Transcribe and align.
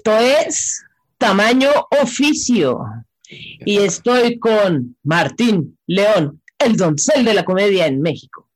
Esto 0.00 0.16
es 0.16 0.82
Tamaño 1.18 1.68
Oficio. 2.02 2.80
Y 3.28 3.76
estoy 3.80 4.38
con 4.38 4.96
Martín 5.02 5.78
León, 5.86 6.40
el 6.58 6.74
doncel 6.78 7.22
de 7.22 7.34
la 7.34 7.44
comedia 7.44 7.86
en 7.86 8.00
México. 8.00 8.48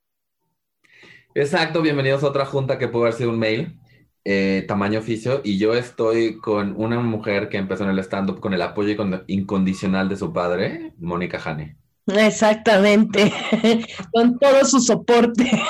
Exacto, 1.35 1.83
bienvenidos 1.83 2.23
a 2.23 2.29
otra 2.29 2.47
junta 2.47 2.79
que 2.79 2.89
puede 2.89 3.09
haber 3.09 3.19
sido 3.19 3.29
un 3.29 3.39
mail, 3.39 3.79
eh, 4.25 4.65
tamaño 4.67 5.01
oficio, 5.01 5.43
y 5.45 5.59
yo 5.59 5.75
estoy 5.75 6.39
con 6.39 6.81
una 6.81 6.99
mujer 6.99 7.51
que 7.51 7.59
empezó 7.59 7.85
en 7.85 7.91
el 7.91 7.99
stand-up 7.99 8.41
con 8.41 8.55
el 8.55 8.63
apoyo 8.63 8.97
incondicional 9.27 10.09
de 10.09 10.17
su 10.17 10.33
padre, 10.33 10.95
Mónica 10.97 11.39
Jane. 11.39 11.77
Exactamente, 12.07 13.33
con 14.13 14.39
todo 14.39 14.65
su 14.65 14.79
soporte. 14.81 15.51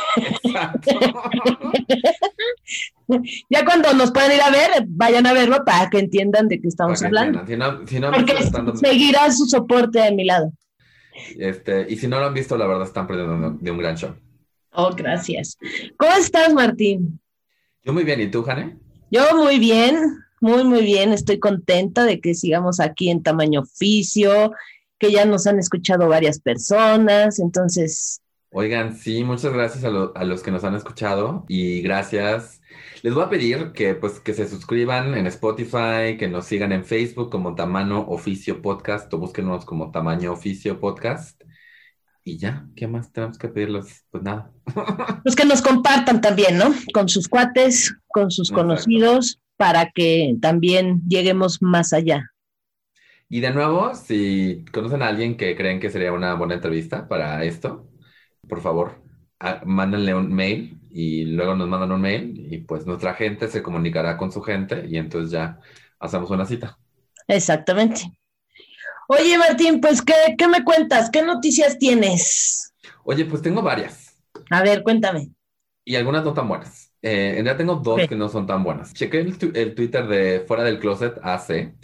ya 3.51 3.65
cuando 3.65 3.95
nos 3.95 4.10
puedan 4.10 4.33
ir 4.33 4.43
a 4.43 4.51
ver, 4.51 4.84
vayan 4.88 5.27
a 5.27 5.33
verlo 5.33 5.65
para 5.65 5.88
que 5.91 6.01
entiendan 6.01 6.48
de 6.48 6.60
qué 6.60 6.66
estamos 6.69 7.01
hablando. 7.02 7.45
Porque 7.45 8.37
seguirá 8.74 9.30
su 9.30 9.47
soporte 9.47 10.01
de 10.01 10.12
mi 10.12 10.24
lado. 10.24 10.52
Este, 11.38 11.87
y 11.88 11.97
si 11.97 12.09
no 12.09 12.19
lo 12.19 12.27
han 12.27 12.35
visto, 12.35 12.57
la 12.57 12.66
verdad 12.66 12.87
están 12.87 13.07
perdiendo 13.07 13.51
de 13.60 13.71
un 13.71 13.79
gran 13.79 13.96
show. 13.96 14.16
Oh, 14.73 14.91
gracias. 14.95 15.57
¿Cómo 15.96 16.12
estás, 16.15 16.52
Martín? 16.52 17.21
Yo 17.85 17.93
muy 17.93 18.02
bien, 18.02 18.21
¿y 18.21 18.27
tú, 18.27 18.43
Jane? 18.43 18.77
Yo 19.10 19.37
muy 19.37 19.60
bien, 19.60 19.96
muy, 20.41 20.65
muy 20.65 20.82
bien. 20.82 21.12
Estoy 21.12 21.38
contenta 21.38 22.05
de 22.05 22.21
que 22.21 22.35
sigamos 22.35 22.80
aquí 22.80 23.09
en 23.09 23.23
tamaño 23.23 23.60
oficio, 23.60 24.52
que 25.05 25.13
ya 25.13 25.27
nos 25.27 25.47
han 25.47 25.59
escuchado 25.59 26.09
varias 26.09 26.41
personas, 26.41 27.38
entonces... 27.38 28.23
Oigan, 28.51 28.97
sí, 28.97 29.23
muchas 29.23 29.52
gracias 29.52 29.85
a, 29.85 29.88
a, 29.88 30.24
los 30.24 30.43
que 30.43 30.51
nos 30.51 30.65
han 30.65 30.74
escuchado 30.74 31.45
y 31.47 31.83
gracias. 31.83 32.63
Les 33.02 33.13
voy 33.13 33.25
a 33.25 33.29
pedir 33.29 33.73
que, 33.73 33.95
pues, 33.95 34.19
que 34.21 34.32
se 34.32 34.49
suscriban 34.49 35.15
en 35.15 35.27
Spotify, 35.27 36.16
que 36.19 36.29
nos 36.29 36.47
sigan 36.47 36.73
en 36.73 36.87
Facebook 36.87 37.30
como 37.30 37.55
Tamaño 37.55 38.07
Oficio 38.09 38.63
Podcast 38.63 39.13
o 39.13 39.19
búsquenos 39.19 39.66
como 39.66 39.91
Tamaño 39.91 40.32
Oficio 40.32 40.80
Podcast. 40.80 41.43
Y 42.23 42.38
ya, 42.38 42.66
¿qué 42.75 42.87
más 42.87 43.13
tenemos 43.13 43.37
que 43.37 43.49
pedirles? 43.49 44.07
Pues 44.10 44.23
nada. 44.23 44.51
Pues 45.23 45.37
que 45.37 45.45
nos 45.45 45.60
compartan 45.60 46.21
también, 46.23 46.57
¿no? 46.57 46.73
Con 46.95 47.10
sus 47.10 47.29
cuates, 47.29 47.95
con 48.09 48.30
sus 48.30 48.51
conocidos, 48.51 49.41
para 49.57 49.91
que 49.91 50.37
también 50.41 51.02
lleguemos 51.09 51.60
más 51.60 51.93
allá. 51.93 52.34
Y 53.28 53.40
de 53.40 53.50
nuevo, 53.50 53.94
si 53.94 54.64
conocen 54.72 55.02
a 55.02 55.08
alguien 55.08 55.36
que 55.36 55.56
creen 55.56 55.80
que 55.80 55.90
sería 55.90 56.12
una 56.12 56.34
buena 56.34 56.54
entrevista 56.54 57.08
para 57.08 57.42
esto, 57.44 57.88
por 58.48 58.60
favor, 58.60 59.02
mándenle 59.64 60.14
un 60.14 60.32
mail 60.32 60.80
y 60.90 61.24
luego 61.24 61.54
nos 61.56 61.68
mandan 61.68 61.92
un 61.92 62.00
mail 62.00 62.46
y 62.52 62.58
pues 62.58 62.86
nuestra 62.86 63.14
gente 63.14 63.48
se 63.48 63.62
comunicará 63.62 64.16
con 64.16 64.30
su 64.30 64.42
gente 64.42 64.86
y 64.88 64.98
entonces 64.98 65.32
ya 65.32 65.58
hacemos 65.98 66.30
una 66.30 66.47
cita. 66.47 66.78
Exactamente. 67.28 68.12
Oye, 69.08 69.36
Martín, 69.38 69.80
pues, 69.80 70.02
¿qué, 70.02 70.14
qué 70.38 70.48
me 70.48 70.64
cuentas? 70.64 71.10
¿Qué 71.10 71.22
noticias 71.22 71.78
tienes? 71.78 72.72
Oye, 73.04 73.25
pues 73.25 73.42
tengo 73.42 73.62
varias. 73.62 74.22
A 74.50 74.62
ver, 74.62 74.82
cuéntame. 74.82 75.30
Y 75.84 75.97
algunas 75.97 76.25
no 76.25 76.32
tan 76.32 76.48
buenas. 76.48 76.92
Eh, 77.02 77.30
en 77.30 77.44
realidad 77.44 77.58
tengo 77.58 77.76
dos 77.76 78.06
que 78.06 78.16
no 78.16 78.28
son 78.28 78.47
tan 78.47 78.64
buenas. 78.64 78.94
Chequé 78.94 79.20
el, 79.20 79.36
el 79.54 79.75
Twitter 79.75 80.06
de 80.06 80.44
Fuera 80.47 80.64
del 80.64 80.78
Closet 80.78 81.19
AC 81.22 81.75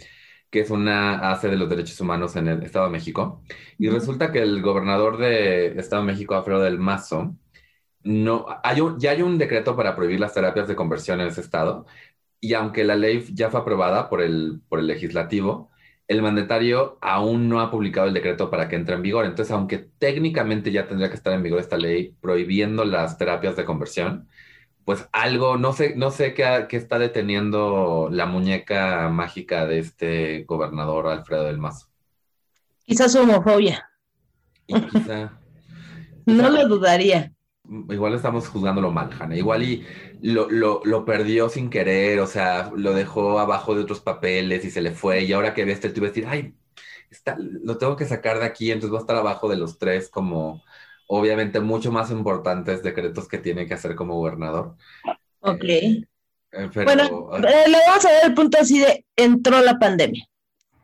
que 0.51 0.61
es 0.61 0.69
una 0.71 1.31
ACE 1.31 1.49
de 1.49 1.57
los 1.57 1.69
derechos 1.69 1.99
humanos 2.01 2.35
en 2.35 2.47
el 2.49 2.63
Estado 2.63 2.85
de 2.85 2.91
México. 2.91 3.41
Y 3.79 3.89
resulta 3.89 4.31
que 4.31 4.39
el 4.41 4.61
gobernador 4.61 5.17
de 5.17 5.67
Estado 5.79 6.03
de 6.03 6.11
México, 6.11 6.35
Alfredo 6.35 6.61
del 6.61 6.79
Mazo, 6.79 7.35
no, 8.03 8.47
hay 8.63 8.81
ya 8.99 9.11
hay 9.11 9.21
un 9.21 9.37
decreto 9.37 9.75
para 9.75 9.95
prohibir 9.95 10.19
las 10.19 10.33
terapias 10.33 10.67
de 10.67 10.75
conversión 10.75 11.21
en 11.21 11.27
ese 11.27 11.41
estado. 11.41 11.85
Y 12.39 12.53
aunque 12.55 12.83
la 12.83 12.95
ley 12.95 13.25
ya 13.33 13.49
fue 13.49 13.61
aprobada 13.61 14.09
por 14.09 14.21
el, 14.21 14.61
por 14.69 14.79
el 14.79 14.87
legislativo, 14.87 15.71
el 16.07 16.21
mandatario 16.21 16.97
aún 17.01 17.47
no 17.49 17.61
ha 17.61 17.71
publicado 17.71 18.07
el 18.07 18.13
decreto 18.13 18.49
para 18.49 18.67
que 18.67 18.75
entre 18.75 18.95
en 18.95 19.01
vigor. 19.03 19.25
Entonces, 19.25 19.53
aunque 19.53 19.77
técnicamente 19.77 20.71
ya 20.71 20.87
tendría 20.87 21.09
que 21.09 21.15
estar 21.15 21.33
en 21.33 21.43
vigor 21.43 21.59
esta 21.59 21.77
ley 21.77 22.15
prohibiendo 22.21 22.83
las 22.85 23.17
terapias 23.17 23.55
de 23.55 23.65
conversión, 23.65 24.27
pues 24.85 25.07
algo, 25.11 25.57
no 25.57 25.73
sé, 25.73 25.95
no 25.95 26.11
sé 26.11 26.33
qué, 26.33 26.67
está 26.71 26.97
deteniendo 26.99 28.09
la 28.11 28.25
muñeca 28.25 29.09
mágica 29.09 29.65
de 29.65 29.79
este 29.79 30.43
gobernador 30.43 31.07
Alfredo 31.07 31.43
del 31.43 31.59
Mazo. 31.59 31.87
Quizás 32.85 33.11
su 33.11 33.19
homofobia. 33.19 33.89
no 36.25 36.49
lo 36.49 36.67
dudaría. 36.67 37.33
Igual 37.89 38.15
estamos 38.15 38.47
juzgándolo 38.47 38.91
mal, 38.91 39.11
Hanna. 39.17 39.37
Igual 39.37 39.63
y 39.63 39.85
lo, 40.21 41.05
perdió 41.05 41.47
sin 41.47 41.69
querer, 41.69 42.19
o 42.19 42.27
sea, 42.27 42.71
lo 42.75 42.93
dejó 42.93 43.39
abajo 43.39 43.75
de 43.75 43.83
otros 43.83 44.01
papeles 44.01 44.65
y 44.65 44.71
se 44.71 44.81
le 44.81 44.91
fue. 44.91 45.23
Y 45.23 45.33
ahora 45.33 45.53
que 45.53 45.63
ve 45.63 45.71
este, 45.71 45.89
tú 45.89 46.01
vas 46.01 46.09
a 46.09 46.13
decir, 46.13 46.27
ay, 46.27 46.55
está, 47.09 47.37
lo 47.39 47.77
tengo 47.77 47.95
que 47.95 48.05
sacar 48.05 48.39
de 48.39 48.45
aquí, 48.45 48.71
entonces 48.71 48.93
va 48.93 48.97
a 48.97 49.01
estar 49.01 49.15
abajo 49.15 49.47
de 49.47 49.57
los 49.57 49.77
tres 49.77 50.09
como 50.09 50.63
obviamente 51.13 51.59
mucho 51.59 51.91
más 51.91 52.09
importantes 52.09 52.83
decretos 52.83 53.27
que 53.27 53.37
tiene 53.37 53.67
que 53.67 53.73
hacer 53.73 53.95
como 53.95 54.15
gobernador. 54.15 54.77
Ok. 55.41 55.63
Eh, 55.63 56.05
eh, 56.53 56.69
bueno, 56.73 57.35
eh, 57.35 57.65
le 57.67 57.77
vamos 57.85 58.05
a 58.05 58.11
dar 58.11 58.25
el 58.27 58.33
punto 58.33 58.57
así 58.57 58.79
de 58.79 59.05
entró 59.17 59.59
la 59.61 59.77
pandemia. 59.77 60.25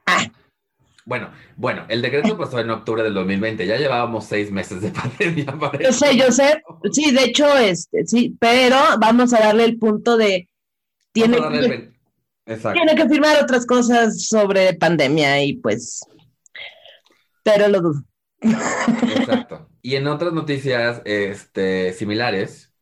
Ah. 0.05 0.25
Bueno, 1.05 1.31
bueno, 1.55 1.85
el 1.87 2.01
decreto 2.01 2.37
pasó 2.37 2.59
en 2.59 2.69
octubre 2.69 3.03
del 3.03 3.13
2020, 3.13 3.65
ya 3.65 3.77
llevábamos 3.77 4.25
seis 4.25 4.51
meses 4.51 4.81
de 4.81 4.91
pandemia. 4.91 5.45
yo 5.79 5.93
sé, 5.93 6.17
yo 6.17 6.29
sé, 6.29 6.61
sí, 6.91 7.11
de 7.11 7.23
hecho, 7.23 7.57
este, 7.57 8.05
sí, 8.05 8.35
pero 8.37 8.75
vamos 8.99 9.33
a 9.33 9.39
darle 9.39 9.63
el 9.63 9.79
punto 9.79 10.17
de 10.17 10.49
tiene, 11.13 11.37
que, 11.37 11.93
tiene 12.73 12.95
que 12.95 13.07
firmar 13.07 13.41
otras 13.41 13.65
cosas 13.65 14.27
sobre 14.27 14.73
pandemia 14.73 15.41
y 15.41 15.53
pues, 15.53 16.01
pero 17.43 17.69
lo 17.69 17.79
dudo. 17.79 18.03
Exacto. 18.41 19.69
Y 19.87 19.95
en 19.95 20.05
otras 20.07 20.33
noticias 20.33 21.01
este, 21.05 21.93
similares, 21.93 22.73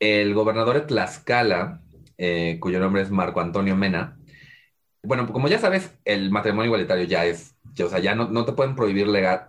el 0.00 0.34
gobernador 0.34 0.74
de 0.74 0.80
Tlaxcala, 0.80 1.80
eh, 2.18 2.58
cuyo 2.60 2.80
nombre 2.80 3.02
es 3.02 3.10
Marco 3.12 3.40
Antonio 3.40 3.76
Mena, 3.76 4.18
bueno, 5.04 5.32
como 5.32 5.46
ya 5.46 5.60
sabes, 5.60 5.96
el 6.04 6.32
matrimonio 6.32 6.64
igualitario 6.64 7.04
ya 7.04 7.24
es, 7.24 7.54
o 7.80 7.88
sea, 7.88 8.00
ya 8.00 8.16
no, 8.16 8.44
te 8.44 8.50
pueden 8.50 8.74
prohibir 8.74 9.06
legal, 9.06 9.48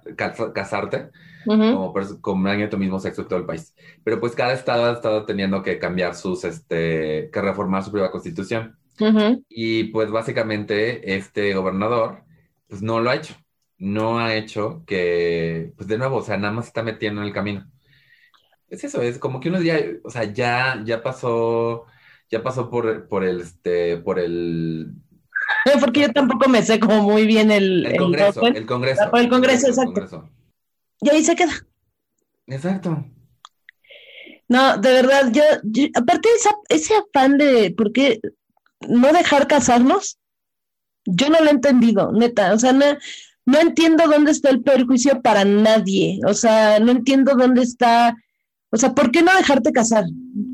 casarte 0.53 1.09
como 1.47 1.91
con 2.22 2.45
alguien 2.45 2.68
de 2.68 2.72
tu 2.72 2.78
mismo 2.78 3.00
sexo 3.00 3.24
en 3.24 3.29
todo 3.29 3.40
el 3.40 3.47
país. 3.47 3.74
Pero 4.03 4.19
pues 4.19 4.35
cada 4.35 4.53
estado 4.53 4.85
ha 4.85 4.94
estado 4.94 5.25
teniendo 5.25 5.63
que 5.63 5.79
cambiar 5.79 6.13
sus, 6.13 6.44
este, 6.44 7.31
que 7.34 7.41
reformar 7.41 7.84
su 7.84 7.90
propia 7.91 8.12
constitución. 8.12 8.78
Y 9.50 9.85
pues 9.85 10.12
básicamente 10.12 11.16
este 11.16 11.51
gobernador, 11.56 12.25
pues 12.68 12.84
no 12.84 13.00
lo 13.00 13.09
ha 13.09 13.16
hecho 13.16 13.34
no 13.78 14.19
ha 14.19 14.36
hecho 14.36 14.84
que, 14.86 15.74
pues 15.75 15.88
de 15.88 15.97
nuevo, 15.97 16.18
o 16.18 16.22
sea, 16.22 16.38
nada 16.38 16.53
más 16.53 16.68
está 16.68 16.84
metiendo 16.84 17.22
en 17.22 17.28
el 17.28 17.34
camino. 17.34 17.69
Es 18.69 18.84
eso, 18.84 19.02
es 19.02 19.19
como 19.19 19.40
que 19.40 19.50
uno 19.50 19.62
ya, 19.62 19.80
o 20.03 20.09
sea, 20.09 20.24
ya, 20.24 20.81
ya 20.86 21.03
pasó, 21.03 21.86
ya 22.30 22.41
pasó 22.41 22.69
por, 22.69 23.08
por 23.08 23.24
el, 23.24 23.41
este, 23.41 23.97
por 23.97 24.19
el... 24.19 24.94
Porque 25.80 26.02
yo 26.02 26.13
tampoco 26.13 26.50
me 26.50 26.63
sé 26.63 26.80
como 26.80 27.03
muy 27.03 27.25
bien 27.25 27.52
el... 27.52 27.86
El 27.86 27.97
Congreso, 27.97 28.46
el, 28.47 28.66
Congreso. 28.66 29.09
Por 29.12 29.19
el 29.19 29.30
Congreso, 29.30 29.68
exacto. 29.68 30.30
Y 31.02 31.09
ahí 31.09 31.24
se 31.24 31.36
queda. 31.36 31.53
Exacto. 32.47 33.06
No, 34.47 34.78
de 34.78 34.92
verdad, 34.92 35.31
yo, 35.31 35.44
aparte 35.96 36.30
de 36.30 36.75
ese 36.75 36.94
afán 36.96 37.38
de, 37.38 37.74
¿por 37.75 37.92
qué 37.92 38.19
no 38.88 39.12
dejar 39.12 39.48
casarnos? 39.48 40.19
Yo 41.06 41.30
no 41.30 41.39
lo 41.39 41.48
he 41.48 41.51
entendido, 41.51 42.12
neta, 42.12 42.54
o 42.54 42.60
sea, 42.60 42.71
no, 42.71 42.86
no 43.45 43.59
entiendo 43.59 44.07
dónde 44.07 44.31
está 44.31 44.50
el 44.50 44.62
perjuicio 44.63 45.21
para 45.21 45.45
nadie. 45.45 46.19
O 46.27 46.33
sea, 46.33 46.80
no 46.80 46.92
entiendo 46.92 47.36
dónde 47.36 47.62
está. 47.62 48.15
O 48.71 48.77
sea, 48.77 48.94
¿por 48.94 49.12
qué 49.12 49.21
no 49.21 49.36
dejarte 49.36 49.71
casar? 49.71 50.03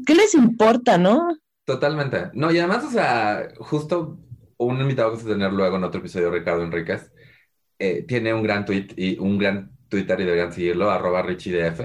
¿Qué 0.05 0.13
les 0.13 0.35
importa, 0.35 0.97
no? 0.97 1.35
Totalmente. 1.65 2.29
No, 2.33 2.51
y 2.51 2.59
además, 2.59 2.83
o 2.83 2.91
sea, 2.91 3.49
justo 3.59 4.19
un 4.57 4.79
invitado 4.79 5.11
que 5.11 5.19
se 5.19 5.27
tener 5.27 5.51
luego 5.53 5.77
en 5.77 5.83
otro 5.83 5.99
episodio, 5.99 6.31
Ricardo 6.31 6.63
Enríquez, 6.63 7.11
eh, 7.79 8.03
tiene 8.07 8.33
un 8.33 8.43
gran 8.43 8.65
tweet 8.65 8.89
y 8.95 9.17
un 9.17 9.38
gran 9.38 9.71
Twitter 9.89 10.19
y 10.19 10.25
deberían 10.25 10.53
seguirlo, 10.53 10.91
arroba 10.91 11.21
RichieDF. 11.23 11.81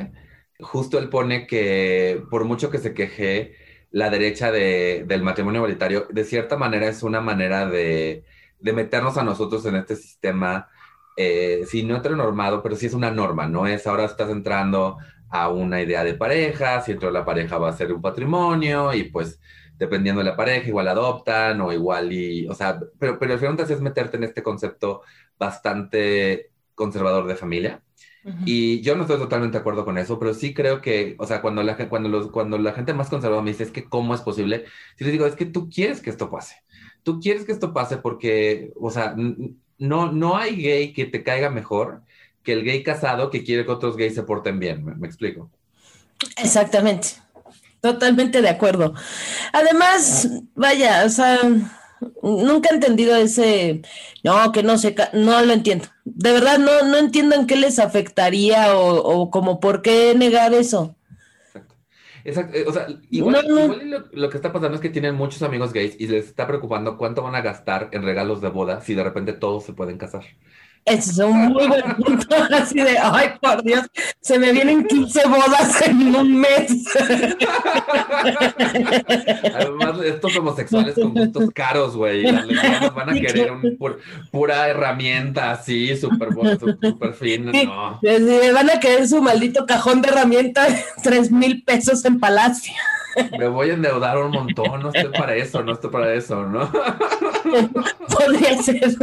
Justo 0.61 0.99
él 0.99 1.09
pone 1.09 1.47
que 1.47 2.23
por 2.31 2.45
mucho 2.45 2.71
que 2.71 2.79
se 2.79 2.95
queje 2.95 3.55
la 3.91 4.11
derecha 4.11 4.51
de, 4.51 5.05
del 5.07 5.23
matrimonio 5.23 5.61
igualitario, 5.61 6.07
de 6.11 6.25
cierta 6.25 6.57
manera 6.57 6.89
es 6.89 7.03
una 7.03 7.21
manera 7.21 7.67
de, 7.67 8.25
de 8.59 8.73
meternos 8.73 9.17
a 9.17 9.23
nosotros 9.25 9.65
en 9.67 9.77
este 9.77 9.97
sistema 9.97 10.69
eh, 11.17 11.63
sí, 11.67 11.83
no 11.83 11.97
heteronormado, 11.97 12.63
pero 12.63 12.77
sí 12.77 12.87
es 12.87 12.95
una 12.95 13.11
norma, 13.11 13.49
no 13.49 13.67
es 13.67 13.87
ahora 13.87 14.05
estás 14.05 14.31
entrando 14.31 14.99
a 15.29 15.49
una 15.49 15.83
idea 15.83 16.05
de 16.05 16.15
pareja, 16.15 16.81
si 16.83 16.93
dentro 16.93 17.09
de 17.09 17.15
la 17.15 17.25
pareja 17.25 17.59
va 17.59 17.71
a 17.71 17.77
ser 17.77 17.93
un 17.93 18.03
patrimonio 18.03 18.93
y 18.95 19.05
pues 19.05 19.41
dependiendo 19.79 20.21
de 20.21 20.31
la 20.31 20.37
pareja 20.37 20.69
igual 20.69 20.89
adoptan 20.89 21.61
o 21.61 21.73
igual 21.73 22.13
y, 22.13 22.47
o 22.49 22.55
sea, 22.55 22.79
pero, 22.99 23.19
pero 23.19 23.35
el 23.35 23.39
final 23.39 23.59
es 23.59 23.81
meterte 23.81 24.17
en 24.17 24.25
este 24.25 24.43
concepto 24.43 25.03
bastante 25.39 26.51
conservador 26.75 27.27
de 27.27 27.37
familia. 27.37 27.83
Y 28.45 28.81
yo 28.81 28.97
no 28.97 29.03
estoy 29.03 29.19
totalmente 29.19 29.57
de 29.57 29.61
acuerdo 29.61 29.85
con 29.85 29.99
eso, 29.99 30.19
pero 30.19 30.35
sí 30.35 30.53
creo 30.53 30.81
que, 30.81 31.15
o 31.21 31.27
sea, 31.27 31.41
cuando 31.41 31.63
la, 31.63 31.77
cuando 31.89 32.09
los, 32.09 32.29
cuando 32.33 32.59
la 32.59 32.73
gente 32.73 32.93
más 32.93 33.09
conservadora 33.09 33.45
me 33.45 33.53
dice, 33.53 33.63
es 33.63 33.71
que 33.71 33.89
cómo 33.89 34.17
es 34.17 34.21
posible, 34.21 34.65
si 34.97 35.05
les 35.05 35.13
digo, 35.13 35.27
es 35.27 35.37
que 35.37 35.47
tú 35.47 35.71
quieres 35.71 36.01
que 36.01 36.11
esto 36.11 36.29
pase. 36.29 36.57
Tú 37.05 37.21
quieres 37.21 37.45
que 37.45 37.53
esto 37.53 37.73
pase 37.73 37.99
porque, 37.99 38.73
o 38.81 38.91
sea, 38.91 39.15
no, 39.79 40.13
no 40.13 40.37
hay 40.37 40.57
gay 40.57 40.93
que 40.93 41.07
te 41.07 41.23
caiga 41.23 41.51
mejor 41.51 42.03
que 42.43 42.53
el 42.53 42.65
gay 42.65 42.83
casado 42.83 43.31
que 43.31 43.45
quiere 43.45 43.65
que 43.65 43.73
otros 43.73 43.97
gays 43.97 44.15
se 44.15 44.23
porten 44.23 44.59
bien. 44.59 44.85
¿Me, 44.85 45.07
explico? 45.07 45.51
Exactamente. 46.37 47.09
Totalmente 47.81 48.41
de 48.41 48.49
acuerdo. 48.49 48.95
Además, 49.53 50.29
vaya, 50.55 51.05
o 51.05 51.09
sea, 51.09 51.41
nunca 52.23 52.71
he 52.71 52.75
entendido 52.75 53.17
ese, 53.17 53.83
no, 54.23 54.53
que 54.53 54.63
no 54.63 54.79
sé, 54.79 54.95
no 55.13 55.43
lo 55.43 55.53
entiendo. 55.53 55.87
De 56.05 56.33
verdad, 56.33 56.59
no, 56.59 56.83
no 56.85 56.97
entiendo 56.99 57.35
en 57.35 57.47
qué 57.47 57.57
les 57.57 57.79
afectaría 57.79 58.77
o, 58.77 58.97
o 58.97 59.31
como 59.31 59.61
por 59.61 59.83
qué 59.83 60.15
negar 60.17 60.55
eso. 60.55 60.96
Exacto. 62.27 62.57
Eh, 62.57 62.65
o 62.67 62.73
sea, 62.73 62.89
igual, 63.11 64.09
lo, 64.13 64.31
que 64.31 64.37
está 64.37 64.53
pasando 64.53 64.75
es 64.75 64.81
que 64.81 64.91
tienen 64.91 65.15
muchos 65.15 65.43
amigos 65.43 65.73
gays 65.73 65.95
y 66.01 66.09
les 66.09 66.27
está 66.27 66.45
preocupando 66.47 66.99
cuánto 66.99 67.23
van 67.23 67.37
a 67.37 67.41
gastar 67.41 67.89
en 67.93 68.03
regalos 68.03 68.41
de 68.41 68.49
boda 68.49 68.81
si 68.81 68.95
de 68.95 69.05
repente 69.05 69.33
todos 69.33 69.65
se 69.65 69.75
pueden 69.75 69.97
casar. 69.97 70.25
Es 70.87 71.19
un 71.19 71.49
muy 71.49 71.67
buen 71.67 71.97
punto, 71.97 72.37
así 72.53 72.81
de, 72.81 72.97
ay, 72.97 73.31
por 73.43 73.61
Dios, 73.65 73.85
se 74.21 74.39
me 74.39 74.53
vienen 74.53 74.87
15 74.87 75.27
bodas 75.27 75.83
en 75.83 76.15
un 76.15 76.41
mes. 76.41 76.85
Además, 79.53 80.01
estos 80.05 80.37
homosexuales 80.37 80.95
con 80.95 81.13
gustos 81.13 81.51
caros, 81.53 81.97
güey, 81.97 82.23
van 82.95 83.11
a 83.11 83.15
querer 83.15 83.51
un, 83.51 83.77
pura 84.31 84.69
herramienta 84.69 85.51
así, 85.51 85.97
súper 85.97 86.29
super 86.61 87.15
fina, 87.15 87.51
no. 87.51 87.99
van 88.55 88.71
a 88.71 88.79
querer 88.79 89.09
su 89.09 89.21
maldito 89.21 89.67
cajón 89.67 90.03
de 90.03 90.11
herramientas, 90.11 90.85
tres 91.03 91.33
mil 91.33 91.65
pesos 91.65 92.05
en 92.05 92.21
Palacio. 92.21 92.75
Me 93.37 93.49
voy 93.49 93.71
a 93.71 93.75
endeudar 93.75 94.19
un 94.19 94.31
montón, 94.31 94.83
no 94.83 94.93
estoy 94.93 95.11
para 95.19 95.35
eso, 95.35 95.65
no 95.65 95.73
estoy 95.73 95.91
para 95.91 96.15
eso, 96.15 96.45
¿no? 96.47 96.71
Podría 98.09 98.63
ser. 98.63 98.95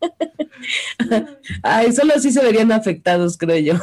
Ay, 1.62 1.92
solo 1.92 2.14
así 2.14 2.32
se 2.32 2.42
verían 2.42 2.72
afectados, 2.72 3.36
creo 3.36 3.58
yo. 3.58 3.74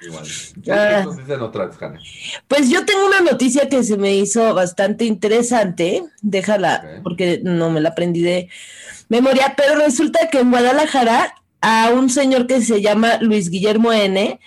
Igual. 0.00 0.24
Ah. 0.70 1.06
Pues 2.46 2.68
yo 2.68 2.84
tengo 2.84 3.06
una 3.06 3.20
noticia 3.20 3.68
que 3.68 3.82
se 3.82 3.96
me 3.96 4.14
hizo 4.16 4.52
bastante 4.54 5.04
interesante. 5.04 6.04
Déjala, 6.20 7.00
porque 7.02 7.40
no 7.42 7.70
me 7.70 7.80
la 7.80 7.90
aprendí 7.90 8.20
de 8.20 8.48
memoria, 9.08 9.54
pero 9.56 9.76
resulta 9.76 10.28
que 10.30 10.40
en 10.40 10.50
Guadalajara 10.50 11.34
a 11.60 11.90
un 11.90 12.10
señor 12.10 12.46
que 12.46 12.60
se 12.62 12.80
llama 12.80 13.18
Luis 13.20 13.50
Guillermo 13.50 13.92
N. 13.92 14.38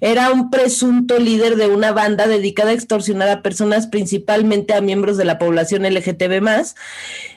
Era 0.00 0.30
un 0.30 0.50
presunto 0.50 1.18
líder 1.18 1.56
de 1.56 1.68
una 1.68 1.92
banda 1.92 2.26
dedicada 2.26 2.70
a 2.70 2.74
extorsionar 2.74 3.28
a 3.28 3.42
personas, 3.42 3.86
principalmente 3.86 4.72
a 4.74 4.80
miembros 4.80 5.16
de 5.16 5.24
la 5.24 5.38
población 5.38 5.82
LGTB 5.82 6.30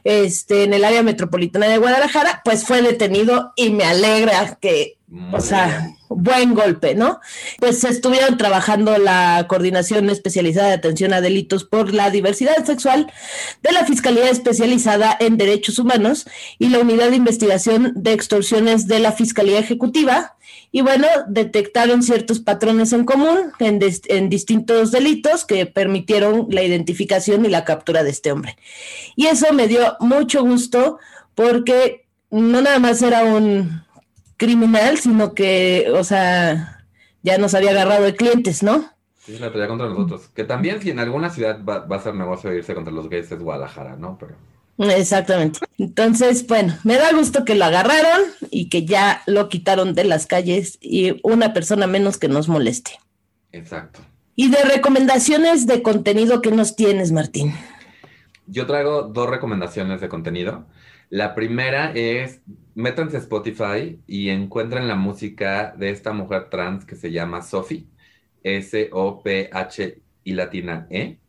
este, 0.03 0.63
en 0.63 0.73
el 0.73 0.85
área 0.85 1.03
metropolitana 1.03 1.67
de 1.67 1.77
Guadalajara, 1.77 2.41
pues 2.45 2.65
fue 2.65 2.81
detenido 2.81 3.51
y 3.55 3.71
me 3.71 3.83
alegra 3.83 4.57
que, 4.61 4.97
o 5.31 5.41
sea, 5.41 5.93
buen 6.09 6.53
golpe, 6.53 6.95
¿no? 6.95 7.19
Pues 7.59 7.83
estuvieron 7.83 8.37
trabajando 8.37 8.97
la 8.97 9.45
Coordinación 9.47 10.09
Especializada 10.09 10.69
de 10.69 10.73
Atención 10.73 11.13
a 11.13 11.21
Delitos 11.21 11.63
por 11.65 11.93
la 11.93 12.09
Diversidad 12.09 12.65
Sexual 12.65 13.11
de 13.61 13.71
la 13.71 13.85
Fiscalía 13.85 14.29
Especializada 14.29 15.15
en 15.19 15.37
Derechos 15.37 15.77
Humanos 15.77 16.25
y 16.57 16.69
la 16.69 16.79
Unidad 16.79 17.09
de 17.09 17.17
Investigación 17.17 17.93
de 17.95 18.13
Extorsiones 18.13 18.87
de 18.87 18.99
la 18.99 19.11
Fiscalía 19.11 19.59
Ejecutiva. 19.59 20.35
Y 20.71 20.81
bueno, 20.81 21.07
detectaron 21.27 22.01
ciertos 22.01 22.39
patrones 22.39 22.93
en 22.93 23.05
común 23.05 23.51
en, 23.59 23.79
en 24.07 24.29
distintos 24.29 24.91
delitos 24.91 25.45
que 25.45 25.67
permitieron 25.67 26.47
la 26.49 26.63
identificación 26.63 27.45
y 27.45 27.49
la 27.49 27.65
captura 27.65 28.03
de 28.03 28.09
este 28.09 28.31
hombre. 28.31 28.57
Y 29.15 29.27
eso 29.27 29.53
me 29.53 29.67
dio 29.67 29.95
mucho 29.99 30.43
gusto 30.43 30.97
porque 31.35 32.05
no 32.31 32.61
nada 32.61 32.79
más 32.79 33.03
era 33.03 33.23
un 33.23 33.82
criminal, 34.43 34.97
sino 34.97 35.33
que, 35.33 35.87
o 35.93 36.03
sea, 36.03 36.85
ya 37.21 37.37
nos 37.37 37.53
había 37.53 37.69
agarrado 37.69 38.03
de 38.03 38.13
clientes, 38.13 38.61
¿no? 38.61 38.91
Sí, 39.19 39.37
la 39.39 39.53
pelea 39.53 39.69
contra 39.69 39.87
nosotros. 39.87 40.27
Que 40.35 40.43
también 40.43 40.81
si 40.81 40.89
en 40.89 40.99
alguna 40.99 41.29
ciudad 41.29 41.63
va, 41.63 41.85
a 41.89 41.99
ser 42.01 42.13
negocio 42.13 42.53
irse 42.53 42.75
contra 42.75 42.93
los 42.93 43.09
gays 43.09 43.31
es 43.31 43.39
Guadalajara, 43.39 43.95
¿no? 43.95 44.17
Pero... 44.19 44.35
Exactamente. 44.97 45.59
Entonces, 45.77 46.45
bueno, 46.45 46.77
me 46.83 46.97
da 46.97 47.13
gusto 47.13 47.45
que 47.45 47.55
lo 47.55 47.63
agarraron 47.63 48.21
y 48.51 48.67
que 48.67 48.85
ya 48.85 49.21
lo 49.27 49.47
quitaron 49.47 49.95
de 49.95 50.03
las 50.03 50.25
calles 50.25 50.77
y 50.81 51.21
una 51.23 51.53
persona 51.53 51.87
menos 51.87 52.17
que 52.17 52.27
nos 52.27 52.49
moleste. 52.49 52.99
Exacto. 53.53 54.01
Y 54.35 54.49
de 54.49 54.61
recomendaciones 54.63 55.67
de 55.67 55.81
contenido 55.83 56.41
que 56.41 56.51
nos 56.51 56.75
tienes, 56.75 57.13
Martín. 57.13 57.53
Yo 58.47 58.65
traigo 58.65 59.03
dos 59.03 59.29
recomendaciones 59.29 60.01
de 60.01 60.09
contenido. 60.09 60.65
La 61.13 61.35
primera 61.35 61.91
es, 61.93 62.41
métanse 62.73 63.17
a 63.17 63.19
Spotify 63.19 63.99
y 64.07 64.29
encuentren 64.29 64.87
la 64.87 64.95
música 64.95 65.71
de 65.77 65.91
esta 65.91 66.11
mujer 66.11 66.49
trans 66.49 66.85
que 66.85 66.95
se 66.95 67.11
llama 67.11 67.43
Sophie, 67.43 67.85
S-O-P-H 68.41 70.01
y 70.23 70.33
latina 70.33 70.87
E. 70.89 71.19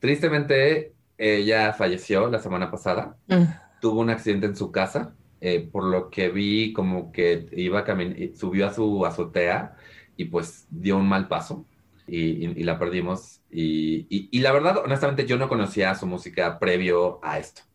Tristemente, 0.00 0.92
ella 1.16 1.72
falleció 1.72 2.28
la 2.28 2.40
semana 2.40 2.68
pasada. 2.72 3.16
Mm. 3.28 3.44
Tuvo 3.80 4.00
un 4.00 4.10
accidente 4.10 4.46
en 4.46 4.56
su 4.56 4.72
casa, 4.72 5.14
eh, 5.40 5.68
por 5.70 5.84
lo 5.84 6.10
que 6.10 6.30
vi 6.30 6.72
como 6.72 7.12
que 7.12 7.46
iba 7.52 7.78
a 7.78 8.34
subió 8.34 8.66
a 8.66 8.74
su 8.74 9.06
azotea 9.06 9.76
y 10.16 10.24
pues 10.24 10.66
dio 10.68 10.96
un 10.96 11.08
mal 11.08 11.28
paso 11.28 11.64
y, 12.08 12.64
la 12.64 12.76
perdimos. 12.76 13.40
y, 13.52 14.36
la 14.40 14.50
verdad, 14.50 14.78
honestamente, 14.78 15.26
yo 15.26 15.38
no 15.38 15.48
conocía 15.48 15.94
su 15.94 16.06
música 16.06 16.58
previo 16.58 17.20
a 17.22 17.38
esto 17.38 17.68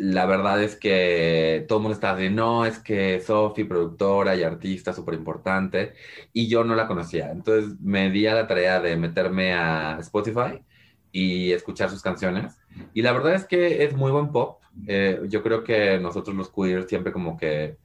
la 0.00 0.24
verdad 0.24 0.62
es 0.62 0.76
que 0.76 1.66
todo 1.68 1.78
el 1.78 1.82
mundo 1.82 1.94
estaba 1.94 2.16
diciendo, 2.16 2.42
no, 2.42 2.64
es 2.64 2.78
que 2.78 3.20
Sophie, 3.20 3.66
productora 3.66 4.34
y 4.34 4.42
artista 4.42 4.94
súper 4.94 5.14
importante, 5.14 5.92
y 6.32 6.48
yo 6.48 6.64
no 6.64 6.74
la 6.74 6.86
conocía. 6.86 7.30
Entonces 7.30 7.78
me 7.80 8.10
di 8.10 8.26
a 8.26 8.34
la 8.34 8.46
tarea 8.46 8.80
de 8.80 8.96
meterme 8.96 9.52
a 9.52 9.98
Spotify 10.00 10.64
y 11.12 11.52
escuchar 11.52 11.90
sus 11.90 12.02
canciones. 12.02 12.58
Y 12.94 13.02
la 13.02 13.12
verdad 13.12 13.34
es 13.34 13.44
que 13.44 13.84
es 13.84 13.94
muy 13.94 14.10
buen 14.10 14.32
pop. 14.32 14.60
Eh, 14.86 15.20
yo 15.28 15.42
creo 15.42 15.64
que 15.64 15.98
nosotros 15.98 16.34
los 16.34 16.50
queers 16.50 16.88
siempre 16.88 17.12
como 17.12 17.36
que 17.36 17.76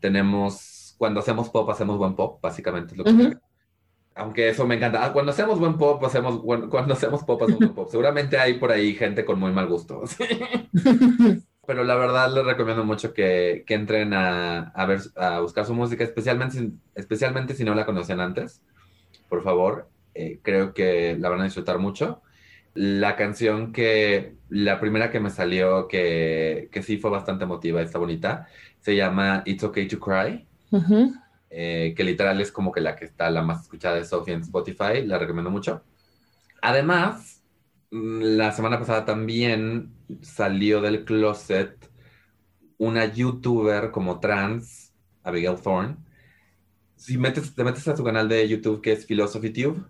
tenemos, 0.00 0.94
cuando 0.96 1.20
hacemos 1.20 1.50
pop, 1.50 1.68
hacemos 1.68 1.98
buen 1.98 2.14
pop, 2.14 2.40
básicamente 2.40 2.94
es 2.94 2.98
lo 2.98 3.04
que... 3.04 3.36
Aunque 4.14 4.48
eso 4.48 4.66
me 4.66 4.74
encanta. 4.74 5.04
Ah, 5.04 5.12
cuando 5.12 5.30
hacemos 5.30 5.60
buen 5.60 5.76
pop, 5.76 6.02
hacemos 6.02 6.40
cuando 6.70 6.94
hacemos 6.94 7.22
pop, 7.24 7.42
hacemos 7.42 7.60
buen 7.60 7.74
pop. 7.74 7.88
Seguramente 7.90 8.38
hay 8.38 8.54
por 8.54 8.72
ahí 8.72 8.94
gente 8.94 9.24
con 9.24 9.38
muy 9.38 9.52
mal 9.52 9.68
gusto. 9.68 10.02
pero 11.68 11.84
la 11.84 11.96
verdad 11.96 12.32
les 12.32 12.46
recomiendo 12.46 12.82
mucho 12.82 13.12
que, 13.12 13.62
que 13.66 13.74
entren 13.74 14.14
a, 14.14 14.70
a, 14.70 14.86
ver, 14.86 15.00
a 15.16 15.40
buscar 15.40 15.66
su 15.66 15.74
música, 15.74 16.02
especialmente, 16.02 16.70
especialmente 16.94 17.52
si 17.52 17.62
no 17.62 17.74
la 17.74 17.84
conocían 17.84 18.20
antes. 18.20 18.62
Por 19.28 19.42
favor, 19.42 19.86
eh, 20.14 20.40
creo 20.42 20.72
que 20.72 21.14
la 21.18 21.28
van 21.28 21.42
a 21.42 21.44
disfrutar 21.44 21.78
mucho. 21.78 22.22
La 22.72 23.16
canción 23.16 23.74
que, 23.74 24.32
la 24.48 24.80
primera 24.80 25.10
que 25.10 25.20
me 25.20 25.28
salió, 25.28 25.88
que, 25.88 26.70
que 26.72 26.82
sí 26.82 26.96
fue 26.96 27.10
bastante 27.10 27.44
emotiva, 27.44 27.82
está 27.82 27.98
bonita, 27.98 28.46
se 28.80 28.96
llama 28.96 29.42
It's 29.44 29.62
Okay 29.62 29.86
to 29.88 30.00
Cry, 30.00 30.48
eh, 31.50 31.92
que 31.94 32.02
literal 32.02 32.40
es 32.40 32.50
como 32.50 32.72
que 32.72 32.80
la 32.80 32.96
que 32.96 33.04
está 33.04 33.28
la 33.28 33.42
más 33.42 33.64
escuchada 33.64 33.96
de 33.96 34.06
Sophie 34.06 34.32
en 34.32 34.40
Spotify, 34.40 35.04
la 35.04 35.18
recomiendo 35.18 35.50
mucho. 35.50 35.84
Además, 36.62 37.37
la 37.90 38.52
semana 38.52 38.78
pasada 38.78 39.04
también 39.04 39.92
salió 40.22 40.80
del 40.80 41.04
closet 41.04 41.90
una 42.78 43.06
youtuber 43.06 43.90
como 43.90 44.20
trans, 44.20 44.92
Abigail 45.22 45.60
Thorne. 45.60 45.96
Si 46.96 47.18
metes, 47.18 47.54
te 47.54 47.64
metes 47.64 47.86
a 47.88 47.96
su 47.96 48.04
canal 48.04 48.28
de 48.28 48.48
YouTube 48.48 48.80
que 48.80 48.92
es 48.92 49.06
PhilosophyTube, 49.06 49.84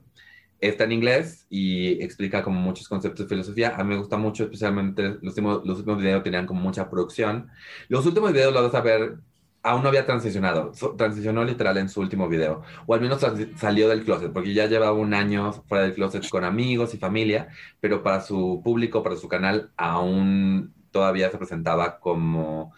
está 0.61 0.85
en 0.85 0.93
inglés 0.93 1.47
y 1.49 2.03
explica 2.03 2.43
como 2.43 2.61
muchos 2.61 2.89
conceptos 2.89 3.27
de 3.27 3.29
filosofía. 3.29 3.77
A 3.77 3.85
mí 3.85 3.91
me 3.91 3.99
gusta 3.99 4.17
mucho, 4.17 4.45
especialmente 4.45 5.03
los 5.03 5.23
últimos, 5.23 5.65
los 5.65 5.79
últimos 5.79 6.01
videos 6.01 6.23
tenían 6.23 6.47
como 6.47 6.61
mucha 6.61 6.91
producción. 6.91 7.49
Los 7.89 8.07
últimos 8.07 8.33
videos 8.33 8.53
los 8.53 8.65
vas 8.65 8.75
a 8.75 8.85
ver 8.85 9.19
aún 9.63 9.83
no 9.83 9.89
había 9.89 10.07
transicionado, 10.07 10.73
transicionó 10.97 11.45
literal 11.45 11.77
en 11.79 11.89
su 11.89 12.01
último 12.01 12.29
video, 12.29 12.63
o 12.87 12.95
al 12.95 13.01
menos 13.01 13.25
salió 13.57 13.89
del 13.89 14.05
closet, 14.05 14.33
porque 14.33 14.55
ya 14.55 14.67
lleva 14.67 14.93
un 14.93 15.15
año 15.15 15.53
fuera 15.53 15.85
del 15.85 15.95
closet 15.95 16.29
con 16.29 16.45
amigos 16.45 16.95
y 16.95 16.99
familia, 16.99 17.49
pero 17.81 18.03
para 18.03 18.21
su 18.21 18.61
público, 18.65 19.03
para 19.03 19.17
su 19.17 19.29
canal, 19.29 19.71
aún 19.77 20.75
todavía 20.91 21.31
se 21.31 21.39
presentaba 21.39 21.99
como, 21.99 22.73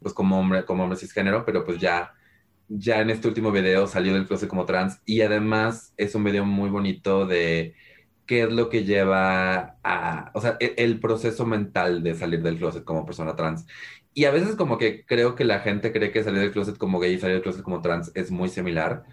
pues 0.00 0.14
como 0.14 0.38
hombre, 0.38 0.64
como 0.64 0.82
hombre 0.84 0.98
cisgénero, 0.98 1.44
pero 1.44 1.64
pues 1.64 1.78
ya, 1.78 2.14
ya 2.68 3.00
en 3.00 3.10
este 3.10 3.28
último 3.28 3.52
video 3.52 3.86
salió 3.86 4.12
del 4.14 4.26
closet 4.26 4.48
como 4.48 4.66
trans, 4.66 5.00
y 5.06 5.22
además 5.22 5.94
es 5.96 6.14
un 6.14 6.24
video 6.24 6.44
muy 6.44 6.68
bonito 6.68 7.26
de 7.26 7.74
qué 8.26 8.44
es 8.44 8.52
lo 8.52 8.70
que 8.70 8.84
lleva 8.84 9.76
a, 9.84 10.30
o 10.34 10.40
sea, 10.40 10.56
el, 10.60 10.74
el 10.78 11.00
proceso 11.00 11.46
mental 11.46 12.02
de 12.02 12.14
salir 12.14 12.42
del 12.42 12.58
closet 12.58 12.82
como 12.84 13.04
persona 13.04 13.36
trans 13.36 13.66
y 14.14 14.24
a 14.26 14.30
veces 14.30 14.54
como 14.56 14.78
que 14.78 15.04
creo 15.04 15.34
que 15.34 15.44
la 15.44 15.60
gente 15.60 15.92
cree 15.92 16.12
que 16.12 16.22
salir 16.24 16.40
del 16.40 16.52
closet 16.52 16.78
como 16.78 17.00
gay 17.00 17.14
y 17.14 17.18
salir 17.18 17.34
del 17.34 17.42
closet 17.42 17.62
como 17.62 17.82
trans 17.82 18.12
es 18.14 18.30
muy 18.30 18.48
similar. 18.48 19.04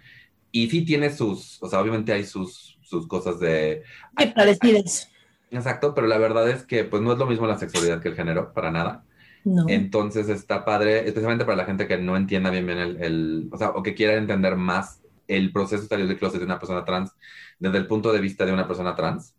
Y 0.52 0.68
sí 0.70 0.84
tiene 0.84 1.10
sus, 1.10 1.62
o 1.62 1.68
sea, 1.68 1.80
obviamente 1.80 2.12
hay 2.12 2.24
sus, 2.24 2.78
sus 2.82 3.06
cosas 3.08 3.40
de... 3.40 3.82
Qué 4.16 4.26
parecidas. 4.28 5.08
Exacto, 5.50 5.94
pero 5.94 6.06
la 6.06 6.18
verdad 6.18 6.48
es 6.48 6.64
que 6.64 6.84
pues 6.84 7.02
no 7.02 7.12
es 7.12 7.18
lo 7.18 7.26
mismo 7.26 7.46
la 7.46 7.58
sexualidad 7.58 8.00
que 8.00 8.08
el 8.08 8.14
género, 8.16 8.52
para 8.52 8.70
nada. 8.70 9.04
No. 9.44 9.64
Entonces 9.68 10.28
está 10.28 10.64
padre, 10.64 11.00
especialmente 11.08 11.44
para 11.44 11.56
la 11.56 11.64
gente 11.64 11.88
que 11.88 11.98
no 11.98 12.16
entienda 12.16 12.50
bien 12.50 12.66
bien 12.66 12.78
el, 12.78 13.02
el- 13.02 13.48
o 13.50 13.56
sea, 13.58 13.70
o 13.70 13.82
que 13.82 13.94
quiera 13.94 14.14
entender 14.14 14.56
más 14.56 15.02
el 15.26 15.52
proceso 15.52 15.82
de 15.82 15.88
salir 15.88 16.06
del 16.06 16.18
closet 16.18 16.38
de 16.38 16.46
una 16.46 16.58
persona 16.58 16.84
trans 16.84 17.12
desde 17.58 17.78
el 17.78 17.86
punto 17.86 18.12
de 18.12 18.20
vista 18.20 18.44
de 18.44 18.52
una 18.52 18.66
persona 18.68 18.94
trans, 18.94 19.34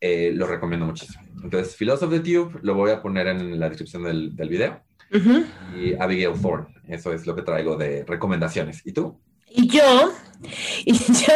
eh, 0.00 0.32
lo 0.34 0.46
recomiendo 0.46 0.86
muchísimo. 0.86 1.22
Entonces, 1.42 1.76
Philosophy 1.76 2.20
Tube 2.20 2.58
lo 2.62 2.74
voy 2.74 2.90
a 2.90 3.02
poner 3.02 3.26
en 3.28 3.58
la 3.58 3.68
descripción 3.68 4.04
del, 4.04 4.34
del 4.36 4.48
video 4.48 4.80
Y 5.76 5.94
Abigail 5.94 6.40
Thorne, 6.40 6.66
eso 6.88 7.12
es 7.12 7.26
lo 7.26 7.34
que 7.34 7.42
traigo 7.42 7.76
de 7.76 8.04
recomendaciones. 8.04 8.82
¿Y 8.84 8.92
tú? 8.92 9.18
Y 9.54 9.68
yo, 9.68 10.12
y 10.84 10.94
yo, 10.94 11.34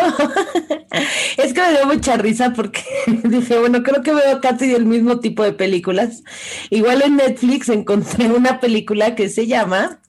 es 1.36 1.52
que 1.52 1.60
me 1.60 1.70
dio 1.70 1.86
mucha 1.86 2.16
risa 2.16 2.52
porque 2.54 2.82
dije, 3.24 3.58
bueno, 3.58 3.82
creo 3.82 4.02
que 4.02 4.14
veo 4.14 4.40
casi 4.40 4.72
el 4.74 4.86
mismo 4.86 5.20
tipo 5.20 5.42
de 5.42 5.52
películas. 5.52 6.22
Igual 6.70 7.02
en 7.02 7.16
Netflix 7.16 7.68
encontré 7.68 8.30
una 8.30 8.60
película 8.60 9.14
que 9.14 9.28
se 9.28 9.46
llama 9.46 10.00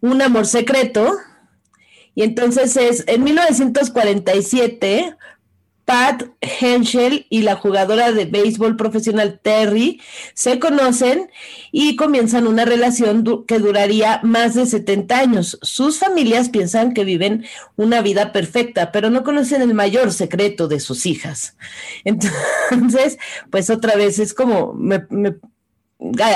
Un 0.00 0.20
amor 0.22 0.46
secreto. 0.46 1.16
Y 2.14 2.22
entonces 2.22 2.76
es 2.76 3.04
en 3.06 3.24
1947, 3.24 5.16
Pat 5.90 6.22
Henschel 6.40 7.26
y 7.30 7.42
la 7.42 7.56
jugadora 7.56 8.12
de 8.12 8.24
béisbol 8.24 8.76
profesional 8.76 9.40
Terry 9.42 10.00
se 10.34 10.60
conocen 10.60 11.32
y 11.72 11.96
comienzan 11.96 12.46
una 12.46 12.64
relación 12.64 13.24
que 13.44 13.58
duraría 13.58 14.20
más 14.22 14.54
de 14.54 14.66
70 14.66 15.18
años. 15.18 15.58
Sus 15.62 15.98
familias 15.98 16.48
piensan 16.48 16.94
que 16.94 17.02
viven 17.02 17.44
una 17.74 18.02
vida 18.02 18.30
perfecta, 18.30 18.92
pero 18.92 19.10
no 19.10 19.24
conocen 19.24 19.62
el 19.62 19.74
mayor 19.74 20.12
secreto 20.12 20.68
de 20.68 20.78
sus 20.78 21.06
hijas. 21.06 21.56
Entonces, 22.04 23.18
pues 23.50 23.68
otra 23.68 23.96
vez 23.96 24.20
es 24.20 24.32
como, 24.32 24.72
me- 24.74 25.06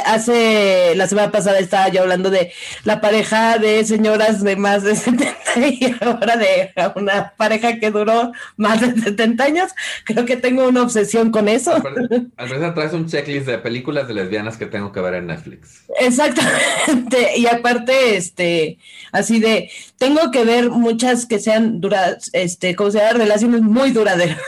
hace 0.07 0.95
la 0.95 1.07
semana 1.07 1.31
pasada 1.31 1.59
estaba 1.59 1.89
yo 1.89 2.03
hablando 2.03 2.31
de 2.31 2.53
la 2.85 3.01
pareja 3.01 3.59
de 3.59 3.85
señoras 3.85 4.43
de 4.43 4.57
más 4.57 4.83
de 4.83 4.95
70 4.97 5.35
y 5.57 5.95
ahora 6.01 6.37
de 6.37 6.73
una 6.97 7.33
pareja 7.37 7.79
que 7.79 7.91
duró 7.91 8.33
más 8.57 8.81
de 8.81 9.01
70 9.01 9.45
años. 9.45 9.71
Creo 10.05 10.25
que 10.25 10.37
tengo 10.37 10.69
una 10.69 10.83
obsesión 10.83 11.31
con 11.31 11.49
eso. 11.49 11.75
Al 11.75 12.49
parecer 12.49 12.75
traes 12.75 12.93
un 12.93 13.07
checklist 13.07 13.47
de 13.47 13.59
películas 13.59 14.09
de 14.09 14.15
lesbianas 14.15 14.57
que 14.57 14.67
tengo 14.67 14.93
que 14.93 15.01
ver 15.01 15.15
en 15.15 15.27
Netflix. 15.27 15.85
Exactamente, 15.99 17.33
y 17.37 17.47
aparte, 17.47 18.17
este, 18.17 18.79
así 19.13 19.39
de, 19.41 19.71
tengo 19.99 20.31
que 20.31 20.45
ver 20.45 20.71
muchas 20.71 21.27
que 21.27 21.39
sean 21.39 21.81
duras, 21.81 22.31
este, 22.33 22.75
como 22.75 22.91
se 22.91 22.99
llama, 22.99 23.19
relaciones 23.19 23.63
muy 23.63 23.91
duraderas. 23.91 24.39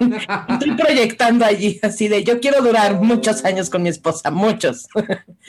Estoy 0.48 0.72
proyectando 0.76 1.44
allí, 1.44 1.78
así 1.82 2.08
de, 2.08 2.24
yo 2.24 2.40
quiero 2.40 2.62
durar 2.62 3.00
muchos 3.00 3.44
años 3.44 3.68
con 3.70 3.82
mi 3.82 3.88
esposa, 3.88 4.30
muchos. 4.62 4.86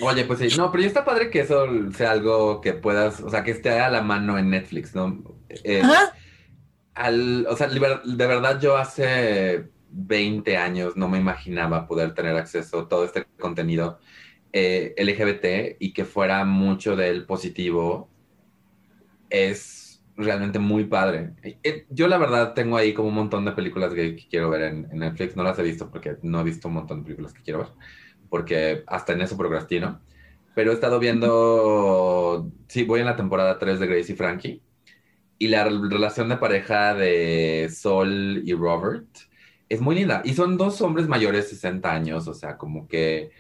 Oye, 0.02 0.26
pues 0.26 0.40
sí, 0.40 0.48
no, 0.58 0.72
pero 0.72 0.82
ya 0.82 0.88
está 0.88 1.06
padre 1.06 1.30
que 1.30 1.42
eso 1.42 1.66
sea 1.92 2.12
algo 2.12 2.62
que 2.62 2.74
puedas, 2.74 3.22
o 3.22 3.30
sea, 3.30 3.44
que 3.44 3.52
esté 3.52 3.80
a 3.80 3.90
la 3.90 4.02
mano 4.02 4.38
en 4.38 4.50
Netflix, 4.50 4.96
¿no? 4.96 5.24
Eh, 5.50 5.82
Ajá, 5.84 6.14
al, 6.96 7.46
o 7.48 7.56
sea, 7.56 7.68
de 7.68 8.28
verdad 8.28 8.60
yo 8.62 8.78
hace 8.78 9.70
20 9.90 10.58
años 10.58 10.96
no 10.96 11.10
me 11.10 11.20
imaginaba 11.20 11.88
poder 11.88 12.14
tener 12.14 12.36
acceso 12.36 12.82
a 12.82 12.88
todo 12.88 13.06
este 13.06 13.26
contenido 13.40 14.00
eh, 14.52 14.94
LGBT 14.98 15.78
y 15.80 15.94
que 15.94 16.06
fuera 16.06 16.46
mucho 16.46 16.96
del 16.96 17.26
positivo. 17.26 18.10
Es 19.30 20.04
realmente 20.16 20.60
muy 20.60 20.86
padre. 20.86 21.34
Eh, 21.64 21.86
Yo 21.90 22.08
la 22.08 22.18
verdad 22.20 22.54
tengo 22.54 22.78
ahí 22.78 22.94
como 22.94 23.10
un 23.10 23.16
montón 23.16 23.46
de 23.46 23.52
películas 23.54 23.94
gay 23.94 24.16
que 24.16 24.28
quiero 24.28 24.50
ver 24.50 24.62
en, 24.64 24.88
en 24.92 25.00
Netflix. 25.00 25.36
No 25.36 25.44
las 25.44 25.58
he 25.58 25.64
visto 25.64 25.90
porque 25.90 26.18
no 26.22 26.42
he 26.42 26.44
visto 26.44 26.68
un 26.68 26.76
montón 26.76 27.00
de 27.00 27.06
películas 27.06 27.34
que 27.34 27.42
quiero 27.42 27.60
ver, 27.60 27.70
porque 28.34 28.84
hasta 28.88 29.14
en 29.14 29.22
eso 29.22 29.38
procrastino. 29.38 30.02
Pero 30.56 30.72
he 30.72 30.74
estado 30.74 30.98
viendo, 31.00 32.52
sí, 32.68 32.84
voy 32.84 33.02
en 33.02 33.06
la 33.06 33.16
temporada 33.16 33.60
3 33.60 33.80
de 33.80 33.86
Grace 33.88 34.14
y 34.14 34.16
Frankie. 34.16 34.64
Y 35.40 35.50
la 35.50 35.68
rel- 35.68 35.92
relación 35.92 36.30
de 36.30 36.38
pareja 36.38 36.96
de 36.96 37.70
Sol 37.76 38.42
y 38.46 38.54
Robert 38.54 39.08
es 39.70 39.82
muy 39.82 39.96
linda. 39.96 40.22
Y 40.26 40.34
son 40.34 40.58
dos 40.58 40.82
hombres 40.82 41.08
mayores, 41.08 41.50
60 41.50 41.94
años, 41.94 42.28
o 42.28 42.34
sea, 42.34 42.58
como 42.58 42.88
que, 42.88 43.32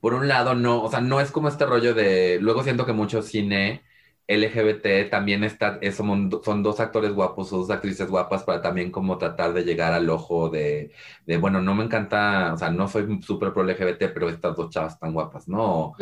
por 0.00 0.14
un 0.14 0.28
lado, 0.28 0.54
no, 0.56 0.82
o 0.82 0.90
sea, 0.90 1.00
no 1.02 1.20
es 1.20 1.32
como 1.32 1.48
este 1.48 1.66
rollo 1.66 1.94
de, 1.94 2.38
luego 2.42 2.64
siento 2.64 2.86
que 2.86 2.94
mucho 2.94 3.22
cine 3.22 3.84
LGBT 4.28 5.04
también 5.06 5.44
está, 5.44 5.78
es- 5.82 5.96
son, 5.96 6.30
son 6.44 6.62
dos 6.62 6.80
actores 6.80 7.12
guapos 7.12 7.50
dos 7.50 7.70
actrices 7.70 8.08
guapas 8.08 8.44
para 8.44 8.60
también 8.62 8.90
como 8.90 9.18
tratar 9.18 9.52
de 9.52 9.64
llegar 9.64 9.92
al 9.92 10.08
ojo 10.10 10.48
de, 10.50 10.92
de, 11.26 11.36
bueno, 11.38 11.62
no 11.62 11.74
me 11.74 11.84
encanta, 11.84 12.52
o 12.54 12.56
sea, 12.58 12.70
no 12.70 12.88
soy 12.88 13.20
súper 13.22 13.52
pro 13.52 13.62
LGBT, 13.64 14.08
pero 14.08 14.28
estas 14.28 14.56
dos 14.56 14.70
chavas 14.70 14.94
están 14.94 15.12
guapas, 15.12 15.48
¿no? 15.48 15.94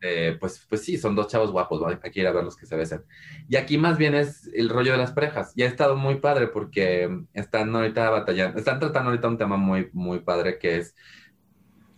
eh, 0.00 0.36
pues, 0.40 0.66
pues 0.68 0.84
sí, 0.84 0.98
son 0.98 1.14
dos 1.14 1.28
chavos 1.28 1.52
guapos, 1.52 1.80
hay 2.02 2.10
que 2.10 2.20
ir 2.20 2.26
a 2.26 2.32
verlos 2.32 2.56
que 2.56 2.66
se 2.66 2.76
besen. 2.76 3.04
Y 3.48 3.56
aquí 3.56 3.78
más 3.78 3.98
bien 3.98 4.14
es 4.14 4.48
el 4.54 4.68
rollo 4.68 4.92
de 4.92 4.98
las 4.98 5.12
parejas. 5.12 5.52
Y 5.56 5.62
ha 5.62 5.66
estado 5.68 5.96
muy 5.96 6.16
padre 6.16 6.48
porque 6.48 7.08
están 7.32 7.74
ahorita 7.74 8.10
batallando, 8.10 8.58
están 8.58 8.80
tratando 8.80 9.10
ahorita 9.10 9.28
un 9.28 9.38
tema 9.38 9.56
muy, 9.56 9.90
muy 9.92 10.20
padre 10.20 10.58
que 10.58 10.78
es, 10.78 10.96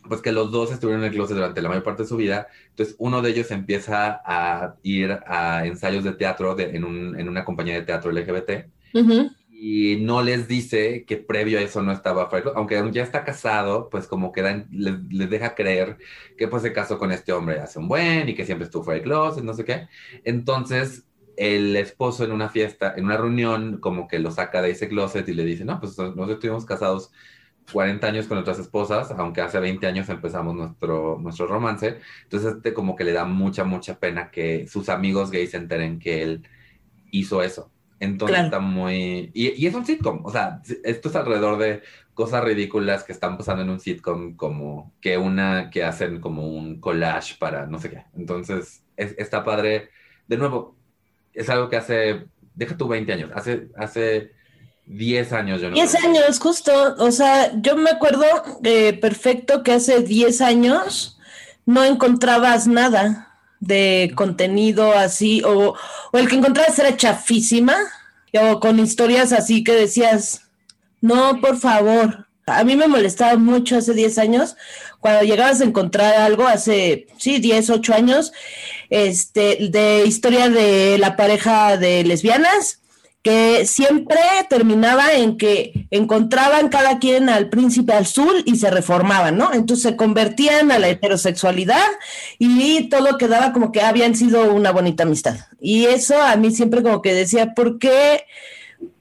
pues 0.09 0.21
que 0.23 0.33
los 0.33 0.51
dos 0.51 0.73
estuvieron 0.73 1.03
en 1.03 1.09
el 1.11 1.15
closet 1.15 1.37
durante 1.37 1.63
la 1.63 1.69
mayor 1.69 1.83
parte 1.85 2.03
de 2.03 2.09
su 2.09 2.17
vida. 2.17 2.49
Entonces 2.71 2.97
uno 2.99 3.23
de 3.23 3.31
ellos 3.31 3.51
empieza 3.51 4.21
a 4.25 4.77
ir 4.83 5.19
a 5.27 5.67
ensayos 5.67 6.05
de 6.05 6.13
teatro 6.13 6.55
de- 6.55 6.77
en, 6.77 6.85
un- 6.85 7.19
en 7.19 7.29
una 7.29 7.45
compañía 7.45 7.75
de 7.75 7.83
teatro 7.83 8.11
LGBT 8.11 8.71
ujú. 8.95 9.31
y 9.49 9.97
no 10.03 10.23
les 10.23 10.49
dice 10.49 11.05
que 11.07 11.17
previo 11.17 11.59
a 11.59 11.63
eso 11.63 11.83
no 11.83 11.93
estaba 11.93 12.29
Fred, 12.29 12.45
aunque 12.57 12.83
ya 12.93 13.03
está 13.03 13.25
casado, 13.25 13.89
pues 13.91 14.07
como 14.09 14.33
que 14.33 14.43
dan- 14.43 14.69
les, 14.73 14.95
les 15.11 15.31
deja 15.31 15.55
creer 15.55 15.99
que 16.37 16.49
pues 16.49 16.63
se 16.63 16.73
casó 16.73 16.99
con 16.99 17.13
este 17.13 17.33
hombre 17.33 17.61
hace 17.61 17.79
un 17.79 17.89
buen 17.89 18.29
y 18.29 18.35
que 18.35 18.45
siempre 18.45 18.67
estuvo 18.67 18.85
fuera 18.85 18.97
del 19.01 19.05
closet, 19.09 19.45
no 19.45 19.55
sé 19.55 19.65
qué. 19.65 19.89
Entonces 20.25 21.07
el 21.37 21.75
esposo 21.77 22.25
en 22.25 22.33
una 22.33 22.49
fiesta, 22.49 22.95
en 22.97 23.07
una 23.07 23.17
reunión, 23.17 23.79
como 23.81 24.07
que 24.09 24.19
lo 24.21 24.31
saca 24.31 24.63
de 24.63 24.71
ese 24.71 24.89
closet 24.89 25.29
y 25.29 25.35
le 25.35 25.45
dice, 25.45 25.65
no, 25.65 25.81
pues 25.81 25.97
nosotros 25.99 26.31
estuvimos 26.31 26.65
casados 26.65 27.11
40 27.73 28.07
años 28.09 28.27
con 28.27 28.37
nuestras 28.37 28.59
esposas, 28.59 29.11
aunque 29.13 29.41
hace 29.41 29.59
20 29.61 29.87
años 29.87 30.09
empezamos 30.09 30.55
nuestro, 30.55 31.19
nuestro 31.21 31.47
romance. 31.47 31.99
Entonces 32.25 32.55
este 32.57 32.75
como 32.75 32.97
que 32.97 33.05
le 33.05 33.13
da 33.13 33.25
mucha, 33.25 33.65
mucha 33.65 33.99
pena 33.99 34.31
que 34.31 34.67
sus 34.69 34.89
amigos 34.89 35.31
gays 35.31 35.51
se 35.53 35.57
enteren 35.59 35.99
que 35.99 36.23
él 36.23 36.49
hizo 37.11 37.43
eso. 37.43 37.73
Entonces 38.01 38.41
Claro. 38.41 38.45
está 38.45 38.61
muy... 38.61 39.31
Y, 39.35 39.53
y 39.63 39.67
es 39.67 39.75
un 39.75 39.87
sitcom, 39.87 40.25
o 40.25 40.31
sea, 40.31 40.61
esto 40.85 41.09
es 41.09 41.17
alrededor 41.17 41.59
de 41.59 41.83
cosas 42.13 42.45
ridículas 42.45 43.05
que 43.05 43.13
están 43.13 43.37
pasando 43.39 43.63
en 43.63 43.71
un 43.71 43.81
sitcom 43.81 44.37
como 44.37 44.95
que 45.01 45.17
una 45.19 45.71
que 45.71 45.85
hacen 45.85 46.21
como 46.21 46.47
un 46.49 46.81
collage 46.81 47.37
para 47.39 47.67
no 47.67 47.79
sé 47.79 47.91
qué. 47.91 48.05
Entonces 48.15 48.85
es- 48.97 49.15
está 49.19 49.45
padre. 49.45 49.91
De 50.27 50.37
nuevo, 50.37 50.77
es 51.33 51.49
algo 51.51 51.69
que 51.69 51.77
hace, 51.77 52.27
deja 52.55 52.77
tú 52.77 52.89
20 52.89 53.13
años, 53.13 53.31
hace, 53.35 53.69
hace 53.77 54.33
10 54.87 55.33
años 55.33 55.61
yo 55.61 55.71
no... 55.71 55.75
10 55.75 55.91
creo. 55.91 56.11
años, 56.11 56.39
justo. 56.39 56.95
O 56.99 57.11
sea, 57.11 57.53
yo 57.61 57.77
me 57.77 57.91
acuerdo 57.91 58.25
eh, 58.63 58.93
perfecto 58.95 59.63
que 59.63 59.73
hace 59.73 60.01
10 60.01 60.41
años 60.41 61.19
no 61.67 61.85
encontrabas 61.85 62.67
nada 62.67 63.39
de 63.61 64.13
contenido 64.15 64.93
así, 64.93 65.43
o, 65.43 65.75
o 66.13 66.19
el 66.19 66.29
que 66.29 66.37
encontrabas 66.37 66.79
era 66.79 66.97
chafísima, 66.97 67.77
o 68.35 68.61
con 68.61 68.79
historias 68.79 69.33
así 69.33 69.65
que 69.65 69.73
decías, 69.73 70.43
no, 71.01 71.41
por 71.41 71.59
favor. 71.59 72.27
A 72.47 72.63
mí 72.63 72.77
me 72.77 72.89
molestaba 72.89 73.37
mucho 73.39 73.79
hace 73.79 73.95
10 73.95 74.19
años, 74.19 74.57
cuando 75.01 75.23
llegabas 75.23 75.61
a 75.61 75.65
encontrar 75.65 76.15
algo 76.17 76.47
hace, 76.47 77.07
sí, 77.19 77.39
10, 77.39 77.71
8 77.71 77.95
años, 77.95 78.33
este, 78.91 79.69
de 79.71 80.05
historia 80.07 80.51
de 80.51 80.99
la 80.99 81.17
pareja 81.17 81.79
de 81.79 82.05
lesbianas, 82.05 82.81
que 83.25 83.65
siempre 83.65 84.21
terminaba 84.51 85.15
en 85.15 85.39
que 85.39 85.87
encontraban 85.91 86.69
cada 86.69 86.99
quien 86.99 87.31
al 87.31 87.49
príncipe 87.49 87.95
azul 87.95 88.43
y 88.45 88.57
se 88.57 88.71
reformaban, 88.71 89.39
¿no? 89.39 89.55
Entonces 89.55 89.83
se 89.83 89.97
convertían 89.97 90.71
a 90.71 90.79
la 90.79 90.91
heterosexualidad 90.91 91.87
y 92.39 92.91
todo 92.91 93.17
quedaba 93.17 93.55
como 93.55 93.73
que 93.73 93.81
habían 93.81 94.15
sido 94.15 94.53
una 94.53 94.73
bonita 94.73 95.05
amistad. 95.05 95.37
Y 95.59 95.87
eso 95.87 96.21
a 96.21 96.37
mí 96.37 96.51
siempre 96.51 96.83
como 96.83 97.01
que 97.01 97.15
decía, 97.15 97.55
¿por 97.55 97.79
qué? 97.79 98.25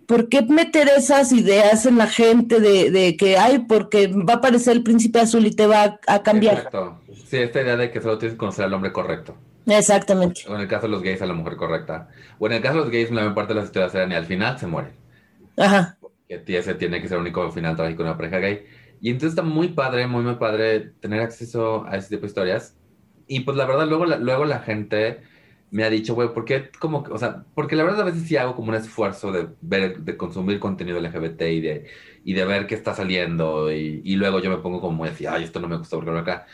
¿Por 0.05 0.29
qué 0.29 0.41
meter 0.43 0.87
esas 0.87 1.33
ideas 1.33 1.85
en 1.85 1.97
la 1.97 2.07
gente 2.07 2.61
de, 2.61 2.91
de 2.91 3.17
que, 3.17 3.37
ay, 3.37 3.65
porque 3.67 4.07
va 4.07 4.35
a 4.35 4.37
aparecer 4.37 4.77
el 4.77 4.83
príncipe 4.83 5.19
azul 5.19 5.45
y 5.45 5.51
te 5.51 5.67
va 5.67 5.83
a, 5.83 5.99
a 6.07 6.23
cambiar? 6.23 6.55
Exacto. 6.55 7.01
Sí, 7.25 7.37
esta 7.39 7.61
idea 7.61 7.75
de 7.75 7.91
que 7.91 8.01
solo 8.01 8.17
tienes 8.17 8.35
que 8.35 8.39
conocer 8.39 8.63
al 8.63 8.73
hombre 8.73 8.93
correcto. 8.93 9.35
Exactamente. 9.65 10.41
O 10.47 10.55
en 10.55 10.61
el 10.61 10.67
caso 10.67 10.87
de 10.87 10.91
los 10.91 11.03
gays, 11.03 11.21
a 11.21 11.25
la 11.25 11.33
mujer 11.33 11.55
correcta. 11.55 12.09
O 12.39 12.47
en 12.47 12.53
el 12.53 12.61
caso 12.61 12.75
de 12.75 12.81
los 12.81 12.89
gays, 12.89 13.09
la 13.11 13.21
mayor 13.21 13.35
parte 13.35 13.53
de 13.53 13.59
las 13.59 13.65
historias 13.65 13.95
eran 13.95 14.11
y 14.11 14.15
al 14.15 14.25
final 14.25 14.59
se 14.59 14.67
mueren. 14.67 14.93
Ajá. 15.57 15.97
Que 16.27 16.57
ese 16.57 16.75
tiene 16.75 17.01
que 17.01 17.07
ser 17.07 17.17
el 17.17 17.21
único 17.21 17.51
final 17.51 17.75
trágico 17.75 18.03
de 18.03 18.09
una 18.09 18.17
pareja 18.17 18.39
gay. 18.39 18.65
Y 19.01 19.09
entonces 19.09 19.31
está 19.31 19.43
muy 19.43 19.69
padre, 19.69 20.07
muy, 20.07 20.23
muy 20.23 20.35
padre 20.35 20.93
tener 20.99 21.21
acceso 21.21 21.85
a 21.85 21.97
ese 21.97 22.09
tipo 22.09 22.21
de 22.21 22.27
historias. 22.27 22.77
Y 23.27 23.41
pues 23.41 23.57
la 23.57 23.65
verdad, 23.65 23.87
luego 23.87 24.05
la, 24.05 24.17
luego 24.17 24.45
la 24.45 24.59
gente 24.59 25.21
me 25.71 25.83
ha 25.83 25.89
dicho, 25.89 26.13
güey, 26.13 26.31
¿por 26.33 26.45
qué 26.45 26.69
como, 26.79 26.99
o 27.09 27.17
sea, 27.17 27.45
porque 27.55 27.75
la 27.75 27.83
verdad 27.83 28.01
a 28.01 28.05
veces 28.05 28.27
sí 28.27 28.37
hago 28.37 28.55
como 28.55 28.69
un 28.69 28.75
esfuerzo 28.75 29.31
de 29.31 29.47
ver, 29.61 29.97
de 29.99 30.17
consumir 30.17 30.59
contenido 30.59 30.99
LGBT 30.99 31.41
y 31.41 31.61
de, 31.61 31.87
y 32.23 32.33
de 32.33 32.45
ver 32.45 32.67
qué 32.67 32.75
está 32.75 32.93
saliendo 32.93 33.71
y, 33.71 34.01
y 34.05 34.15
luego 34.15 34.39
yo 34.39 34.51
me 34.51 34.57
pongo 34.57 34.79
como 34.79 34.97
muy 34.97 35.09
así, 35.09 35.25
ay, 35.25 35.43
esto 35.43 35.59
no 35.59 35.67
me 35.67 35.77
gusta 35.77 35.97
porque 35.97 36.11
acá. 36.11 36.45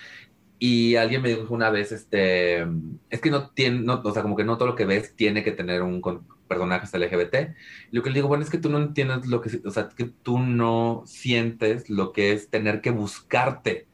Y 0.62 0.96
alguien 0.98 1.22
me 1.22 1.30
dijo 1.30 1.54
una 1.54 1.70
vez, 1.70 1.92
este, 1.94 2.64
es 3.10 3.22
que 3.22 3.32
no 3.32 3.52
tiene, 3.52 3.80
no, 3.82 4.02
o 4.04 4.12
sea, 4.14 4.22
como 4.24 4.36
que 4.36 4.44
no 4.44 4.58
todo 4.58 4.68
lo 4.70 4.76
que 4.76 4.86
ves 4.86 5.16
tiene 5.16 5.44
que 5.44 5.54
tener 5.54 5.82
un 5.84 6.02
con- 6.02 6.28
personaje 6.50 6.86
LGBT. 6.98 7.56
Lo 7.92 8.04
que 8.04 8.10
le 8.10 8.16
digo, 8.16 8.28
bueno, 8.28 8.44
es 8.44 8.50
que 8.50 8.58
tú 8.58 8.70
no 8.70 8.78
entiendes 8.80 9.26
lo 9.28 9.40
que, 9.42 9.50
o 9.66 9.72
sea, 9.72 9.88
que 9.90 10.06
tú 10.06 10.40
no 10.40 11.04
sientes 11.06 11.90
lo 11.90 12.12
que 12.12 12.34
es 12.34 12.50
tener 12.50 12.82
que 12.82 12.92
buscarte 12.92 13.88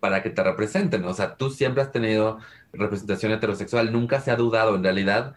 para 0.00 0.22
que 0.22 0.30
te 0.30 0.42
representen. 0.44 1.04
O 1.04 1.14
sea, 1.14 1.36
tú 1.36 1.50
siempre 1.50 1.82
has 1.82 1.92
tenido 1.92 2.38
representación 2.72 3.32
heterosexual, 3.32 3.92
nunca 3.92 4.20
se 4.20 4.30
ha 4.30 4.36
dudado 4.36 4.76
en 4.76 4.84
realidad 4.84 5.34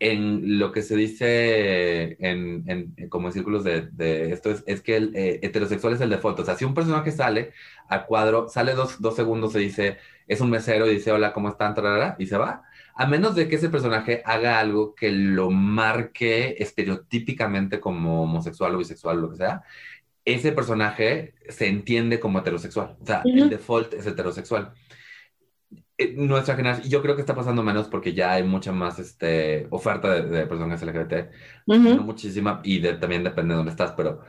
en 0.00 0.58
lo 0.58 0.72
que 0.72 0.82
se 0.82 0.96
dice 0.96 2.16
en, 2.20 2.64
en- 2.68 3.08
como 3.08 3.28
en 3.28 3.32
círculos 3.32 3.64
de, 3.64 3.82
de 3.92 4.32
esto 4.32 4.50
es, 4.50 4.62
es 4.66 4.82
que 4.82 4.96
el 4.96 5.14
eh, 5.16 5.40
heterosexual 5.42 5.94
es 5.94 6.00
el 6.00 6.10
default. 6.10 6.40
O 6.40 6.44
sea, 6.44 6.56
si 6.56 6.64
un 6.64 6.74
personaje 6.74 7.12
sale 7.12 7.52
a 7.88 8.04
cuadro, 8.06 8.48
sale 8.48 8.74
dos, 8.74 9.00
dos 9.00 9.16
segundos, 9.16 9.52
se 9.52 9.60
dice, 9.60 9.98
es 10.26 10.40
un 10.40 10.50
mesero 10.50 10.86
y 10.86 10.94
dice, 10.94 11.12
hola, 11.12 11.32
¿cómo 11.32 11.48
están? 11.48 11.74
Tarara, 11.74 12.16
y 12.18 12.26
se 12.26 12.36
va. 12.36 12.62
A 12.96 13.06
menos 13.06 13.34
de 13.34 13.48
que 13.48 13.56
ese 13.56 13.68
personaje 13.70 14.22
haga 14.24 14.58
algo 14.60 14.94
que 14.94 15.10
lo 15.12 15.50
marque 15.50 16.56
estereotípicamente 16.58 17.80
como 17.80 18.22
homosexual 18.22 18.74
o 18.74 18.78
bisexual 18.78 19.18
o 19.18 19.20
lo 19.22 19.30
que 19.30 19.36
sea, 19.36 19.62
ese 20.24 20.52
personaje 20.52 21.34
se 21.48 21.68
entiende 21.68 22.20
como 22.20 22.38
heterosexual. 22.40 22.96
O 23.00 23.06
sea, 23.06 23.30
el 23.34 23.48
Ujú. 23.48 23.50
default 23.50 23.94
es 23.94 24.06
heterosexual. 24.06 24.72
Eh, 25.98 26.14
Nuestra 26.16 26.56
generación, 26.56 26.88
yo 26.88 27.02
creo 27.02 27.14
que 27.14 27.20
está 27.22 27.34
pasando 27.34 27.62
menos 27.62 27.88
porque 27.88 28.14
ya 28.14 28.32
hay 28.32 28.42
mucha 28.42 28.72
más 28.72 28.98
este, 28.98 29.66
oferta 29.70 30.12
de, 30.12 30.22
de 30.28 30.46
personas 30.46 30.82
LGBT, 30.82 31.30
no 31.86 32.02
Ujú. 32.02 32.02
muchísima, 32.02 32.60
y 32.64 32.80
de- 32.80 32.94
también 32.94 33.22
depende 33.24 33.52
de 33.54 33.56
dónde 33.58 33.70
estás, 33.72 33.92
pero 33.96 34.20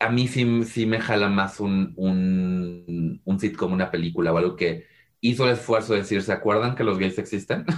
a 0.00 0.10
mí 0.10 0.28
sí, 0.28 0.64
sí 0.64 0.86
me 0.86 1.00
jala 1.00 1.28
más 1.28 1.60
un, 1.60 1.94
un, 1.96 3.22
un 3.24 3.40
sitcom, 3.40 3.72
una 3.72 3.90
película 3.90 4.32
o 4.32 4.38
algo 4.38 4.56
que 4.56 4.86
hizo 5.24 5.46
el 5.46 5.54
esfuerzo 5.54 5.94
de 5.94 6.00
decir, 6.00 6.22
¿se 6.22 6.32
acuerdan 6.32 6.74
que 6.74 6.84
los 6.84 6.98
gays 6.98 7.18
existen? 7.18 7.64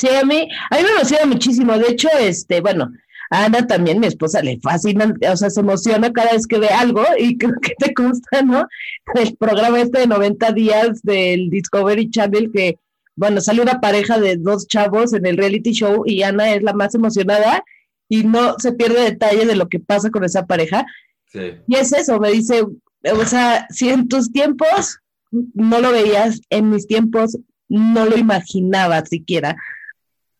Sí, 0.00 0.08
a 0.08 0.24
mí, 0.24 0.48
a 0.70 0.78
mí 0.78 0.84
me 0.84 0.90
emociona 0.92 1.26
muchísimo. 1.26 1.76
De 1.76 1.88
hecho, 1.88 2.08
este, 2.18 2.62
bueno, 2.62 2.90
a 3.28 3.44
Ana 3.44 3.66
también, 3.66 4.00
mi 4.00 4.06
esposa, 4.06 4.40
le 4.40 4.58
fascina, 4.58 5.12
o 5.30 5.36
sea, 5.36 5.50
se 5.50 5.60
emociona 5.60 6.10
cada 6.14 6.32
vez 6.32 6.46
que 6.46 6.58
ve 6.58 6.68
algo 6.68 7.04
y 7.18 7.36
creo 7.38 7.52
que 7.60 7.74
te 7.78 7.92
consta, 7.92 8.40
¿no? 8.40 8.66
El 9.14 9.36
programa 9.36 9.82
este 9.82 10.00
de 10.00 10.06
90 10.06 10.52
días 10.52 11.02
del 11.02 11.50
Discovery 11.50 12.08
Channel 12.08 12.50
que, 12.50 12.78
bueno, 13.16 13.42
sale 13.42 13.60
una 13.60 13.82
pareja 13.82 14.18
de 14.18 14.38
dos 14.38 14.66
chavos 14.66 15.12
en 15.12 15.26
el 15.26 15.36
reality 15.36 15.72
show 15.72 16.04
y 16.06 16.22
Ana 16.22 16.54
es 16.54 16.62
la 16.62 16.72
más 16.72 16.94
emocionada 16.94 17.62
y 18.08 18.24
no 18.24 18.58
se 18.58 18.72
pierde 18.72 19.02
detalle 19.02 19.44
de 19.44 19.56
lo 19.56 19.68
que 19.68 19.78
pasa 19.78 20.08
con 20.08 20.24
esa 20.24 20.46
pareja. 20.46 20.86
Sí. 21.26 21.52
Y 21.66 21.76
es 21.76 21.92
eso, 21.92 22.18
me 22.18 22.30
dice, 22.30 22.62
o 22.62 23.24
sea, 23.26 23.66
si 23.68 23.90
en 23.90 24.08
tus 24.08 24.32
tiempos 24.32 25.02
no 25.32 25.80
lo 25.80 25.90
veías, 25.92 26.40
en 26.50 26.70
mis 26.70 26.86
tiempos 26.86 27.38
no 27.68 28.04
lo 28.04 28.16
imaginaba 28.16 29.04
siquiera. 29.04 29.56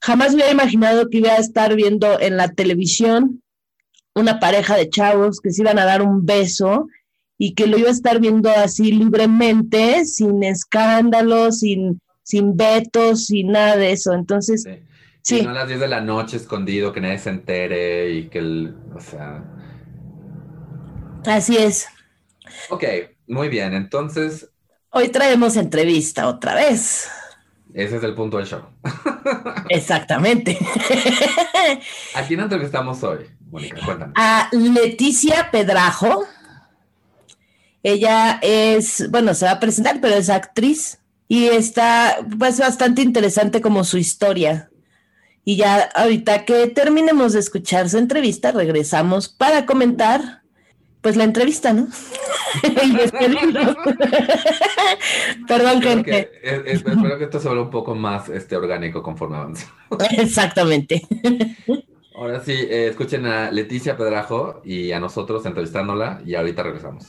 Jamás 0.01 0.35
hubiera 0.35 0.51
imaginado 0.51 1.09
que 1.09 1.19
iba 1.19 1.31
a 1.31 1.37
estar 1.39 1.75
viendo 1.75 2.21
en 2.21 2.37
la 2.37 2.49
televisión 2.53 3.43
una 4.15 4.39
pareja 4.41 4.77
de 4.77 4.91
chavos 4.91 5.41
que 5.41 5.51
se 5.51 5.63
iban 5.63 5.79
a 5.79 5.85
dar 5.87 6.03
un 6.03 6.27
beso 6.27 6.89
y 7.39 7.55
que 7.55 7.67
lo 7.67 7.79
iba 7.79 7.89
a 7.89 7.93
estar 7.93 8.21
viendo 8.21 8.51
así 8.51 8.93
libremente, 8.93 10.05
sin 10.05 10.43
escándalos, 10.45 11.61
sin, 11.61 12.01
sin 12.23 12.57
vetos, 12.57 13.27
sin 13.27 13.53
nada 13.53 13.77
de 13.77 13.93
eso. 13.93 14.13
Entonces, 14.13 14.63
Sí. 14.65 14.79
sí, 15.23 15.39
Y 15.39 15.43
no 15.43 15.51
a 15.51 15.55
las 15.55 15.69
10 15.69 15.81
de 15.81 15.89
la 15.89 16.01
noche 16.03 16.37
escondido, 16.37 16.93
que 16.93 17.01
nadie 17.01 17.19
se 17.19 17.31
entere 17.31 18.11
y 18.13 18.29
que 18.29 18.39
el, 18.41 18.77
o 18.95 19.01
sea, 19.01 19.43
así 21.27 21.57
es. 21.57 21.87
ok, 22.71 22.85
muy 23.29 23.49
bien, 23.49 23.73
entonces 23.75 24.52
Hoy 24.95 25.09
traemos 25.09 25.57
entrevista 25.57 26.29
otra 26.29 26.55
vez. 26.55 27.09
ese 27.73 27.97
es 27.97 28.03
el 28.03 28.15
punto 28.15 28.37
del 28.37 28.47
show. 28.47 28.61
Exactamente. 29.71 30.59
¿A 32.15 32.23
quién 32.25 32.41
entrevistamos 32.41 33.03
hoy, 33.03 33.21
Mónica? 33.51 33.81
Cuéntame. 33.83 34.13
a 34.15 34.51
Leticia 34.53 35.51
Pedrajo. 35.51 36.27
Ella 37.83 38.39
es, 38.43 39.11
bueno, 39.11 39.33
se 39.33 39.47
va 39.47 39.53
a 39.53 39.61
presentar, 39.61 39.99
pero 40.03 40.15
es 40.15 40.29
actriz 40.29 40.99
y 41.27 41.47
está 41.47 42.19
pues 42.39 42.59
bastante 42.59 43.01
interesante 43.01 43.63
como 43.63 43.85
su 43.85 43.97
historia. 43.97 44.69
Y 45.43 45.57
ya 45.57 45.85
ahorita 45.95 46.45
que 46.45 46.67
terminemos 46.67 47.33
de 47.33 47.41
escuchar 47.41 47.89
su 47.89 47.97
entrevista, 47.97 48.53
regresamos 48.53 49.31
para 49.31 49.65
comentar 49.65 50.42
pues 51.03 51.17
la 51.17 51.25
entrevista, 51.25 51.75
¿no? 51.75 51.89
y. 52.63 52.97
Perdón, 55.47 55.83
gente. 55.83 56.11
que, 56.11 56.31
es- 56.43 56.63
es- 56.65 56.87
espero 56.87 57.19
que 57.19 57.25
esto 57.25 57.39
se 57.41 57.49
vuelva 57.49 57.65
un 57.65 57.71
poco 57.71 57.95
más 57.95 58.29
este, 58.31 58.57
orgánico 58.57 59.03
conforme 59.03 59.37
avance. 59.37 59.67
Exactamente. 60.17 61.03
Ahora 62.15 62.41
sí, 62.41 62.53
eh, 62.53 62.89
escuchen 62.89 63.27
a 63.27 63.51
Leticia 63.51 63.97
Pedrajo 63.97 64.61
y 64.65 64.93
a 64.93 65.01
nosotros 65.01 65.45
entrevistándola 65.47 66.21
y 66.25 66.35
ahorita 66.35 66.63
regresamos. 66.63 67.07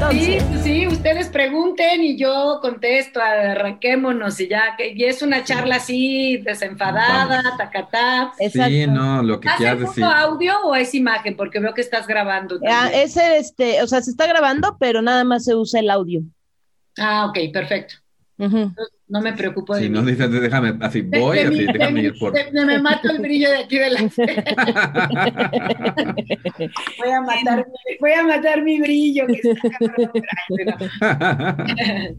Entonces, 0.00 0.44
pues 0.44 0.62
sí, 0.62 0.86
ustedes 0.86 1.28
pregunten 1.28 2.04
y 2.04 2.16
yo 2.16 2.60
contesto, 2.62 3.20
arranquémonos 3.20 4.38
y 4.38 4.46
ya, 4.48 4.76
que 4.78 4.92
y 4.94 5.02
es 5.02 5.22
una 5.22 5.42
charla 5.42 5.74
así, 5.76 6.36
desenfadada, 6.36 7.42
Vamos. 7.42 7.58
tacatá. 7.58 8.32
exacto. 8.38 8.70
Sí, 8.70 8.86
no, 8.86 9.24
lo 9.24 9.40
que 9.40 9.48
¿Hace 9.48 9.58
quieras 9.58 9.80
decir. 9.80 10.04
audio 10.04 10.54
o 10.62 10.76
es 10.76 10.94
imagen? 10.94 11.36
Porque 11.36 11.58
veo 11.58 11.74
que 11.74 11.80
estás 11.80 12.06
grabando. 12.06 12.60
Ah, 12.70 12.88
ese, 12.94 13.38
este, 13.38 13.82
o 13.82 13.88
sea, 13.88 14.00
se 14.00 14.12
está 14.12 14.28
grabando, 14.28 14.76
pero 14.78 15.02
nada 15.02 15.24
más 15.24 15.44
se 15.44 15.56
usa 15.56 15.80
el 15.80 15.90
audio. 15.90 16.20
Ah, 16.96 17.26
ok, 17.26 17.52
perfecto. 17.52 17.96
Ujú. 18.38 18.72
No 19.08 19.20
me 19.22 19.32
preocupo 19.32 19.74
de 19.74 19.82
Si 19.82 19.88
mí. 19.88 19.94
no 19.98 20.04
dices, 20.04 20.30
déjame, 20.30 20.76
así 20.84 21.00
voy, 21.00 21.38
de 21.38 21.44
así, 21.46 21.64
de 21.64 21.72
déjame 21.72 22.02
ir 22.02 22.18
por. 22.18 22.34
me 22.52 22.78
mato 22.78 23.10
el 23.10 23.18
brillo 23.20 23.48
de 23.50 23.56
aquí 23.56 23.78
de 23.78 23.90
la 23.90 24.00
voy 26.98 27.10
a 27.10 27.20
matar 27.22 27.66
voy 28.00 28.12
a 28.12 28.22
matar 28.24 28.62
mi 28.62 28.80
brillo 28.80 29.26
que 29.26 29.40
está. 29.42 29.58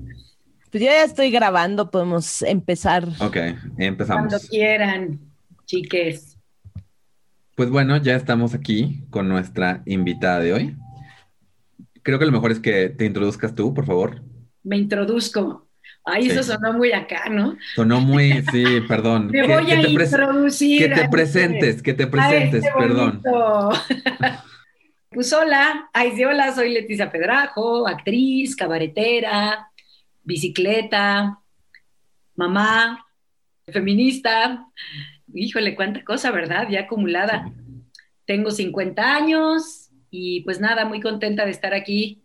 Pues 0.72 0.84
yo 0.84 0.90
ya 0.92 1.04
estoy 1.04 1.32
grabando, 1.32 1.90
podemos 1.90 2.44
empezar. 2.44 3.04
ok, 3.20 3.34
Cuando 3.34 3.74
empezamos. 3.78 4.48
quieran, 4.50 5.20
chiques. 5.66 6.38
Pues 7.56 7.72
bueno, 7.72 7.98
ya 7.98 8.16
estamos 8.16 8.54
aquí 8.54 9.04
con 9.10 9.28
nuestra 9.28 9.82
invitada 9.88 10.40
de 10.42 10.54
hoy. 10.54 10.76
Creo 12.04 12.20
que 12.20 12.26
lo 12.28 12.32
mejor 12.32 12.52
es 12.52 12.60
que 12.60 12.90
te 12.90 13.06
introduzcas 13.06 13.56
tú, 13.56 13.74
por 13.74 13.88
favor. 13.88 14.22
Me 14.64 14.78
introduzco. 14.78 15.68
Ay, 16.12 16.28
eso 16.28 16.44
sonó 16.44 16.74
muy 16.74 16.92
acá, 16.92 17.30
¿no? 17.30 17.58
Sonó 17.76 18.00
muy, 18.02 18.44
sí, 18.52 18.82
perdón. 18.88 19.28
Me 19.32 19.48
voy 19.48 19.66
que 19.66 19.74
a 19.74 19.82
te 19.82 19.90
introducir. 19.90 20.82
Que 20.82 20.88
te 20.88 20.94
a 20.94 20.98
este- 21.04 21.10
presentes, 21.10 21.82
que 21.82 21.94
te 21.94 22.04
a 22.04 22.12
presentes, 22.12 22.64
este 22.64 22.72
perdón. 22.78 23.22
Pues 25.12 25.34
hola, 25.34 25.90
ay, 25.92 26.12
sí, 26.16 26.24
hola, 26.24 26.54
soy 26.54 26.72
Leticia 26.72 27.12
Pedrajo, 27.12 27.88
actriz, 27.88 28.56
cabaretera, 28.56 29.72
bicicleta, 30.24 31.40
mamá, 32.36 33.06
feminista. 33.68 34.66
Híjole, 35.34 35.76
cuánta 35.76 36.04
cosa, 36.04 36.32
¿verdad? 36.32 36.68
Ya 36.70 36.82
acumulada. 36.82 37.52
Tengo 38.26 38.52
50 38.52 39.16
años 39.16 39.90
y 40.12 40.42
pues 40.42 40.60
nada, 40.60 40.86
muy 40.86 41.02
contenta 41.02 41.46
de 41.46 41.52
estar 41.52 41.74
aquí 41.74 42.22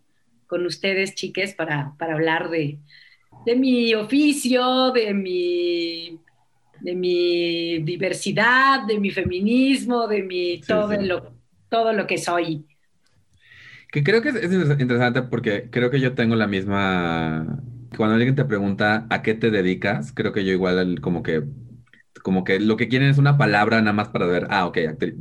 con 0.47 0.65
ustedes, 0.65 1.15
chiques, 1.15 1.55
para, 1.55 1.95
para 1.97 2.13
hablar 2.13 2.49
de, 2.49 2.79
de 3.45 3.55
mi 3.55 3.93
oficio, 3.95 4.91
de 4.91 5.13
mi, 5.13 6.19
de 6.79 6.95
mi 6.95 7.79
diversidad, 7.83 8.85
de 8.87 8.99
mi 8.99 9.11
feminismo, 9.11 10.07
de 10.07 10.23
mi 10.23 10.65
todo, 10.65 10.95
sí. 10.97 10.97
Lo, 11.01 11.37
todo 11.69 11.93
lo 11.93 12.07
que 12.07 12.17
soy. 12.17 12.67
Que 13.91 14.03
creo 14.03 14.21
que 14.21 14.29
es, 14.29 14.35
es 14.35 14.51
interesante 14.79 15.21
porque 15.23 15.69
creo 15.71 15.89
que 15.91 15.99
yo 15.99 16.15
tengo 16.15 16.35
la 16.35 16.47
misma. 16.47 17.59
Cuando 17.97 18.15
alguien 18.15 18.35
te 18.35 18.45
pregunta 18.45 19.07
a 19.09 19.21
qué 19.21 19.33
te 19.35 19.51
dedicas, 19.51 20.11
creo 20.13 20.33
que 20.33 20.43
yo 20.45 20.51
igual 20.51 20.79
el- 20.79 21.01
como 21.01 21.23
que 21.23 21.43
como 22.23 22.43
que 22.43 22.59
lo 22.59 22.77
que 22.77 22.87
quieren 22.89 23.09
es 23.09 23.17
una 23.19 23.37
palabra 23.37 23.81
nada 23.81 23.93
más 23.93 24.09
para 24.09 24.25
ver, 24.25 24.47
ah, 24.49 24.65
ok, 24.67 24.77
actriz. 24.89 25.13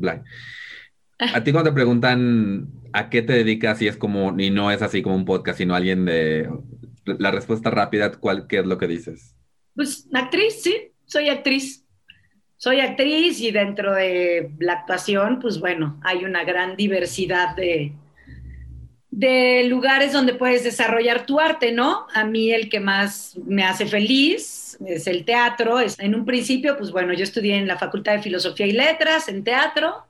A 1.32 1.42
ti 1.42 1.52
cuando 1.52 1.70
te 1.70 1.74
preguntan 1.74 2.68
a 2.92 3.10
qué 3.10 3.22
te 3.22 3.32
dedicas 3.32 3.82
y 3.82 3.88
es 3.88 3.96
como, 3.96 4.38
y 4.38 4.50
no 4.50 4.70
es 4.70 4.82
así 4.82 5.02
como 5.02 5.16
un 5.16 5.24
podcast, 5.24 5.58
sino 5.58 5.74
alguien 5.74 6.04
de 6.04 6.48
la 7.04 7.30
respuesta 7.30 7.70
rápida, 7.70 8.12
¿cuál, 8.12 8.46
qué 8.46 8.58
es 8.58 8.66
lo 8.66 8.78
que 8.78 8.86
dices? 8.86 9.36
Pues 9.74 10.08
actriz, 10.12 10.62
sí, 10.62 10.92
soy 11.04 11.28
actriz. 11.28 11.84
Soy 12.56 12.80
actriz 12.80 13.40
y 13.40 13.50
dentro 13.50 13.92
de 13.94 14.50
la 14.58 14.74
actuación, 14.74 15.38
pues 15.38 15.60
bueno, 15.60 16.00
hay 16.02 16.24
una 16.24 16.44
gran 16.44 16.76
diversidad 16.76 17.54
de, 17.56 17.92
de 19.10 19.64
lugares 19.68 20.12
donde 20.12 20.34
puedes 20.34 20.64
desarrollar 20.64 21.24
tu 21.24 21.38
arte, 21.38 21.72
¿no? 21.72 22.06
A 22.14 22.24
mí 22.24 22.52
el 22.52 22.68
que 22.68 22.80
más 22.80 23.38
me 23.46 23.62
hace 23.62 23.86
feliz 23.86 24.76
es 24.84 25.06
el 25.06 25.24
teatro. 25.24 25.78
En 25.98 26.14
un 26.14 26.24
principio, 26.24 26.76
pues 26.76 26.90
bueno, 26.90 27.12
yo 27.14 27.22
estudié 27.22 27.56
en 27.56 27.68
la 27.68 27.78
Facultad 27.78 28.14
de 28.14 28.22
Filosofía 28.22 28.66
y 28.66 28.72
Letras, 28.72 29.28
en 29.28 29.44
teatro, 29.44 30.06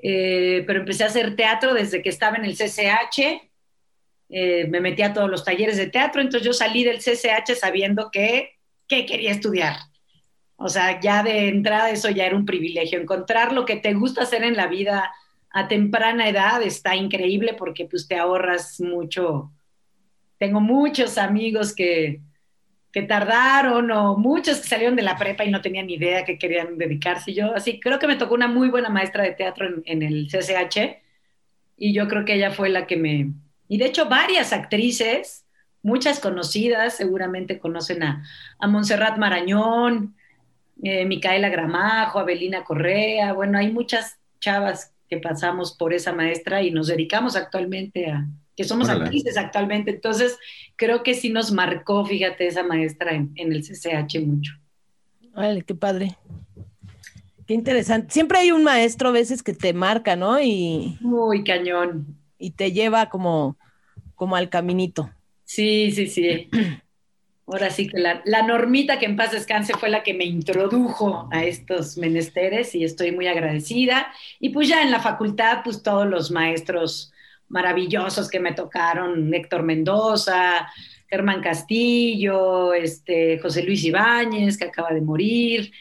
eh, 0.00 0.62
pero 0.66 0.80
empecé 0.80 1.02
a 1.02 1.08
hacer 1.08 1.34
teatro 1.34 1.74
desde 1.74 2.02
que 2.02 2.08
estaba 2.08 2.36
en 2.36 2.44
el 2.44 2.56
CCH. 2.56 3.49
Eh, 4.30 4.66
me 4.68 4.80
metí 4.80 5.02
a 5.02 5.12
todos 5.12 5.28
los 5.28 5.44
talleres 5.44 5.76
de 5.76 5.88
teatro, 5.88 6.20
entonces 6.20 6.46
yo 6.46 6.52
salí 6.52 6.84
del 6.84 6.98
CCH 6.98 7.56
sabiendo 7.58 8.10
que, 8.10 8.58
que 8.86 9.04
quería 9.04 9.32
estudiar. 9.32 9.76
O 10.56 10.68
sea, 10.68 11.00
ya 11.00 11.22
de 11.22 11.48
entrada 11.48 11.90
eso 11.90 12.10
ya 12.10 12.26
era 12.26 12.36
un 12.36 12.46
privilegio. 12.46 13.00
Encontrar 13.00 13.52
lo 13.52 13.64
que 13.64 13.76
te 13.76 13.94
gusta 13.94 14.22
hacer 14.22 14.44
en 14.44 14.56
la 14.56 14.66
vida 14.66 15.10
a 15.50 15.68
temprana 15.68 16.28
edad 16.28 16.62
está 16.62 16.94
increíble 16.94 17.54
porque 17.54 17.86
pues 17.86 18.06
te 18.06 18.16
ahorras 18.16 18.80
mucho. 18.80 19.50
Tengo 20.38 20.60
muchos 20.60 21.18
amigos 21.18 21.74
que, 21.74 22.20
que 22.92 23.02
tardaron 23.02 23.90
o 23.90 24.16
muchos 24.16 24.60
que 24.60 24.68
salieron 24.68 24.96
de 24.96 25.02
la 25.02 25.16
prepa 25.16 25.44
y 25.44 25.50
no 25.50 25.60
tenían 25.60 25.90
idea 25.90 26.24
que 26.24 26.38
querían 26.38 26.78
dedicarse. 26.78 27.32
Yo 27.32 27.54
así 27.54 27.80
creo 27.80 27.98
que 27.98 28.06
me 28.06 28.16
tocó 28.16 28.34
una 28.34 28.48
muy 28.48 28.68
buena 28.68 28.90
maestra 28.90 29.24
de 29.24 29.32
teatro 29.32 29.66
en, 29.66 29.82
en 29.86 30.02
el 30.02 30.28
CCH 30.28 30.98
y 31.76 31.94
yo 31.94 32.06
creo 32.06 32.24
que 32.24 32.34
ella 32.34 32.50
fue 32.50 32.68
la 32.68 32.86
que 32.86 32.96
me... 32.96 33.32
Y 33.70 33.78
de 33.78 33.86
hecho 33.86 34.06
varias 34.06 34.52
actrices, 34.52 35.46
muchas 35.80 36.18
conocidas, 36.18 36.96
seguramente 36.96 37.60
conocen 37.60 38.02
a, 38.02 38.24
a 38.58 38.66
Montserrat 38.66 39.16
Marañón, 39.16 40.16
eh, 40.82 41.04
Micaela 41.06 41.48
Gramajo, 41.50 42.18
Abelina 42.18 42.64
Correa, 42.64 43.32
bueno, 43.32 43.58
hay 43.58 43.70
muchas 43.72 44.18
chavas 44.40 44.92
que 45.08 45.18
pasamos 45.18 45.76
por 45.76 45.94
esa 45.94 46.12
maestra 46.12 46.62
y 46.62 46.72
nos 46.72 46.88
dedicamos 46.88 47.36
actualmente 47.36 48.10
a, 48.10 48.26
que 48.56 48.64
somos 48.64 48.88
actrices 48.88 49.36
actualmente, 49.36 49.92
entonces 49.92 50.36
creo 50.74 51.04
que 51.04 51.14
sí 51.14 51.30
nos 51.30 51.52
marcó, 51.52 52.04
fíjate, 52.04 52.48
esa 52.48 52.64
maestra 52.64 53.14
en, 53.14 53.32
el 53.36 53.62
CCH 53.62 54.20
mucho. 54.26 54.52
Vale, 55.32 55.62
qué 55.62 55.76
padre. 55.76 56.16
Qué 57.46 57.54
interesante. 57.54 58.12
Siempre 58.12 58.38
hay 58.38 58.50
un 58.50 58.64
maestro 58.64 59.10
a 59.10 59.12
veces 59.12 59.44
que 59.44 59.54
te 59.54 59.72
marca, 59.72 60.16
¿no? 60.16 60.40
Y. 60.40 60.98
Muy 61.00 61.44
cañón. 61.44 62.19
Y 62.40 62.52
te 62.52 62.72
lleva 62.72 63.08
como, 63.08 63.56
como 64.16 64.34
al 64.34 64.48
caminito. 64.48 65.10
Sí, 65.44 65.92
sí, 65.92 66.08
sí. 66.08 66.50
Ahora 67.46 67.70
sí 67.70 67.88
que 67.88 67.98
la, 67.98 68.42
normita 68.46 68.98
que 68.98 69.06
en 69.06 69.16
paz 69.16 69.32
descanse 69.32 69.74
fue 69.74 69.88
la 69.88 70.04
que 70.04 70.14
me 70.14 70.24
introdujo 70.24 71.28
a 71.32 71.44
estos 71.44 71.96
menesteres 71.98 72.74
y 72.76 72.84
estoy 72.84 73.12
muy 73.12 73.26
agradecida. 73.26 74.12
Y 74.38 74.50
pues 74.50 74.68
ya 74.68 74.82
en 74.82 74.90
la 74.90 75.00
facultad, 75.00 75.62
pues 75.64 75.82
todos 75.82 76.06
los 76.06 76.30
maestros 76.30 77.12
maravillosos 77.48 78.30
que 78.30 78.38
me 78.38 78.52
tocaron, 78.52 79.34
Héctor 79.34 79.64
Mendoza, 79.64 80.68
Germán 81.08 81.42
Castillo, 81.42 82.72
este, 82.72 83.40
José 83.40 83.64
Luis 83.64 83.84
Ibáñez, 83.84 84.56
que 84.56 84.66
acaba 84.66 84.90
de 84.90 85.00
morir, 85.00 85.72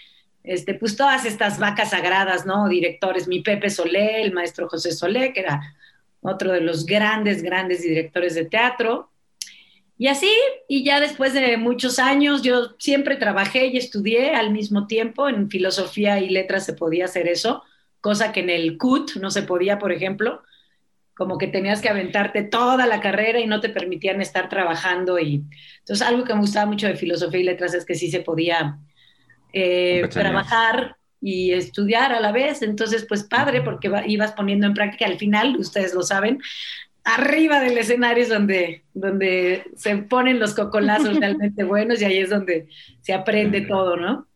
este, 0.44 0.74
pues 0.74 0.98
todas 0.98 1.26
estas 1.26 1.60
vacas 1.60 1.92
sagradas, 1.92 2.48
¿no? 2.48 2.68
Directores, 2.68 3.28
mi 3.28 3.42
Pepe 3.42 3.70
Solé, 3.70 4.24
el 4.24 4.34
maestro 4.34 4.68
José 4.68 4.92
Solé, 4.92 5.32
que 5.32 5.42
era 5.42 5.62
otro 6.22 6.52
de 6.52 6.62
los 6.62 6.86
grandes, 6.86 7.42
grandes 7.42 7.82
directores 7.82 8.36
de 8.36 8.46
teatro. 8.46 9.12
Y 9.98 10.08
así, 10.08 10.32
y 10.68 10.84
ya 10.84 11.00
después 11.00 11.34
de 11.34 11.58
muchos 11.58 12.00
años, 12.00 12.42
yo 12.42 12.76
siempre 12.80 13.18
trabajé 13.18 13.68
y 13.68 13.78
estudié 13.78 14.34
al 14.34 14.52
mismo 14.52 14.88
tiempo. 14.88 15.28
En 15.28 15.50
filosofía 15.50 16.20
y 16.20 16.30
letras 16.30 16.66
se 16.66 16.74
podía 16.74 17.06
hacer 17.06 17.28
eso, 17.28 17.64
cosa 18.00 18.32
que 18.32 18.40
en 18.40 18.50
el 18.50 18.78
CUT 18.78 19.16
no 19.18 19.30
se 19.30 19.44
podía, 19.44 19.78
por 19.78 19.92
ejemplo. 19.92 20.42
Como 21.16 21.38
que 21.38 21.48
tenías 21.48 21.82
que 21.82 21.90
aventarte 21.90 22.44
toda 22.44 22.88
la 22.88 23.02
carrera 23.02 23.42
y 23.42 23.48
no 23.48 23.60
te 23.60 23.68
permitían 23.68 24.22
estar 24.22 24.48
trabajando. 24.48 25.20
Y 25.20 25.44
entonces, 25.80 26.08
algo 26.08 26.24
que 26.24 26.34
me 26.34 26.40
gustaba 26.40 26.66
mucho 26.66 26.88
de 26.88 26.96
filosofía 26.96 27.42
y 27.42 27.44
letras 27.44 27.74
es 27.74 27.84
que 27.84 27.96
sí 27.96 28.10
se 28.10 28.22
podía 28.22 28.80
eh, 29.52 30.08
trabajar 30.10 30.96
y 31.22 31.52
estudiar 31.52 32.14
a 32.14 32.20
la 32.20 32.32
vez. 32.32 32.62
Entonces, 32.62 33.06
pues 33.08 33.24
padre, 33.24 33.62
porque 33.62 33.92
ibas 34.08 34.32
poniendo 34.34 34.68
en 34.68 34.74
práctica 34.74 35.06
al 35.06 35.18
final, 35.18 35.58
ustedes 35.58 35.94
lo 35.94 36.04
saben, 36.04 36.40
arriba 37.04 37.60
del 37.60 37.78
escenario 37.78 38.24
es 38.24 38.30
donde, 38.30 38.84
donde 38.94 39.64
se 39.76 39.98
ponen 39.98 40.40
los 40.40 40.54
cocolazos 40.54 41.16
realmente 41.20 41.64
buenos 41.64 42.02
y 42.02 42.06
ahí 42.06 42.18
es 42.18 42.30
donde 42.30 42.68
se 43.02 43.14
aprende 43.14 43.62
todo, 43.62 43.98
¿no? 43.98 44.28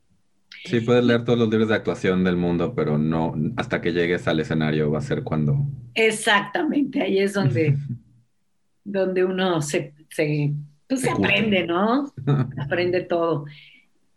Sí, 0.66 0.80
puedes 0.80 1.04
leer 1.04 1.26
todos 1.26 1.38
los 1.38 1.50
libros 1.50 1.68
de 1.68 1.76
actuación 1.76 2.24
del 2.24 2.38
mundo, 2.38 2.74
pero 2.74 2.98
no 2.98 3.36
hasta 3.58 3.82
que 3.82 3.92
llegues 3.92 4.28
al 4.30 4.40
escenario 4.40 4.90
va 4.90 5.00
a 5.00 5.02
ser 5.02 5.24
cuando. 5.24 5.58
Exactamente, 5.94 7.02
ahí 7.02 7.20
es 7.20 7.34
donde, 7.34 7.78
donde 8.84 9.26
uno 9.26 9.62
se, 9.62 9.94
se, 10.10 10.54
pues 10.88 11.02
se 11.02 11.10
aprende, 11.10 11.68
¿no? 11.68 12.14
aprende 12.58 13.02
todo. 13.02 13.46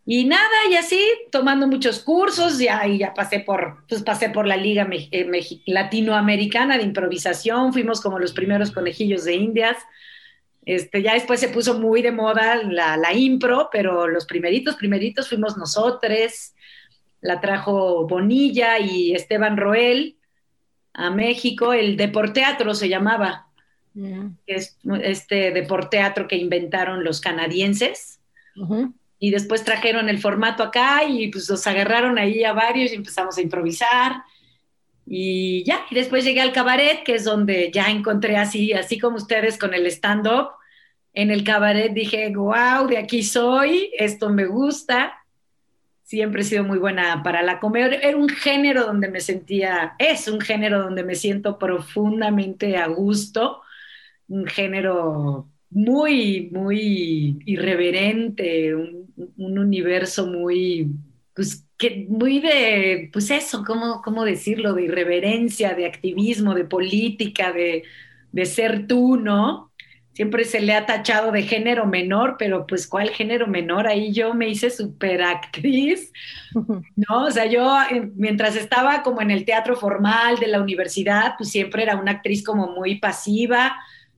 Y 0.09 0.23
nada, 0.23 0.55
y 0.71 0.75
así, 0.75 1.01
tomando 1.33 1.67
muchos 1.67 1.99
cursos, 1.99 2.59
ya, 2.59 2.87
y 2.87 2.99
ya 2.99 3.13
pasé 3.13 3.41
por, 3.41 3.83
pues 3.89 4.03
pasé 4.03 4.29
por 4.29 4.47
la 4.47 4.55
Liga 4.55 4.87
eh, 4.89 5.29
Latinoamericana 5.65 6.77
de 6.77 6.83
Improvisación, 6.83 7.73
fuimos 7.73 7.99
como 7.99 8.17
los 8.17 8.31
primeros 8.31 8.71
conejillos 8.71 9.25
de 9.25 9.35
Indias. 9.35 9.75
Este, 10.65 11.01
ya 11.01 11.13
después 11.13 11.41
se 11.41 11.49
puso 11.49 11.77
muy 11.77 12.01
de 12.01 12.13
moda 12.13 12.63
la, 12.63 12.95
la 12.95 13.13
impro, 13.13 13.67
pero 13.69 14.07
los 14.07 14.25
primeritos, 14.25 14.77
primeritos 14.77 15.27
fuimos 15.27 15.57
nosotros. 15.57 16.53
La 17.19 17.41
trajo 17.41 18.07
Bonilla 18.07 18.79
y 18.79 19.13
Esteban 19.13 19.57
Roel 19.57 20.15
a 20.93 21.09
México, 21.09 21.73
el 21.73 21.97
Deporteatro 21.97 22.73
se 22.75 22.87
llamaba, 22.87 23.47
es 24.45 24.77
este 25.01 25.51
Deporteatro 25.51 26.29
que 26.29 26.37
inventaron 26.37 27.03
los 27.03 27.19
canadienses 27.19 28.21
y 29.19 29.31
después 29.31 29.63
trajeron 29.63 30.09
el 30.09 30.19
formato 30.19 30.63
acá 30.63 31.03
y 31.07 31.29
pues 31.29 31.49
los 31.49 31.65
agarraron 31.65 32.17
ahí 32.17 32.43
a 32.43 32.53
varios 32.53 32.91
y 32.91 32.95
empezamos 32.95 33.37
a 33.37 33.41
improvisar. 33.41 34.23
Y 35.05 35.63
ya, 35.63 35.85
y 35.89 35.95
después 35.95 36.25
llegué 36.25 36.41
al 36.41 36.51
cabaret, 36.51 37.03
que 37.03 37.15
es 37.15 37.23
donde 37.23 37.71
ya 37.71 37.89
encontré 37.89 38.37
así, 38.37 38.73
así 38.73 38.99
como 38.99 39.15
ustedes 39.15 39.57
con 39.57 39.73
el 39.73 39.87
stand-up, 39.87 40.49
en 41.13 41.31
el 41.31 41.43
cabaret 41.43 41.93
dije, 41.93 42.31
wow, 42.35 42.87
de 42.87 42.97
aquí 42.97 43.23
soy, 43.23 43.89
esto 43.97 44.29
me 44.29 44.45
gusta, 44.45 45.13
siempre 46.03 46.41
he 46.41 46.45
sido 46.45 46.63
muy 46.63 46.77
buena 46.77 47.23
para 47.23 47.41
la 47.41 47.59
comedia, 47.59 47.99
era 47.99 48.17
un 48.17 48.29
género 48.29 48.85
donde 48.85 49.09
me 49.09 49.21
sentía, 49.21 49.95
es 49.97 50.27
un 50.27 50.41
género 50.41 50.83
donde 50.83 51.03
me 51.03 51.15
siento 51.15 51.57
profundamente 51.57 52.77
a 52.77 52.87
gusto, 52.87 53.61
un 54.27 54.45
género 54.45 55.47
muy, 55.69 56.49
muy 56.51 57.39
irreverente, 57.45 58.75
un, 58.75 59.07
universo 59.37 60.27
muy, 60.27 60.91
pues, 61.33 61.65
que, 61.77 62.05
muy 62.09 62.39
de, 62.39 63.09
pues 63.13 63.29
eso, 63.31 63.63
¿cómo, 63.65 64.01
¿cómo 64.01 64.23
decirlo? 64.23 64.73
De 64.73 64.83
irreverencia, 64.83 65.73
de 65.73 65.85
activismo, 65.85 66.53
de 66.55 66.65
política, 66.65 67.51
de, 67.51 67.83
de 68.31 68.45
ser 68.45 68.87
tú, 68.87 69.17
¿no? 69.17 69.71
Siempre 70.17 70.45
se 70.45 70.61
le 70.61 70.73
ha 70.73 70.87
tachado 70.87 71.31
de 71.31 71.43
género 71.43 71.85
menor, 71.85 72.37
pero 72.39 72.65
pues 72.65 72.87
¿cuál 72.87 73.09
género 73.11 73.45
menor? 73.45 73.85
Ahí 73.85 74.11
yo 74.11 74.33
me 74.33 74.49
hice 74.49 74.71
súper 74.71 75.21
actriz, 75.21 76.11
¿no? 76.95 77.25
O 77.25 77.29
sea, 77.29 77.45
yo 77.45 77.77
eh, 77.91 78.09
mientras 78.15 78.55
estaba 78.55 79.03
como 79.03 79.21
en 79.21 79.29
el 79.29 79.45
teatro 79.45 79.75
formal 79.75 80.37
de 80.39 80.47
la 80.47 80.59
universidad, 80.59 81.35
pues 81.37 81.51
siempre 81.51 81.83
era 81.83 81.97
una 81.97 82.13
actriz 82.13 82.43
como 82.43 82.71
muy 82.71 82.95
pasiva, 82.95 83.75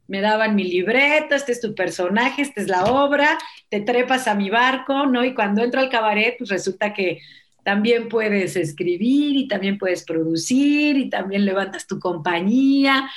me 0.09 0.21
daban 0.21 0.55
mi 0.55 0.63
libreta, 0.63 1.35
este 1.35 1.51
es 1.51 1.61
tu 1.61 1.75
personaje, 1.75 2.41
esta 2.41 2.59
es 2.59 2.67
la 2.67 2.85
obra, 2.85 3.37
te 3.69 3.79
trepas 3.79 4.27
a 4.27 4.35
mi 4.35 4.49
barco, 4.49 5.05
¿no? 5.05 5.23
Y 5.23 5.33
cuando 5.33 5.63
entro 5.63 5.79
al 5.79 5.89
cabaret, 5.89 6.35
pues 6.37 6.49
resulta 6.49 6.93
que 6.93 7.21
también 7.63 8.09
puedes 8.09 8.55
escribir 8.55 9.37
y 9.37 9.47
también 9.47 9.77
puedes 9.77 10.03
producir 10.03 10.97
y 10.97 11.09
también 11.09 11.45
levantas 11.45 11.85
tu 11.85 11.99
compañía 11.99 13.09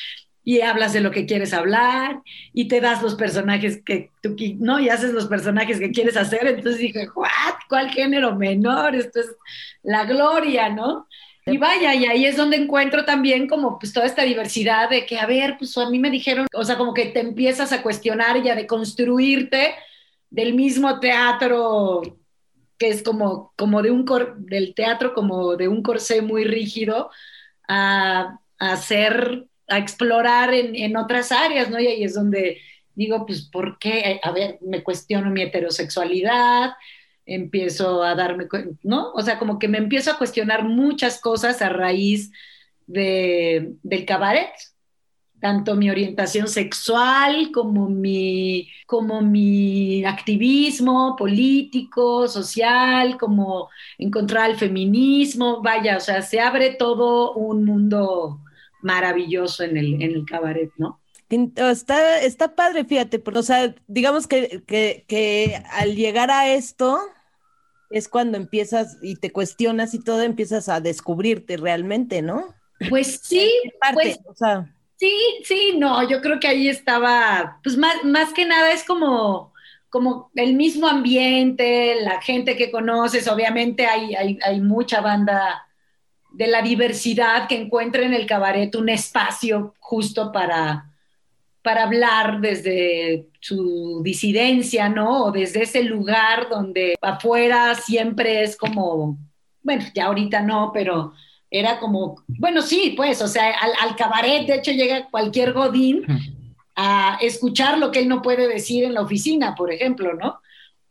y 0.44 0.60
hablas 0.60 0.92
de 0.92 1.00
lo 1.00 1.10
que 1.10 1.24
quieres 1.24 1.54
hablar 1.54 2.20
y 2.52 2.68
te 2.68 2.80
das 2.80 3.02
los 3.02 3.14
personajes 3.14 3.80
que 3.82 4.10
tú, 4.22 4.36
¿no? 4.58 4.78
Y 4.78 4.90
haces 4.90 5.12
los 5.12 5.26
personajes 5.26 5.78
que 5.78 5.92
quieres 5.92 6.16
hacer. 6.16 6.46
Entonces 6.46 6.78
dije, 6.78 7.08
¿what? 7.14 7.54
¿Cuál 7.68 7.90
género 7.90 8.36
menor? 8.36 8.94
Esto 8.94 9.20
es 9.20 9.34
la 9.82 10.04
gloria, 10.04 10.68
¿no? 10.68 11.06
Y 11.46 11.58
vaya, 11.58 11.94
y 11.94 12.06
ahí 12.06 12.24
es 12.24 12.36
donde 12.36 12.56
encuentro 12.56 13.04
también 13.04 13.48
como 13.48 13.78
pues 13.78 13.92
toda 13.92 14.06
esta 14.06 14.22
diversidad 14.22 14.88
de 14.88 15.06
que, 15.06 15.18
a 15.18 15.26
ver, 15.26 15.56
pues 15.58 15.76
a 15.76 15.90
mí 15.90 15.98
me 15.98 16.10
dijeron, 16.10 16.46
o 16.54 16.64
sea, 16.64 16.78
como 16.78 16.94
que 16.94 17.06
te 17.06 17.20
empiezas 17.20 17.72
a 17.72 17.82
cuestionar 17.82 18.36
y 18.36 18.48
a 18.48 18.54
deconstruirte 18.54 19.74
del 20.30 20.54
mismo 20.54 21.00
teatro 21.00 22.02
que 22.78 22.88
es 22.88 23.02
como, 23.02 23.52
como 23.56 23.82
de 23.82 23.90
un, 23.90 24.04
cor, 24.04 24.36
del 24.38 24.74
teatro 24.74 25.14
como 25.14 25.56
de 25.56 25.68
un 25.68 25.82
corsé 25.82 26.20
muy 26.20 26.44
rígido 26.44 27.10
a, 27.68 28.38
a 28.58 28.72
hacer, 28.72 29.46
a 29.68 29.78
explorar 29.78 30.52
en, 30.52 30.74
en 30.74 30.96
otras 30.96 31.30
áreas, 31.30 31.70
¿no? 31.70 31.78
Y 31.78 31.86
ahí 31.86 32.04
es 32.04 32.14
donde 32.14 32.60
digo, 32.94 33.24
pues, 33.26 33.42
¿por 33.42 33.78
qué? 33.78 34.20
A 34.22 34.32
ver, 34.32 34.58
me 34.62 34.82
cuestiono 34.82 35.30
mi 35.30 35.42
heterosexualidad, 35.42 36.72
empiezo 37.26 38.02
a 38.02 38.14
darme, 38.14 38.46
¿no? 38.82 39.12
O 39.12 39.22
sea, 39.22 39.38
como 39.38 39.58
que 39.58 39.68
me 39.68 39.78
empiezo 39.78 40.10
a 40.10 40.18
cuestionar 40.18 40.64
muchas 40.64 41.20
cosas 41.20 41.62
a 41.62 41.68
raíz 41.68 42.32
de, 42.86 43.74
del 43.82 44.04
cabaret. 44.04 44.50
tanto 45.40 45.74
mi 45.74 45.90
orientación 45.90 46.46
sexual 46.46 47.50
como 47.52 47.88
mi, 47.88 48.70
como 48.86 49.20
mi 49.22 50.04
activismo 50.04 51.16
político, 51.16 52.28
social, 52.28 53.18
como 53.18 53.68
encontrar 53.98 54.50
el 54.50 54.56
feminismo, 54.56 55.60
vaya, 55.60 55.96
o 55.96 56.00
sea, 56.00 56.22
se 56.22 56.40
abre 56.40 56.74
todo 56.74 57.34
un 57.34 57.64
mundo 57.64 58.40
maravilloso 58.82 59.64
en 59.64 59.76
el, 59.76 59.94
en 59.94 60.12
el 60.12 60.24
cabaret, 60.24 60.70
¿no? 60.78 61.01
Está, 61.56 62.20
está 62.20 62.54
padre, 62.54 62.84
fíjate, 62.84 63.22
o 63.24 63.42
sea, 63.42 63.74
digamos 63.86 64.26
que, 64.26 64.62
que, 64.66 65.06
que 65.08 65.62
al 65.70 65.96
llegar 65.96 66.30
a 66.30 66.52
esto 66.52 67.00
es 67.88 68.08
cuando 68.08 68.36
empiezas 68.36 68.98
y 69.02 69.16
te 69.16 69.32
cuestionas 69.32 69.94
y 69.94 70.04
todo, 70.04 70.20
empiezas 70.22 70.68
a 70.68 70.80
descubrirte 70.80 71.56
realmente, 71.56 72.20
¿no? 72.20 72.54
Pues 72.90 73.20
sí, 73.22 73.50
pues, 73.94 74.18
o 74.26 74.34
sea. 74.34 74.74
Sí, 74.96 75.14
sí, 75.44 75.74
no, 75.78 76.06
yo 76.08 76.20
creo 76.20 76.38
que 76.38 76.48
ahí 76.48 76.68
estaba, 76.68 77.60
pues 77.62 77.78
más, 77.78 78.04
más 78.04 78.34
que 78.34 78.44
nada 78.44 78.70
es 78.72 78.84
como, 78.84 79.54
como 79.88 80.30
el 80.34 80.54
mismo 80.54 80.86
ambiente, 80.86 81.96
la 82.02 82.20
gente 82.20 82.56
que 82.56 82.70
conoces, 82.70 83.26
obviamente 83.26 83.86
hay, 83.86 84.14
hay, 84.14 84.38
hay 84.44 84.60
mucha 84.60 85.00
banda 85.00 85.66
de 86.30 86.46
la 86.46 86.62
diversidad 86.62 87.48
que 87.48 87.56
encuentra 87.56 88.02
en 88.02 88.14
el 88.14 88.26
cabaret 88.26 88.74
un 88.74 88.90
espacio 88.90 89.74
justo 89.80 90.30
para, 90.30 90.91
para 91.62 91.84
hablar 91.84 92.40
desde 92.40 93.28
su 93.40 94.00
disidencia, 94.02 94.88
¿no? 94.88 95.26
O 95.26 95.32
desde 95.32 95.62
ese 95.62 95.84
lugar 95.84 96.48
donde 96.50 96.96
afuera 97.00 97.74
siempre 97.74 98.42
es 98.42 98.56
como, 98.56 99.18
bueno, 99.62 99.84
ya 99.94 100.06
ahorita 100.06 100.42
no, 100.42 100.70
pero 100.74 101.12
era 101.50 101.78
como, 101.78 102.22
bueno, 102.26 102.62
sí, 102.62 102.94
pues, 102.96 103.22
o 103.22 103.28
sea, 103.28 103.54
al, 103.80 103.94
cabaret, 103.94 104.46
de 104.46 104.56
hecho, 104.56 104.72
llega 104.72 105.08
cualquier 105.10 105.52
Godín 105.52 106.04
a 106.74 107.18
escuchar 107.20 107.78
lo 107.78 107.90
que 107.90 108.00
él 108.00 108.08
no 108.08 108.22
puede 108.22 108.48
decir 108.48 108.84
en 108.84 108.94
la 108.94 109.02
oficina, 109.02 109.54
por 109.54 109.72
ejemplo, 109.72 110.14
¿no? 110.14 110.40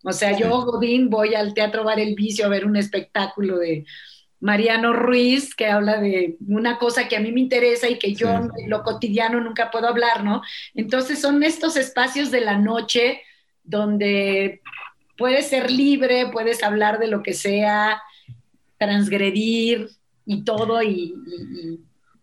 O 0.03 0.13
sea, 0.13 0.37
yo, 0.37 0.65
Godín, 0.65 1.09
voy 1.09 1.35
al 1.35 1.53
Teatro 1.53 1.83
Bar 1.83 1.99
El 1.99 2.15
Vicio 2.15 2.45
a 2.45 2.49
ver 2.49 2.65
un 2.65 2.75
espectáculo 2.75 3.57
de 3.57 3.85
Mariano 4.41 4.91
Ruiz 4.91 5.55
que 5.55 5.67
habla 5.67 6.01
de 6.01 6.35
una 6.45 6.77
cosa 6.77 7.07
que 7.07 7.15
a 7.15 7.21
mí 7.21 7.31
me 7.31 7.39
interesa 7.39 7.87
y 7.87 7.97
que 7.97 8.13
yo 8.13 8.29
en 8.29 8.69
lo 8.69 8.83
cotidiano 8.83 9.39
nunca 9.39 9.71
puedo 9.71 9.87
hablar, 9.87 10.23
¿no? 10.23 10.41
Entonces 10.73 11.21
son 11.21 11.41
estos 11.43 11.77
espacios 11.77 12.31
de 12.31 12.41
la 12.41 12.57
noche 12.57 13.21
donde 13.63 14.61
puedes 15.17 15.47
ser 15.47 15.71
libre, 15.71 16.29
puedes 16.33 16.63
hablar 16.63 16.99
de 16.99 17.07
lo 17.07 17.23
que 17.23 17.33
sea, 17.33 18.01
transgredir, 18.77 19.89
y 20.25 20.43
todo 20.43 20.81
y, 20.81 21.15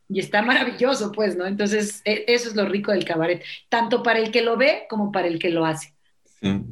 está 0.09 0.43
maravilloso, 0.43 1.13
pues, 1.13 1.37
¿no? 1.37 1.47
Entonces, 1.47 2.01
e, 2.05 2.25
eso 2.29 2.49
es 2.49 2.57
lo 2.57 2.67
rico 2.67 2.93
del 2.93 3.05
cabaret, 3.05 3.43
tanto 3.69 4.03
para 4.03 4.19
el 4.19 4.31
que 4.31 4.43
lo 4.43 4.57
ve 4.57 4.87
como 4.89 5.13
para 5.13 5.29
el 5.29 5.39
que 5.39 5.51
lo 5.51 5.67
hace. 5.67 5.93
Sí. 6.41 6.63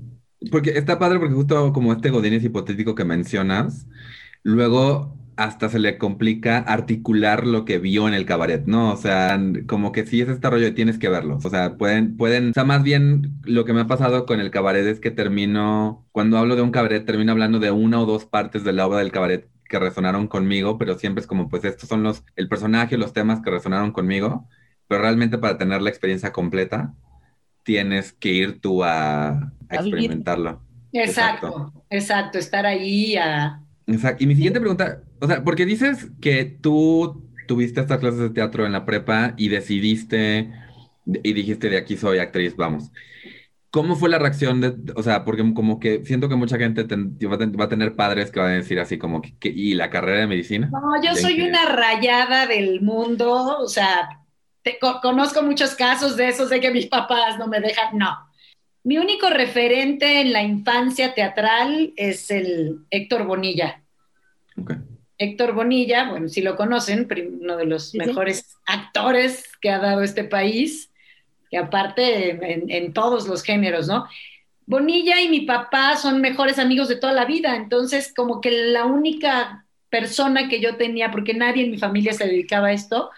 Porque 0.51 0.71
está 0.71 0.99
padre 0.99 1.19
porque 1.19 1.35
justo 1.35 1.73
como 1.73 1.93
este 1.93 2.11
Godínez 2.11 2.45
hipotético 2.45 2.95
que 2.95 3.05
mencionas, 3.05 3.87
luego 4.43 5.17
hasta 5.37 5.69
se 5.69 5.79
le 5.79 5.99
complica 5.99 6.59
articular 6.59 7.47
lo 7.47 7.67
que 7.67 7.79
vio 7.79 8.09
en 8.09 8.15
el 8.15 8.25
cabaret, 8.25 8.65
¿no? 8.67 8.93
O 8.93 8.97
sea, 8.97 9.39
como 9.67 9.93
que 9.93 10.07
si 10.07 10.23
es 10.23 10.29
este 10.29 10.49
rollo 10.49 10.75
tienes 10.75 10.99
que 10.99 11.11
verlo. 11.11 11.39
O 11.45 11.51
sea, 11.51 11.77
pueden, 11.77 12.17
pueden, 12.17 12.51
o 12.51 12.53
sea, 12.55 12.65
más 12.65 12.83
bien 12.83 13.39
lo 13.43 13.67
que 13.67 13.75
me 13.75 13.83
ha 13.83 13.87
pasado 13.87 14.25
con 14.25 14.41
el 14.41 14.51
cabaret 14.51 14.87
es 14.87 14.99
que 14.99 15.11
termino, 15.11 16.07
cuando 16.13 16.39
hablo 16.39 16.57
de 16.57 16.63
un 16.63 16.71
cabaret, 16.71 17.05
termino 17.05 17.33
hablando 17.33 17.59
de 17.59 17.71
una 17.71 18.01
o 18.01 18.07
dos 18.07 18.25
partes 18.25 18.65
de 18.65 18.73
la 18.73 18.87
obra 18.87 19.01
del 19.01 19.13
cabaret 19.13 19.49
que 19.69 19.79
resonaron 19.79 20.27
conmigo, 20.27 20.79
pero 20.79 20.99
siempre 20.99 21.21
es 21.21 21.27
como, 21.27 21.49
pues 21.51 21.65
estos 21.65 21.89
son 21.89 22.03
los, 22.03 22.25
el 22.37 22.49
personaje, 22.49 22.97
los 22.97 23.13
temas 23.13 23.41
que 23.43 23.51
resonaron 23.51 23.93
conmigo, 23.93 24.49
pero 24.89 25.03
realmente 25.03 25.37
para 25.37 25.59
tener 25.59 25.83
la 25.83 25.91
experiencia 25.91 26.33
completa, 26.33 26.95
tienes 27.63 28.13
que 28.13 28.31
ir 28.31 28.61
tú 28.61 28.85
a, 28.85 29.53
experimentarlo. 29.69 30.63
Exacto, 30.93 31.73
exacto, 31.91 32.39
estar 32.39 32.65
ahí 32.65 33.17
a... 33.17 33.61
Exacto. 33.87 34.25
Y 34.25 34.27
mi 34.27 34.35
siguiente 34.35 34.61
pregunta, 34.61 35.03
o 35.21 35.27
sea, 35.27 35.45
porque 35.45 35.65
dices 35.65 36.09
que 36.21 36.45
tú 36.45 37.27
tuviste 37.47 37.81
estas 37.81 38.01
clases 38.01 38.21
de 38.21 38.31
teatro 38.31 38.67
en 38.67 38.73
la 38.73 38.85
prepa 38.85 39.35
y 39.37 39.49
decidiste 39.49 40.53
y 41.07 41.33
dijiste 41.33 41.71
de 41.71 41.79
aquí 41.79 41.97
soy 41.97 42.19
actriz, 42.19 42.57
vamos. 42.57 42.91
¿Cómo 43.71 43.95
fue 43.95 44.09
la 44.09 44.19
reacción 44.19 44.61
de, 44.61 44.75
o 44.95 45.03
sea, 45.03 45.25
porque 45.25 45.43
como 45.55 45.79
que 45.79 46.05
siento 46.05 46.29
que 46.29 46.37
mucha 46.37 46.57
gente 46.57 46.87
va, 47.27 47.65
a 47.65 47.69
tener 47.69 47.95
padres 47.95 48.31
que 48.31 48.41
van 48.41 48.53
a 48.53 48.55
decir 48.55 48.81
así 48.81 48.97
como 48.97 49.21
que, 49.21 49.49
¿y 49.49 49.75
la 49.75 49.91
carrera 49.91 50.21
de 50.21 50.27
medicina? 50.27 50.71
No, 50.73 51.03
yo 51.03 51.15
soy 51.15 51.43
una 51.43 51.67
rayada 51.67 52.47
del 52.47 52.81
mundo, 52.81 53.59
o 53.59 53.69
sea, 53.69 54.09
conozco 55.03 55.43
muchos 55.43 55.75
casos 55.75 56.17
de 56.17 56.29
esos 56.29 56.49
de 56.49 56.61
que 56.61 56.71
mis 56.71 56.87
papás 56.87 57.39
no 57.39 57.49
me 57.49 57.61
dejan, 57.61 57.99
no. 57.99 58.17
Mi 58.87 58.99
único 58.99 59.29
referente 59.31 60.21
en 60.21 60.33
la 60.33 60.45
infancia 60.45 61.13
teatral 61.13 61.93
es 61.97 62.31
el 62.31 62.83
Héctor 62.91 63.25
Bonilla. 63.25 63.83
Okay. 64.57 64.77
Héctor 65.19 65.55
Bonilla, 65.55 66.09
bueno, 66.09 66.29
si 66.29 66.41
lo 66.41 66.55
conocen, 66.55 67.09
uno 67.41 67.57
de 67.57 67.65
los 67.67 67.97
mejores 67.97 68.57
actores 68.65 69.51
que 69.61 69.71
ha 69.71 69.81
dado 69.81 70.05
este 70.05 70.23
país 70.23 70.93
que 71.51 71.59
aparte 71.59 72.77
en, 72.77 72.93
todos 72.93 73.27
los 73.27 73.43
géneros, 73.43 73.89
¿no? 73.89 74.07
Bonilla 74.67 75.21
y 75.21 75.31
mi 75.31 75.41
papá 75.41 75.97
son 75.97 76.21
mejores 76.21 76.61
amigos 76.61 76.87
de 76.87 76.95
toda 76.95 77.13
la 77.13 77.25
vida, 77.25 77.57
entonces 77.57 78.15
como 78.15 78.41
que 78.41 78.53
la 78.53 78.85
única 78.85 79.67
persona 79.91 80.49
que 80.49 80.61
yo 80.61 80.77
tenía, 80.77 81.11
porque 81.11 81.35
nadie 81.35 81.65
en 81.65 81.73
mi 81.73 81.79
familia 81.79 82.13
se 82.13 82.29
dedicaba 82.29 82.69
a 82.69 82.73
esto, 82.73 83.11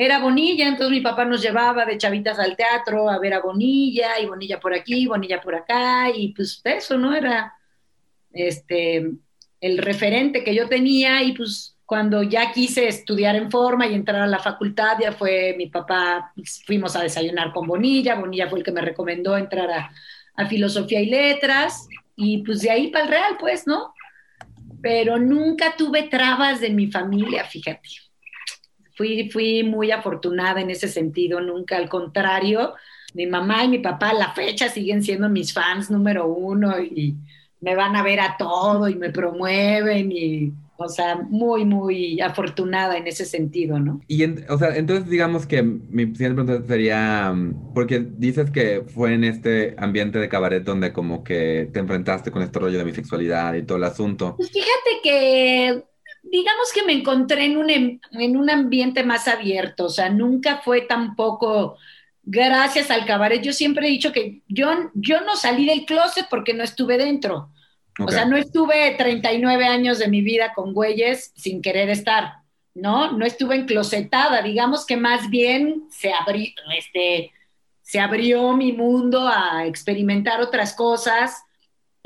era 0.00 0.20
Bonilla, 0.20 0.68
entonces 0.68 0.92
mi 0.92 1.00
papá 1.00 1.24
nos 1.24 1.42
llevaba 1.42 1.84
de 1.84 1.98
chavitas 1.98 2.38
al 2.38 2.54
teatro 2.54 3.10
a 3.10 3.18
ver 3.18 3.34
a 3.34 3.40
Bonilla, 3.40 4.20
y 4.20 4.26
Bonilla 4.26 4.60
por 4.60 4.72
aquí, 4.72 5.08
Bonilla 5.08 5.40
por 5.40 5.56
acá, 5.56 6.08
y 6.14 6.32
pues 6.32 6.60
eso, 6.62 6.96
¿no? 6.96 7.16
Era 7.16 7.52
este, 8.32 9.10
el 9.60 9.78
referente 9.78 10.44
que 10.44 10.54
yo 10.54 10.68
tenía, 10.68 11.24
y 11.24 11.32
pues 11.32 11.76
cuando 11.84 12.22
ya 12.22 12.52
quise 12.52 12.86
estudiar 12.86 13.34
en 13.34 13.50
forma 13.50 13.88
y 13.88 13.94
entrar 13.94 14.22
a 14.22 14.28
la 14.28 14.38
facultad, 14.38 14.98
ya 15.00 15.10
fue 15.10 15.56
mi 15.58 15.66
papá, 15.66 16.32
fuimos 16.64 16.94
a 16.94 17.02
desayunar 17.02 17.52
con 17.52 17.66
Bonilla, 17.66 18.14
Bonilla 18.14 18.48
fue 18.48 18.60
el 18.60 18.64
que 18.64 18.70
me 18.70 18.82
recomendó 18.82 19.36
entrar 19.36 19.68
a, 20.36 20.46
filosofía 20.48 21.00
y 21.00 21.06
letras, 21.06 21.88
y 22.14 22.44
pues 22.44 22.60
de 22.60 22.70
ahí 22.70 22.86
para 22.92 23.04
el 23.04 23.10
real, 23.10 23.36
pues, 23.40 23.66
¿no? 23.66 23.94
Pero 24.80 25.18
nunca 25.18 25.74
tuve 25.76 26.04
trabas 26.04 26.60
de 26.60 26.70
mi 26.70 26.86
familia, 26.86 27.42
fíjate. 27.44 28.07
Fui, 28.98 29.30
fui 29.30 29.62
muy 29.62 29.92
afortunada 29.92 30.60
en 30.60 30.70
ese 30.70 30.88
sentido, 30.88 31.40
nunca, 31.40 31.76
al 31.76 31.88
contrario, 31.88 32.74
mi 33.14 33.26
mamá 33.26 33.64
y 33.64 33.68
mi 33.68 33.78
papá 33.78 34.10
a 34.10 34.14
la 34.14 34.34
fecha 34.34 34.68
siguen 34.68 35.02
siendo 35.02 35.28
mis 35.28 35.52
fans 35.52 35.90
número 35.90 36.26
uno 36.26 36.78
y 36.80 37.16
me 37.60 37.74
van 37.76 37.96
a 37.96 38.02
ver 38.02 38.20
a 38.20 38.36
todo 38.36 38.88
y 38.88 38.96
me 38.96 39.10
promueven 39.10 40.12
y 40.12 40.52
o 40.80 40.88
sea, 40.88 41.16
muy, 41.16 41.64
muy 41.64 42.20
afortunada 42.20 42.96
en 42.96 43.08
ese 43.08 43.24
sentido, 43.24 43.80
¿no? 43.80 44.00
Y, 44.06 44.24
o 44.48 44.58
sea, 44.58 44.76
entonces 44.76 45.10
digamos 45.10 45.44
que 45.44 45.60
mi 45.60 46.06
siguiente 46.14 46.34
pregunta 46.34 46.62
sería, 46.68 47.32
mm, 47.32 47.74
porque 47.74 48.06
dices 48.16 48.52
que 48.52 48.84
fue 48.86 49.14
en 49.14 49.24
este 49.24 49.74
ambiente 49.76 50.20
de 50.20 50.28
cabaret 50.28 50.62
donde 50.62 50.92
como 50.92 51.24
que 51.24 51.68
te 51.72 51.80
enfrentaste 51.80 52.30
con 52.30 52.42
este 52.42 52.60
rollo 52.60 52.78
de 52.78 52.84
mi 52.84 52.94
sexualidad 52.94 53.54
y 53.54 53.64
todo 53.64 53.76
el 53.76 53.84
asunto. 53.84 54.36
Pues 54.36 54.52
fíjate 54.52 55.00
que, 55.02 55.84
digamos 56.30 56.72
que 56.72 56.82
me 56.82 56.92
encontré 56.92 57.44
en 57.44 57.56
un, 57.56 57.70
en 57.70 58.36
un 58.36 58.50
ambiente 58.50 59.04
más 59.04 59.28
abierto, 59.28 59.86
o 59.86 59.90
sea, 59.90 60.08
nunca 60.10 60.58
fue 60.64 60.82
tampoco 60.82 61.76
gracias 62.22 62.90
al 62.90 63.06
cabaret. 63.06 63.42
Yo 63.42 63.52
siempre 63.52 63.86
he 63.88 63.90
dicho 63.90 64.12
que 64.12 64.42
yo, 64.48 64.70
yo 64.94 65.22
no 65.22 65.36
salí 65.36 65.66
del 65.66 65.86
closet 65.86 66.26
porque 66.28 66.54
no 66.54 66.62
estuve 66.62 66.98
dentro. 66.98 67.50
O 68.00 68.10
sea, 68.12 68.24
no 68.26 68.36
estuve 68.36 68.94
39 68.96 69.66
años 69.66 69.98
de 69.98 70.06
mi 70.06 70.22
vida 70.22 70.52
con 70.54 70.72
güeyes 70.72 71.32
sin 71.34 71.60
querer 71.60 71.90
estar, 71.90 72.34
¿no? 72.74 73.10
No 73.10 73.26
estuve 73.26 73.56
enclosetada, 73.56 74.40
digamos 74.40 74.86
que 74.86 74.96
más 74.96 75.28
bien 75.30 75.88
se 75.90 76.12
abrió, 76.12 76.52
este, 76.78 77.32
se 77.82 77.98
abrió 77.98 78.52
mi 78.52 78.72
mundo 78.72 79.26
a 79.26 79.66
experimentar 79.66 80.40
otras 80.40 80.74
cosas, 80.74 81.42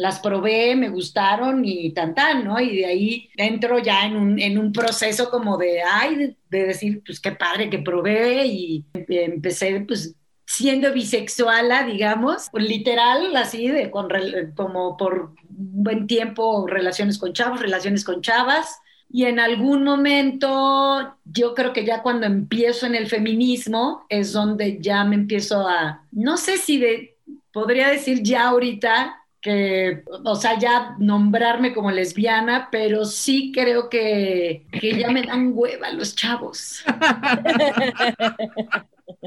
las 0.02 0.18
probé, 0.18 0.74
me 0.74 0.88
gustaron 0.88 1.64
y 1.64 1.92
tan 1.92 2.14
tan, 2.14 2.44
¿no? 2.44 2.60
Y 2.60 2.76
de 2.78 2.86
ahí 2.86 3.30
entro 3.36 3.78
ya 3.78 4.04
en 4.04 4.16
un, 4.16 4.38
en 4.40 4.58
un 4.58 4.72
proceso 4.72 5.30
como 5.30 5.56
de, 5.56 5.80
ay, 5.82 6.16
de, 6.16 6.36
de 6.50 6.66
decir, 6.66 7.02
pues 7.06 7.20
qué 7.20 7.32
padre 7.32 7.70
que 7.70 7.78
probé 7.78 8.46
y 8.46 8.84
empecé, 9.08 9.84
pues 9.86 10.14
siendo 10.44 10.92
bisexual, 10.92 11.70
digamos, 11.86 12.50
literal, 12.52 13.34
así, 13.36 13.68
de, 13.68 13.90
con, 13.90 14.08
como 14.54 14.96
por 14.96 15.34
un 15.48 15.84
buen 15.84 16.06
tiempo, 16.06 16.66
relaciones 16.66 17.16
con 17.16 17.32
chavos, 17.32 17.60
relaciones 17.60 18.04
con 18.04 18.20
chavas. 18.20 18.80
Y 19.08 19.24
en 19.26 19.38
algún 19.38 19.84
momento, 19.84 21.16
yo 21.24 21.54
creo 21.54 21.72
que 21.72 21.84
ya 21.84 22.02
cuando 22.02 22.26
empiezo 22.26 22.86
en 22.86 22.94
el 22.94 23.06
feminismo, 23.06 24.04
es 24.08 24.32
donde 24.32 24.78
ya 24.80 25.04
me 25.04 25.14
empiezo 25.14 25.66
a, 25.66 26.04
no 26.12 26.36
sé 26.36 26.58
si 26.58 26.78
de, 26.78 27.16
podría 27.52 27.88
decir 27.88 28.22
ya 28.22 28.48
ahorita, 28.48 29.21
que, 29.42 30.04
o 30.24 30.36
sea, 30.36 30.58
ya 30.58 30.96
nombrarme 31.00 31.74
como 31.74 31.90
lesbiana, 31.92 32.68
pero 32.72 33.04
sí 33.06 33.52
creo 33.54 33.90
que, 33.90 34.68
que 34.80 34.98
ya 34.98 35.10
me 35.10 35.22
dan 35.24 35.52
hueva 35.54 35.90
los 35.92 36.16
chavos. 36.16 36.84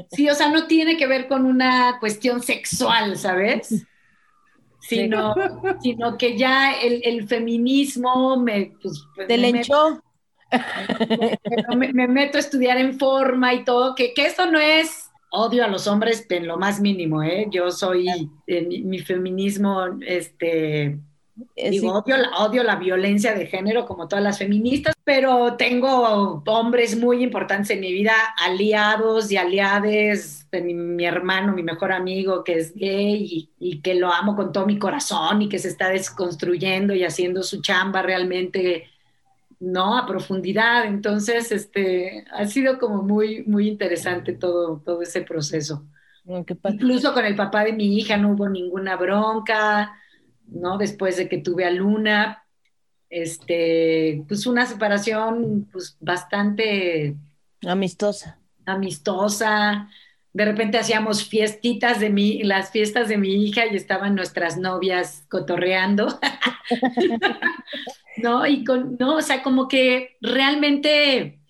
Sí, 0.08 0.28
o 0.28 0.34
sea, 0.34 0.48
no 0.50 0.66
tiene 0.66 0.96
que 0.96 1.06
ver 1.06 1.28
con 1.28 1.44
una 1.44 1.98
cuestión 2.00 2.42
sexual, 2.42 3.16
¿sabes? 3.16 3.86
Sino, 4.78 5.34
sino 5.80 6.16
que 6.18 6.38
ya 6.38 6.72
el, 6.80 7.02
el 7.04 7.28
feminismo 7.28 8.38
me... 8.38 8.74
Pues, 8.82 9.08
pues 9.14 9.28
Te 9.28 9.36
me 9.36 9.48
lenchó. 9.48 9.74
meto- 9.78 10.02
me, 11.76 11.92
me 11.92 12.08
meto 12.08 12.36
a 12.38 12.40
estudiar 12.40 12.78
en 12.78 12.98
forma 12.98 13.54
y 13.54 13.64
todo, 13.64 13.94
que, 13.94 14.14
que 14.14 14.26
eso 14.26 14.46
no 14.50 14.58
es 14.58 15.05
odio 15.30 15.64
a 15.64 15.68
los 15.68 15.86
hombres 15.86 16.26
en 16.28 16.46
lo 16.46 16.56
más 16.56 16.80
mínimo, 16.80 17.22
¿eh? 17.22 17.46
Yo 17.50 17.70
soy, 17.70 18.30
eh, 18.46 18.62
mi, 18.62 18.82
mi 18.82 18.98
feminismo, 19.00 19.86
este, 20.06 20.98
Digo, 21.54 21.92
odio, 21.92 22.16
la, 22.16 22.30
odio 22.38 22.62
la 22.62 22.76
violencia 22.76 23.34
de 23.34 23.46
género 23.46 23.84
como 23.84 24.08
todas 24.08 24.24
las 24.24 24.38
feministas, 24.38 24.94
pero 25.04 25.56
tengo 25.56 26.42
hombres 26.46 26.96
muy 26.96 27.22
importantes 27.22 27.70
en 27.70 27.80
mi 27.80 27.92
vida, 27.92 28.14
aliados 28.38 29.30
y 29.30 29.36
aliades, 29.36 30.48
de 30.50 30.62
mi, 30.62 30.72
mi 30.72 31.04
hermano, 31.04 31.52
mi 31.52 31.62
mejor 31.62 31.92
amigo 31.92 32.42
que 32.42 32.54
es 32.54 32.74
gay 32.74 33.28
y, 33.30 33.50
y 33.58 33.82
que 33.82 33.94
lo 33.94 34.10
amo 34.10 34.34
con 34.34 34.50
todo 34.50 34.64
mi 34.64 34.78
corazón 34.78 35.42
y 35.42 35.48
que 35.50 35.58
se 35.58 35.68
está 35.68 35.90
desconstruyendo 35.90 36.94
y 36.94 37.04
haciendo 37.04 37.42
su 37.42 37.60
chamba 37.60 38.00
realmente, 38.00 38.88
¿no? 39.60 39.96
A 39.96 40.06
profundidad. 40.06 40.86
Entonces, 40.86 41.52
este, 41.52 42.24
ha 42.32 42.46
sido 42.46 42.78
como 42.78 43.02
muy, 43.02 43.44
muy 43.44 43.68
interesante 43.68 44.32
todo, 44.32 44.82
todo 44.84 45.02
ese 45.02 45.22
proceso. 45.22 45.86
Incluso 46.64 47.14
con 47.14 47.24
el 47.24 47.36
papá 47.36 47.64
de 47.64 47.72
mi 47.72 47.96
hija 47.98 48.16
no 48.16 48.32
hubo 48.32 48.48
ninguna 48.48 48.96
bronca, 48.96 49.92
¿no? 50.46 50.76
Después 50.76 51.16
de 51.16 51.28
que 51.28 51.38
tuve 51.38 51.64
a 51.64 51.70
Luna, 51.70 52.44
este, 53.08 54.24
pues 54.26 54.46
una 54.46 54.66
separación 54.66 55.68
pues 55.72 55.96
bastante 56.00 57.16
Amistosa. 57.64 58.40
amistosa. 58.64 59.88
De 60.32 60.44
repente 60.44 60.78
hacíamos 60.78 61.24
fiestitas 61.28 62.00
de 62.00 62.10
mi, 62.10 62.42
las 62.42 62.70
fiestas 62.70 63.08
de 63.08 63.16
mi 63.16 63.46
hija 63.46 63.64
y 63.66 63.76
estaban 63.76 64.14
nuestras 64.14 64.58
novias 64.58 65.24
cotorreando. 65.30 66.18
¿No? 68.18 68.46
Y 68.46 68.64
con, 68.64 68.96
no, 68.98 69.16
o 69.16 69.20
sea, 69.22 69.42
como 69.42 69.68
que 69.68 70.16
realmente 70.20 71.40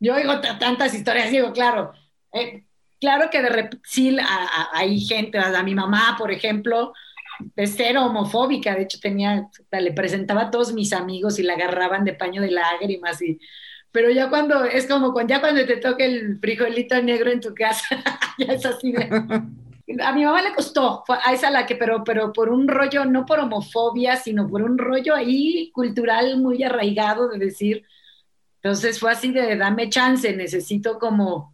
yo 0.00 0.14
oigo 0.16 0.40
tantas 0.40 0.94
historias, 0.94 1.30
digo, 1.30 1.52
claro, 1.52 1.92
eh, 2.32 2.64
claro 3.00 3.30
que 3.30 3.42
de 3.42 3.48
repente 3.48 3.80
sí 3.84 4.16
a- 4.20 4.68
hay 4.72 5.00
gente, 5.00 5.38
a 5.38 5.62
mi 5.62 5.74
mamá, 5.74 6.16
por 6.18 6.30
ejemplo, 6.32 6.92
de 7.56 7.66
cero 7.66 8.04
homofóbica, 8.06 8.74
de 8.74 8.82
hecho 8.82 8.98
tenía, 9.00 9.48
le 9.70 9.92
presentaba 9.92 10.42
a 10.42 10.50
todos 10.50 10.72
mis 10.72 10.92
amigos 10.92 11.38
y 11.38 11.42
la 11.42 11.54
agarraban 11.54 12.04
de 12.04 12.14
paño 12.14 12.42
de 12.42 12.50
lágrimas 12.50 13.20
y 13.22 13.38
pero 13.92 14.10
ya 14.10 14.30
cuando, 14.30 14.64
es 14.64 14.86
como 14.86 15.12
cuando, 15.12 15.34
ya 15.34 15.40
cuando 15.40 15.66
te 15.66 15.76
toca 15.76 16.04
el 16.04 16.38
frijolito 16.40 17.00
negro 17.02 17.30
en 17.30 17.40
tu 17.40 17.54
casa, 17.54 17.86
ya 18.38 18.54
es 18.54 18.64
así 18.66 18.92
de... 18.92 19.08
A 20.00 20.12
mi 20.12 20.24
mamá 20.24 20.42
le 20.42 20.54
costó, 20.54 21.04
a 21.08 21.32
esa 21.32 21.50
la 21.50 21.66
que, 21.66 21.74
pero, 21.76 22.04
pero 22.04 22.32
por 22.32 22.50
un 22.50 22.68
rollo, 22.68 23.04
no 23.04 23.26
por 23.26 23.40
homofobia, 23.40 24.16
sino 24.16 24.48
por 24.48 24.62
un 24.62 24.78
rollo 24.78 25.14
ahí 25.14 25.70
cultural 25.72 26.38
muy 26.38 26.62
arraigado 26.62 27.28
de 27.28 27.38
decir, 27.38 27.84
entonces 28.62 29.00
fue 29.00 29.12
así 29.12 29.32
de 29.32 29.56
dame 29.56 29.88
chance, 29.90 30.34
necesito 30.36 30.98
como, 30.98 31.52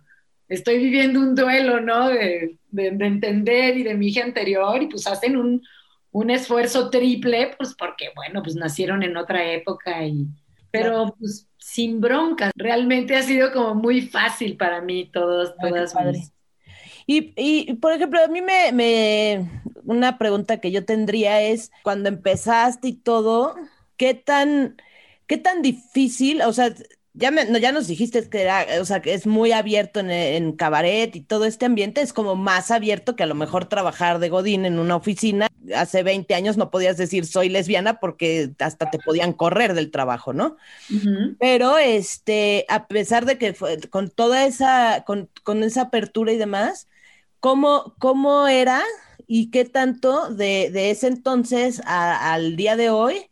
estoy 0.48 0.78
viviendo 0.78 1.20
un 1.20 1.34
duelo, 1.34 1.80
¿no? 1.80 2.08
De, 2.08 2.58
de- 2.70 2.90
de 2.92 3.06
entender 3.06 3.76
y 3.78 3.82
de 3.84 3.94
mi 3.94 4.08
hija 4.08 4.24
anterior 4.24 4.82
y 4.82 4.88
pues 4.88 5.06
hacen 5.06 5.36
un, 5.36 5.62
un 6.12 6.30
esfuerzo 6.30 6.90
triple, 6.90 7.54
pues 7.58 7.74
porque, 7.74 8.10
bueno, 8.14 8.42
pues 8.42 8.56
nacieron 8.56 9.02
en 9.02 9.16
otra 9.16 9.50
época 9.52 10.04
y, 10.06 10.26
pero 10.70 11.14
pues 11.18 11.48
sin 11.58 12.00
broncas. 12.00 12.52
Realmente 12.56 13.16
ha 13.16 13.22
sido 13.22 13.52
como 13.52 13.74
muy 13.74 14.02
fácil 14.02 14.56
para 14.56 14.80
mí 14.82 15.10
todos, 15.12 15.54
qué 15.60 15.68
todas 15.70 15.94
mis- 16.00 16.32
Y, 17.10 17.32
y, 17.36 17.72
por 17.76 17.92
ejemplo, 17.92 18.22
a 18.22 18.28
mí 18.28 18.42
me, 18.42 18.70
me, 18.70 19.50
una 19.84 20.18
pregunta 20.18 20.60
que 20.60 20.70
yo 20.70 20.84
tendría 20.84 21.40
es, 21.40 21.72
cuando 21.82 22.10
empezaste 22.10 22.88
y 22.88 22.92
todo, 22.92 23.56
¿qué 23.96 24.12
tan, 24.12 24.76
qué 25.26 25.38
tan 25.38 25.62
difícil, 25.62 26.42
o 26.42 26.52
sea, 26.52 26.74
ya, 27.14 27.30
me, 27.30 27.46
no, 27.46 27.56
ya 27.56 27.72
nos 27.72 27.86
dijiste 27.86 28.28
que 28.28 28.42
era, 28.42 28.66
o 28.78 28.84
sea, 28.84 29.00
que 29.00 29.14
es 29.14 29.26
muy 29.26 29.52
abierto 29.52 30.00
en, 30.00 30.10
en 30.10 30.52
cabaret 30.52 31.16
y 31.16 31.22
todo 31.22 31.46
este 31.46 31.64
ambiente 31.64 32.02
es 32.02 32.12
como 32.12 32.36
más 32.36 32.70
abierto 32.70 33.16
que 33.16 33.22
a 33.22 33.26
lo 33.26 33.34
mejor 33.34 33.70
trabajar 33.70 34.18
de 34.18 34.28
Godín 34.28 34.66
en 34.66 34.78
una 34.78 34.96
oficina. 34.96 35.48
Hace 35.74 36.02
20 36.02 36.34
años 36.34 36.58
no 36.58 36.70
podías 36.70 36.98
decir 36.98 37.24
soy 37.24 37.48
lesbiana 37.48 38.00
porque 38.00 38.50
hasta 38.58 38.90
te 38.90 38.98
podían 38.98 39.32
correr 39.32 39.72
del 39.72 39.90
trabajo, 39.90 40.34
¿no? 40.34 40.58
Pero 41.40 41.78
este, 41.78 42.66
a 42.68 42.86
pesar 42.86 43.24
de 43.24 43.38
que 43.38 43.54
fue 43.54 43.80
con 43.88 44.10
toda 44.10 44.44
esa, 44.44 45.04
con, 45.06 45.30
con 45.42 45.64
esa 45.64 45.82
apertura 45.84 46.32
y 46.32 46.36
demás, 46.36 46.86
¿cómo, 47.40 47.94
cómo 47.98 48.48
era 48.48 48.82
y 49.26 49.50
qué 49.50 49.64
tanto 49.64 50.30
de, 50.34 50.70
de 50.72 50.90
ese 50.90 51.08
entonces 51.08 51.82
al 51.86 52.56
día 52.56 52.76
de 52.76 52.90
hoy 52.90 53.30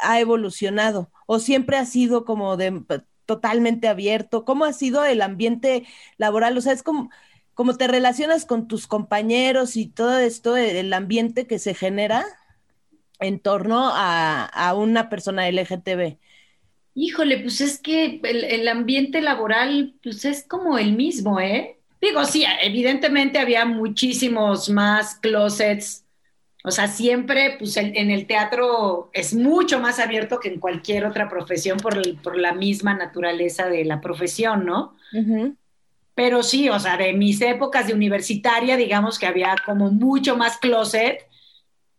ha 0.00 0.20
evolucionado? 0.20 1.10
¿O 1.26 1.38
siempre 1.40 1.76
ha 1.76 1.86
sido 1.86 2.24
como 2.24 2.56
de 2.56 2.84
totalmente 3.26 3.88
abierto? 3.88 4.44
¿Cómo 4.44 4.64
ha 4.64 4.72
sido 4.72 5.04
el 5.04 5.22
ambiente 5.22 5.86
laboral? 6.18 6.56
O 6.58 6.60
sea, 6.60 6.72
es 6.72 6.82
como, 6.82 7.10
como 7.54 7.76
te 7.76 7.88
relacionas 7.88 8.46
con 8.46 8.68
tus 8.68 8.86
compañeros 8.86 9.76
y 9.76 9.88
todo 9.88 10.18
esto, 10.18 10.56
el, 10.56 10.76
el 10.76 10.92
ambiente 10.92 11.46
que 11.46 11.58
se 11.58 11.74
genera 11.74 12.24
en 13.20 13.40
torno 13.40 13.88
a, 13.92 14.44
a 14.46 14.74
una 14.74 15.08
persona 15.08 15.48
LGTB. 15.48 16.18
Híjole, 16.94 17.38
pues 17.40 17.60
es 17.60 17.80
que 17.80 18.20
el, 18.24 18.44
el 18.44 18.68
ambiente 18.68 19.20
laboral, 19.22 19.96
pues 20.02 20.24
es 20.24 20.46
como 20.46 20.76
el 20.78 20.92
mismo, 20.96 21.40
¿eh? 21.40 21.79
Digo, 22.00 22.24
sí, 22.24 22.44
evidentemente 22.62 23.38
había 23.38 23.64
muchísimos 23.64 24.68
más 24.70 25.16
closets. 25.16 26.04
O 26.64 26.70
sea, 26.70 26.88
siempre, 26.88 27.56
pues 27.58 27.76
el- 27.76 27.96
en 27.96 28.10
el 28.10 28.26
teatro 28.26 29.10
es 29.12 29.34
mucho 29.34 29.80
más 29.80 29.98
abierto 29.98 30.40
que 30.40 30.48
en 30.48 30.60
cualquier 30.60 31.04
otra 31.06 31.28
profesión 31.28 31.78
por, 31.78 31.96
el- 31.96 32.16
por 32.16 32.38
la 32.38 32.52
misma 32.52 32.94
naturaleza 32.94 33.66
de 33.68 33.84
la 33.84 34.00
profesión, 34.00 34.64
¿no? 34.66 34.94
Ujú. 35.12 35.56
Pero 36.14 36.42
sí, 36.42 36.68
o 36.68 36.78
sea, 36.78 36.96
de 36.96 37.12
mis 37.14 37.40
épocas 37.40 37.86
de 37.86 37.94
universitaria, 37.94 38.76
digamos 38.76 39.18
que 39.18 39.26
había 39.26 39.54
como 39.64 39.90
mucho 39.90 40.36
más 40.36 40.58
closet 40.58 41.26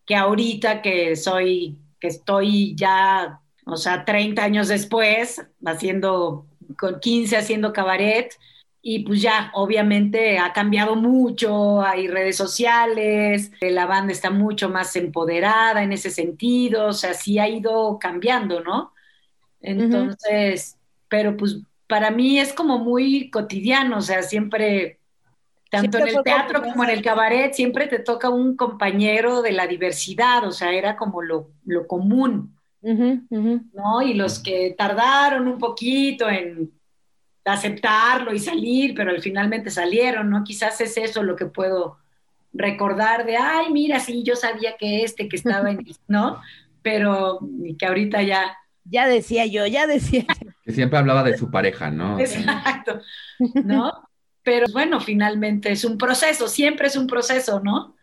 que 0.05 0.15
ahorita 0.15 0.81
que 0.81 1.15
soy, 1.15 1.77
que 1.99 2.07
estoy 2.07 2.75
ya, 2.75 3.39
o 3.65 3.77
sea, 3.77 4.05
30 4.05 4.43
años 4.43 4.67
después, 4.67 5.41
haciendo, 5.65 6.45
con 6.77 6.99
15 6.99 7.37
haciendo 7.37 7.71
cabaret, 7.73 8.33
y 8.81 8.99
pues 9.05 9.21
ya, 9.21 9.51
obviamente 9.53 10.39
ha 10.39 10.53
cambiado 10.53 10.95
mucho, 10.95 11.81
hay 11.81 12.07
redes 12.07 12.35
sociales, 12.35 13.51
la 13.61 13.85
banda 13.85 14.11
está 14.11 14.31
mucho 14.31 14.69
más 14.69 14.95
empoderada 14.95 15.83
en 15.83 15.91
ese 15.91 16.09
sentido, 16.09 16.87
o 16.87 16.93
sea, 16.93 17.13
sí 17.13 17.37
ha 17.37 17.47
ido 17.47 17.99
cambiando, 17.99 18.61
¿no? 18.61 18.93
Entonces, 19.59 20.77
pero 21.07 21.37
pues 21.37 21.61
para 21.87 22.09
mí 22.09 22.39
es 22.39 22.53
como 22.53 22.79
muy 22.79 23.29
cotidiano, 23.29 23.97
o 23.97 24.01
sea, 24.01 24.23
siempre, 24.23 24.99
tanto 25.69 25.99
Siempre 25.99 26.11
en 26.11 26.17
el 26.17 26.23
teatro 26.23 26.61
como 26.63 26.83
en 26.83 26.89
el 26.89 27.03
cabaret, 27.03 27.53
siempre 27.53 27.87
te 27.87 27.99
toca 27.99 28.29
un 28.29 28.55
compañero 28.55 29.43
de 29.43 29.51
la 29.51 29.67
diversidad, 29.67 30.43
o 30.47 30.51
sea, 30.51 30.71
era 30.73 30.97
como 30.97 31.21
lo, 31.21 31.51
lo 31.65 31.85
común, 31.85 32.57
Ujú, 32.81 33.21
ujú. 33.29 33.61
¿no? 33.73 34.01
Y 34.01 34.15
los 34.15 34.39
que 34.39 34.73
tardaron 34.75 35.47
un 35.47 35.59
poquito 35.59 36.27
en 36.27 36.71
aceptarlo 37.45 38.33
y 38.33 38.39
salir, 38.39 38.93
pero 38.95 39.11
al 39.11 39.21
finalmente 39.21 39.69
salieron, 39.69 40.29
¿no? 40.29 40.43
Quizás 40.43 40.79
es 40.81 40.97
eso 40.97 41.23
lo 41.23 41.35
que 41.35 41.45
puedo 41.45 41.97
recordar 42.53 43.25
de, 43.25 43.37
ay, 43.37 43.71
mira, 43.71 43.99
sí, 43.99 44.23
yo 44.23 44.35
sabía 44.35 44.75
que 44.77 45.03
este 45.03 45.27
que 45.27 45.37
estaba 45.37 45.71
en, 45.71 45.85
¿no? 46.07 46.41
Pero 46.81 47.39
que 47.77 47.85
ahorita 47.85 48.21
ya, 48.21 48.57
Ya 48.83 49.07
decía 49.07 49.45
yo, 49.45 49.65
ya 49.67 49.87
decía. 49.87 50.25
Que 50.63 50.73
siempre 50.73 50.99
hablaba 50.99 51.23
de 51.23 51.35
su 51.35 51.49
pareja, 51.49 51.89
¿no? 51.89 52.19
exacto, 52.19 53.01
¿no? 53.63 53.91
Pero 54.43 54.67
bueno, 54.71 54.99
finalmente 54.99 55.71
es 55.71 55.83
un 55.83 55.97
proceso, 55.97 56.47
siempre 56.47 56.87
es 56.87 56.95
un 56.95 57.07
proceso, 57.07 57.59
¿no? 57.61 57.95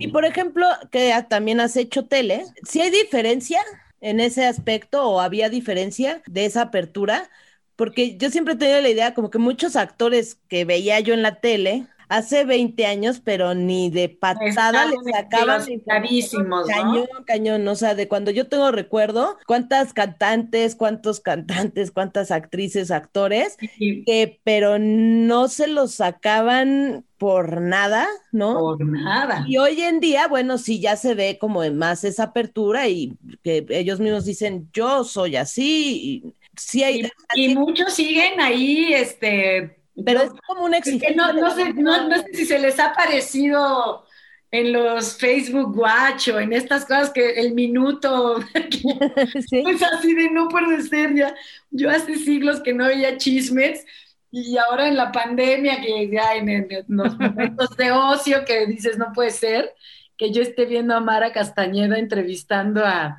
Y 0.00 0.08
por 0.08 0.24
ejemplo, 0.24 0.66
que 0.90 1.14
también 1.28 1.60
has 1.60 1.76
hecho 1.76 2.06
tele, 2.06 2.44
si 2.64 2.80
hay 2.80 2.90
diferencia 2.90 3.60
en 4.00 4.20
ese 4.20 4.46
aspecto 4.46 5.08
o 5.08 5.20
había 5.20 5.48
diferencia 5.48 6.22
de 6.26 6.46
esa 6.46 6.62
apertura, 6.62 7.30
porque 7.76 8.16
yo 8.16 8.30
siempre 8.30 8.54
he 8.54 8.56
tenido 8.56 8.80
la 8.80 8.88
idea 8.88 9.14
como 9.14 9.30
que 9.30 9.38
muchos 9.38 9.76
actores 9.76 10.38
que 10.48 10.64
veía 10.64 11.00
yo 11.00 11.14
en 11.14 11.22
la 11.22 11.36
tele 11.40 11.86
hace 12.08 12.44
20 12.44 12.86
años, 12.86 13.20
pero 13.22 13.54
ni 13.54 13.90
de 13.90 14.08
patada 14.08 14.46
Estaban 14.46 14.90
le 14.90 15.12
sacaban 15.12 15.60
la 15.60 15.78
clavísimos, 15.84 16.68
¿no? 16.68 16.74
Cañón, 16.74 17.06
cañón, 17.26 17.68
o 17.68 17.74
sea, 17.74 17.94
de 17.94 18.08
cuando 18.08 18.30
yo 18.30 18.48
tengo 18.48 18.70
recuerdo, 18.70 19.38
cuántas 19.46 19.92
cantantes, 19.92 20.76
cuántos 20.76 21.20
cantantes, 21.20 21.90
cuántas 21.90 22.30
actrices, 22.30 22.90
actores, 22.90 23.56
que 23.78 24.40
pero 24.44 24.78
no 24.78 25.48
se 25.48 25.66
los 25.66 25.94
sacaban 25.94 27.04
por 27.18 27.60
nada, 27.60 28.06
¿no? 28.32 28.54
por 28.54 28.84
nada. 28.84 29.44
Y 29.48 29.56
hoy 29.56 29.80
en 29.80 30.00
día, 30.00 30.28
bueno, 30.28 30.58
sí 30.58 30.80
ya 30.80 30.96
se 30.96 31.14
ve 31.14 31.38
como 31.40 31.68
más 31.70 32.04
esa 32.04 32.24
apertura 32.24 32.88
y 32.88 33.16
que 33.42 33.64
ellos 33.70 33.98
mismos 33.98 34.24
dicen, 34.24 34.68
yo 34.72 35.04
soy 35.04 35.36
así, 35.36 36.22
y 36.24 36.34
sí 36.56 36.82
hay... 36.84 37.10
Y, 37.34 37.44
y 37.46 37.54
muchos 37.54 37.94
siguen 37.94 38.40
ahí, 38.40 38.92
este, 38.94 39.78
Pero 40.04 40.22
es 40.22 40.30
como 40.46 40.64
una 40.64 40.78
exigencia. 40.78 41.32
no, 41.32 41.50
sé, 41.54 41.64
gente. 41.66 41.82
no- 41.82 42.08
no 42.08 42.16
sé 42.18 42.24
si 42.34 42.46
se 42.46 42.58
les 42.58 42.78
ha 42.80 42.92
parecido 42.92 44.04
en 44.50 44.72
los 44.72 45.16
Facebook 45.18 45.76
Watch 45.76 46.28
o 46.28 46.38
en 46.38 46.52
estas 46.52 46.84
cosas 46.84 47.10
que 47.10 47.32
el 47.40 47.54
minuto, 47.54 48.36
Sí. 49.48 49.62
pues 49.62 49.82
así 49.82 50.14
de 50.14 50.30
no 50.30 50.48
puede 50.48 50.80
ser 50.82 51.14
ya. 51.14 51.34
Yo 51.70 51.90
hace 51.90 52.16
siglos 52.16 52.60
que 52.60 52.72
no 52.72 52.86
veía 52.86 53.18
chismes 53.18 53.84
y 54.30 54.56
ahora 54.58 54.88
en 54.88 54.96
la 54.96 55.10
pandemia, 55.12 55.80
que 55.80 56.08
ya 56.10 56.34
en, 56.36 56.48
en- 56.48 56.66
en 56.70 56.84
los 56.88 57.18
momentos 57.18 57.76
de 57.76 57.90
ocio 57.92 58.44
que 58.44 58.66
dices 58.66 58.96
no 58.98 59.12
puede 59.12 59.30
ser, 59.30 59.72
que 60.16 60.30
yo 60.32 60.42
esté 60.42 60.64
viendo 60.66 60.94
a 60.94 61.00
Mara 61.00 61.32
Castañeda 61.32 61.98
entrevistando 61.98 62.84
a, 62.84 63.18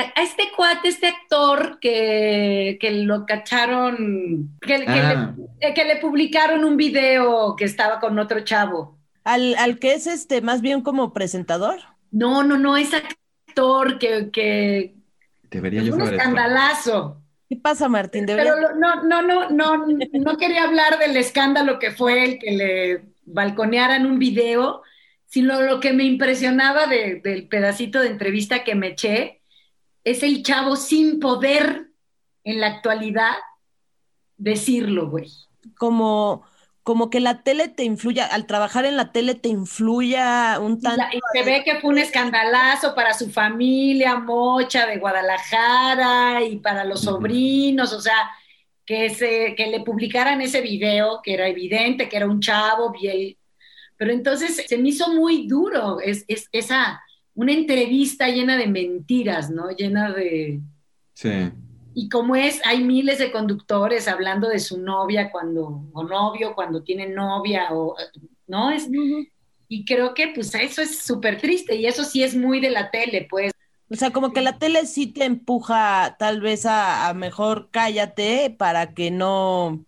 a 0.00 0.22
este 0.22 0.44
cuate, 0.56 0.88
este 0.88 1.06
actor 1.06 1.78
que, 1.80 2.78
que 2.80 2.90
lo 3.04 3.26
cacharon, 3.26 4.50
que, 4.60 4.78
que 4.84 4.84
Ah. 4.88 5.34
le, 5.60 5.74
que 5.74 5.84
le 5.84 5.96
publicaron 5.96 6.64
un 6.64 6.76
video 6.76 7.54
que 7.56 7.64
estaba 7.64 8.00
con 8.00 8.18
otro 8.18 8.40
chavo. 8.40 8.98
Al, 9.24 9.54
al 9.56 9.78
que 9.78 9.94
es 9.94 10.06
este, 10.06 10.40
más 10.42 10.60
bien 10.60 10.80
como 10.82 11.12
presentador. 11.12 11.78
No, 12.10 12.42
no, 12.42 12.58
no, 12.58 12.76
es 12.76 12.90
actor 12.92 13.98
que, 13.98 14.30
que 14.32 14.94
Debería 15.50 15.80
es 15.80 15.86
yo 15.86 15.94
un 15.94 16.00
saber 16.00 16.14
esto. 16.14 16.22
escandalazo. 16.28 17.20
¿Qué 17.48 17.56
pasa, 17.56 17.88
Martín? 17.88 18.26
Debería- 18.26 18.52
Pero 18.54 18.68
lo- 18.72 18.76
no, 18.76 19.02
no, 19.04 19.22
no, 19.22 19.50
no, 19.50 19.86
no 19.86 20.36
quería 20.36 20.64
hablar 20.64 20.98
del 20.98 21.16
escándalo 21.16 21.78
que 21.78 21.90
fue 21.92 22.24
el 22.24 22.38
que 22.38 22.50
le 22.52 23.04
balconearan 23.26 24.06
un 24.06 24.18
video, 24.18 24.82
sino 25.26 25.60
lo 25.62 25.80
que 25.80 25.92
me 25.92 26.04
impresionaba 26.04 26.86
de- 26.86 27.20
del 27.22 27.48
pedacito 27.48 28.00
de 28.00 28.08
entrevista 28.08 28.64
que 28.64 28.74
me 28.74 28.88
eché, 28.88 29.40
es 30.04 30.22
el 30.22 30.42
chavo 30.42 30.76
sin 30.76 31.18
poder 31.20 31.88
en 32.44 32.60
la 32.60 32.66
actualidad 32.68 33.32
decirlo, 34.36 35.08
güey. 35.10 35.30
como, 35.78 36.42
como 36.82 37.08
que 37.10 37.20
la 37.20 37.42
tele 37.42 37.68
te 37.68 37.84
influya, 37.84 38.26
al 38.26 38.46
trabajar 38.46 38.84
en 38.84 38.96
la 38.96 39.12
tele 39.12 39.34
te 39.34 39.48
influya 39.48 40.58
un 40.60 40.74
Y, 40.74 40.80
tanto. 40.80 41.02
la- 41.02 41.14
y 41.14 41.20
se 41.32 41.42
ve 41.42 41.62
que 41.64 41.80
fue 41.80 41.90
un 41.90 41.98
escandalazo 41.98 42.94
para 42.94 43.14
su 43.14 43.30
familia, 43.30 44.16
Mocha 44.18 44.86
de 44.86 44.98
Guadalajara 44.98 46.42
y 46.42 46.56
para 46.58 46.84
los 46.84 47.02
sobrinos, 47.02 47.92
o 47.92 48.00
sea, 48.00 48.30
que, 48.84 49.08
se, 49.10 49.54
que 49.56 49.68
le 49.68 49.80
publicaran 49.80 50.42
ese 50.42 50.60
video, 50.60 51.20
que 51.22 51.32
era 51.34 51.48
evidente 51.48 52.08
que 52.08 52.16
era 52.18 52.26
un 52.26 52.40
chavo, 52.40 52.90
bien, 52.92 53.36
pero 53.96 54.12
entonces 54.12 54.64
se 54.66 54.76
me 54.76 54.88
hizo 54.90 55.08
muy 55.14 55.46
duro 55.46 56.00
es, 56.00 56.24
es- 56.28 56.48
esa, 56.52 57.00
una 57.34 57.52
entrevista 57.52 58.28
llena 58.28 58.56
de 58.56 58.66
mentiras, 58.68 59.50
¿no? 59.50 59.70
Llena 59.70 60.12
de... 60.12 60.60
Sí. 61.14 61.30
Y 61.96 62.08
como 62.08 62.34
es, 62.34 62.60
hay 62.64 62.82
miles 62.82 63.18
de 63.18 63.30
conductores 63.30 64.08
hablando 64.08 64.48
de 64.48 64.58
su 64.58 64.80
novia 64.80 65.30
cuando, 65.30 65.84
o 65.92 66.02
novio, 66.02 66.54
cuando 66.56 66.82
tienen 66.82 67.14
novia, 67.14 67.68
o, 67.72 67.94
¿no? 68.48 68.70
Es, 68.72 68.88
y 69.68 69.84
creo 69.84 70.12
que 70.12 70.28
pues 70.34 70.54
eso 70.54 70.82
es 70.82 70.98
súper 70.98 71.40
triste 71.40 71.76
y 71.76 71.86
eso 71.86 72.02
sí 72.04 72.22
es 72.24 72.34
muy 72.36 72.60
de 72.60 72.70
la 72.70 72.90
tele, 72.90 73.26
pues. 73.30 73.52
O 73.90 73.94
sea, 73.96 74.10
como 74.12 74.32
que 74.32 74.40
la 74.40 74.58
tele 74.58 74.86
sí 74.86 75.06
te 75.06 75.24
empuja 75.24 76.16
tal 76.18 76.40
vez 76.40 76.66
a, 76.66 77.08
a 77.08 77.14
mejor 77.14 77.68
cállate 77.70 78.50
para 78.50 78.92
que 78.92 79.10
no, 79.12 79.84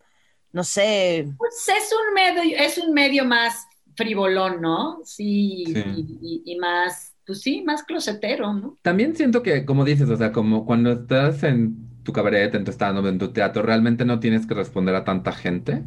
no 0.53 0.65
sé, 0.65 1.27
Pues 1.39 1.69
es 1.69 1.91
un 1.93 2.15
medio, 2.15 2.57
es 2.59 2.79
un 2.79 2.93
medio 2.95 3.25
más 3.25 3.67
frivolón, 3.97 4.61
¿no? 4.61 5.01
Sí, 5.05 5.65
Sí. 5.67 5.83
Y, 5.85 6.19
y- 6.23 6.53
y 6.53 6.59
más, 6.59 7.15
pues 7.27 7.41
sí, 7.43 7.63
más 7.65 7.83
closetero, 7.83 8.53
¿no? 8.55 8.79
También 8.83 9.17
siento 9.17 9.43
que, 9.43 9.65
como 9.65 9.85
dices, 9.85 10.09
o 10.09 10.17
sea, 10.17 10.33
como 10.33 10.65
cuando 10.65 10.93
estás 10.93 11.43
en 11.43 12.03
tu 12.05 12.13
cabaret, 12.13 12.55
en 12.55 12.65
tu 12.65 12.71
stand-up, 12.71 13.07
en 13.07 13.19
tu 13.19 13.33
teatro, 13.33 13.63
realmente 13.63 14.05
no 14.05 14.21
tienes 14.21 14.47
que 14.47 14.55
responder 14.55 14.95
a 14.95 15.05
tanta 15.05 15.33
gente. 15.33 15.83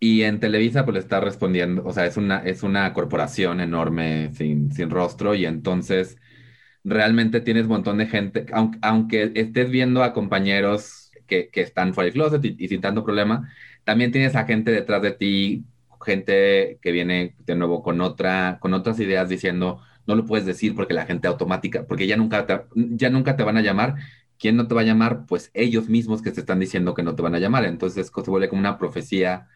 Y 0.00 0.22
en 0.22 0.40
Televisa, 0.40 0.84
pues 0.84 0.94
le 0.94 1.00
está 1.00 1.20
respondiendo, 1.20 1.84
o 1.84 1.92
sea, 1.92 2.06
es 2.06 2.16
una, 2.16 2.38
es 2.38 2.62
una 2.62 2.92
corporación 2.92 3.60
enorme 3.60 4.30
sin, 4.34 4.72
sin 4.72 4.90
rostro, 4.90 5.34
y 5.34 5.46
entonces 5.46 6.16
realmente 6.84 7.40
tienes 7.40 7.64
un 7.64 7.70
montón 7.70 7.98
de 7.98 8.06
gente, 8.06 8.46
aunque, 8.52 8.78
aunque 8.82 9.32
estés 9.34 9.70
viendo 9.70 10.02
a 10.02 10.12
compañeros 10.12 11.10
que, 11.26 11.48
que 11.50 11.60
están 11.62 11.94
fuera 11.94 12.06
del 12.06 12.14
closet 12.14 12.44
y, 12.44 12.56
y 12.58 12.68
sin 12.68 12.80
tanto 12.80 13.04
problema, 13.04 13.52
también 13.84 14.12
tienes 14.12 14.34
a 14.36 14.44
gente 14.46 14.70
detrás 14.72 15.02
de 15.02 15.12
ti, 15.12 15.64
gente 16.04 16.78
que 16.82 16.92
viene 16.92 17.34
de 17.38 17.54
nuevo 17.54 17.82
con 17.82 18.00
otra, 18.00 18.58
con 18.60 18.74
otras 18.74 18.98
ideas 19.00 19.28
diciendo, 19.28 19.82
no 20.06 20.14
lo 20.14 20.26
puedes 20.26 20.46
decir 20.46 20.74
porque 20.74 20.94
la 20.94 21.06
gente 21.06 21.28
automática, 21.28 21.86
porque 21.86 22.06
ya 22.06 22.16
nunca 22.16 22.46
te, 22.46 22.62
ya 22.74 23.10
nunca 23.10 23.36
te 23.36 23.44
van 23.44 23.56
a 23.56 23.62
llamar. 23.62 23.96
¿Quién 24.38 24.56
no 24.56 24.66
te 24.66 24.74
va 24.74 24.80
a 24.82 24.84
llamar? 24.84 25.26
Pues 25.26 25.50
ellos 25.54 25.88
mismos 25.88 26.22
que 26.22 26.32
te 26.32 26.40
están 26.40 26.58
diciendo 26.60 26.94
que 26.94 27.02
no 27.02 27.14
te 27.14 27.22
van 27.22 27.34
a 27.34 27.38
llamar. 27.38 27.64
Entonces 27.64 28.10
se 28.14 28.30
vuelve 28.30 28.48
como 28.48 28.60
una 28.60 28.78
profecía 28.78 29.48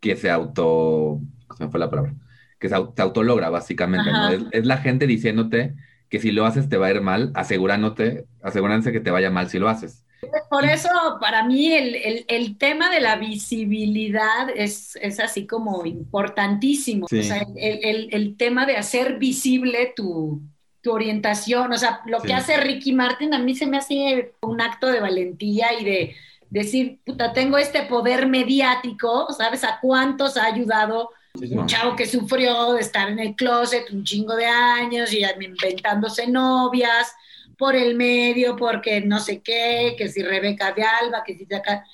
que 0.00 0.16
se 0.16 0.30
auto, 0.30 1.20
se 1.56 1.64
me 1.64 1.70
fue 1.70 1.80
la 1.80 1.90
palabra, 1.90 2.14
que 2.58 2.68
se, 2.68 2.76
se 2.76 3.02
autologra 3.02 3.50
básicamente. 3.50 4.10
Es, 4.32 4.42
es 4.52 4.66
la 4.66 4.78
gente 4.78 5.06
diciéndote 5.06 5.74
que 6.08 6.20
si 6.20 6.32
lo 6.32 6.46
haces 6.46 6.68
te 6.68 6.76
va 6.78 6.86
a 6.88 6.90
ir 6.92 7.00
mal, 7.02 7.32
asegurándote, 7.34 8.26
asegurándose 8.42 8.92
que 8.92 9.00
te 9.00 9.10
vaya 9.10 9.30
mal 9.30 9.48
si 9.50 9.58
lo 9.58 9.68
haces. 9.68 10.04
Por 10.50 10.64
eso, 10.64 10.88
para 11.20 11.44
mí, 11.44 11.72
el, 11.72 11.94
el- 11.94 12.24
el 12.28 12.58
tema 12.58 12.90
de 12.90 13.00
la 13.00 13.16
visibilidad 13.16 14.50
es, 14.54 14.96
es 15.00 15.20
así 15.20 15.46
como 15.46 15.84
importantísimo. 15.86 17.06
Sí. 17.08 17.20
O 17.20 17.22
sea, 17.22 17.46
el, 17.56 18.08
el- 18.12 18.36
tema 18.36 18.66
de 18.66 18.76
hacer 18.76 19.18
visible 19.18 19.92
tu, 19.94 20.40
tu 20.80 20.92
orientación. 20.92 21.72
O 21.72 21.76
sea, 21.78 22.00
lo 22.06 22.20
Sí. 22.20 22.26
que 22.28 22.34
hace 22.34 22.56
Ricky 22.56 22.92
Martin 22.92 23.34
a 23.34 23.38
mí 23.38 23.54
se 23.54 23.66
me 23.66 23.78
hace 23.78 24.32
un 24.42 24.60
acto 24.60 24.88
de 24.88 25.00
valentía 25.00 25.72
y 25.80 25.84
de 25.84 26.16
decir, 26.50 26.98
puta, 27.04 27.32
tengo 27.32 27.58
este 27.58 27.82
poder 27.82 28.26
mediático, 28.26 29.28
¿sabes? 29.36 29.64
¿A 29.64 29.78
cuántos 29.80 30.36
ha 30.36 30.46
ayudado 30.46 31.10
un 31.34 31.66
chavo 31.66 31.94
que 31.94 32.06
sufrió 32.06 32.72
de 32.72 32.80
estar 32.80 33.08
en 33.08 33.18
el 33.20 33.36
closet 33.36 33.90
un 33.92 34.02
chingo 34.02 34.34
de 34.34 34.46
años 34.46 35.12
y 35.12 35.22
inventándose 35.40 36.26
novias 36.26 37.12
por 37.58 37.76
el 37.76 37.96
medio, 37.96 38.56
porque 38.56 39.00
no 39.02 39.20
sé 39.20 39.42
qué, 39.42 39.94
que 39.98 40.08
si 40.08 40.22
Rebeca 40.22 40.72
de 40.72 40.84
Alba, 40.84 41.24
que 41.24 41.36
si 41.36 41.44
de 41.44 41.56
acá. 41.56 41.84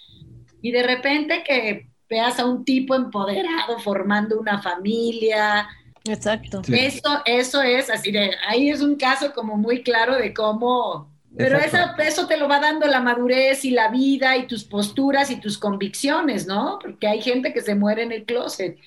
Y 0.63 0.73
de 0.73 0.83
repente 0.83 1.43
que 1.45 1.91
veas 2.09 2.39
a 2.39 2.47
un 2.47 2.65
tipo 2.65 2.95
empoderado 2.95 3.79
formando 3.81 4.39
una 4.39 4.61
familia. 4.63 5.69
exacto. 6.05 6.65
Sí. 6.65 6.75
Eso, 6.77 7.23
eso 7.25 7.63
es 7.63 7.91
así 7.91 8.13
de, 8.13 8.33
ahí 8.47 8.71
es 8.71 8.81
un 8.83 8.97
caso 8.97 9.33
como 9.33 9.57
muy 9.57 9.83
claro 9.83 10.17
de 10.17 10.35
cómo. 10.35 11.13
Pero 11.37 11.59
eso, 11.59 11.79
Exacto. 11.79 12.03
eso 12.03 12.27
te 12.29 12.37
lo 12.37 12.49
va 12.49 12.61
dando 12.61 12.87
la 12.87 13.01
madurez 13.01 13.65
y 13.65 13.71
la 13.73 13.89
vida 13.89 14.37
y 14.37 14.47
tus 14.47 14.65
posturas 14.65 15.31
y 15.31 15.41
tus 15.41 15.59
convicciones, 15.59 16.47
¿no? 16.47 16.79
Porque 16.81 17.09
hay 17.09 17.23
gente 17.23 17.53
que 17.53 17.63
se 17.63 17.75
muere 17.75 18.03
en 18.05 18.13
el 18.13 18.25
closet. 18.25 18.79